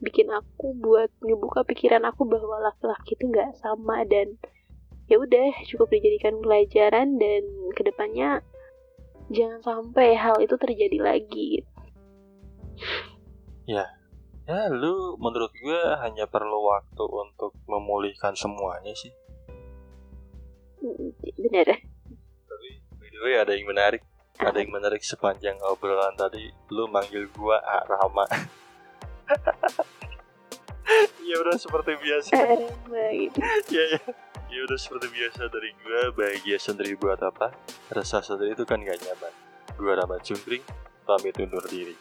bikin 0.00 0.28
aku 0.32 0.76
buat 0.76 1.08
ngebuka 1.20 1.64
pikiran 1.68 2.04
aku 2.08 2.24
bahwa 2.28 2.60
laki-laki 2.60 3.16
itu 3.16 3.28
nggak 3.28 3.56
sama 3.60 4.04
dan 4.08 4.36
ya 5.08 5.16
udah 5.20 5.52
cukup 5.68 5.88
dijadikan 5.92 6.40
pelajaran 6.40 7.16
dan 7.16 7.42
ke 7.72 7.82
depannya 7.84 8.40
jangan 9.32 9.60
sampai 9.64 10.16
hal 10.16 10.36
itu 10.40 10.54
terjadi 10.60 10.98
lagi. 11.00 11.64
ya 14.46 14.70
lu 14.70 15.18
menurut 15.18 15.50
gue 15.58 15.80
hanya 16.04 16.28
perlu 16.30 16.70
waktu 16.70 17.02
untuk 17.02 17.56
memulihkan 17.66 18.36
semuanya 18.38 18.94
sih 18.94 19.10
Mm, 20.76 21.10
Bener 21.40 21.66
way 23.22 23.36
ya, 23.36 23.44
ada 23.44 23.52
yang 23.56 23.68
menarik. 23.68 24.02
Ada 24.36 24.60
yang 24.60 24.68
menarik 24.68 25.00
sepanjang 25.00 25.56
obrolan 25.64 26.12
tadi. 26.16 26.52
Lu 26.68 26.88
manggil 26.92 27.24
gua 27.32 27.56
ah, 27.64 27.84
Rama 27.88 28.28
ya 31.26 31.36
udah 31.42 31.56
seperti 31.58 31.98
biasa. 31.98 32.30
Eh, 32.36 32.68
ya 33.72 33.84
ya. 33.96 34.00
Ya 34.46 34.62
udah 34.62 34.78
seperti 34.78 35.10
biasa 35.10 35.50
dari 35.50 35.74
gua 35.82 36.14
bahagia 36.14 36.54
sendiri 36.62 36.94
buat 36.94 37.18
apa? 37.18 37.50
Rasa 37.90 38.22
sendiri 38.22 38.54
itu 38.54 38.62
kan 38.62 38.78
gak 38.78 39.02
nyaman. 39.02 39.34
Gua 39.74 39.98
Rama 39.98 40.22
Cungkring 40.22 40.62
pamit 41.02 41.34
undur 41.42 41.66
diri. 41.66 41.98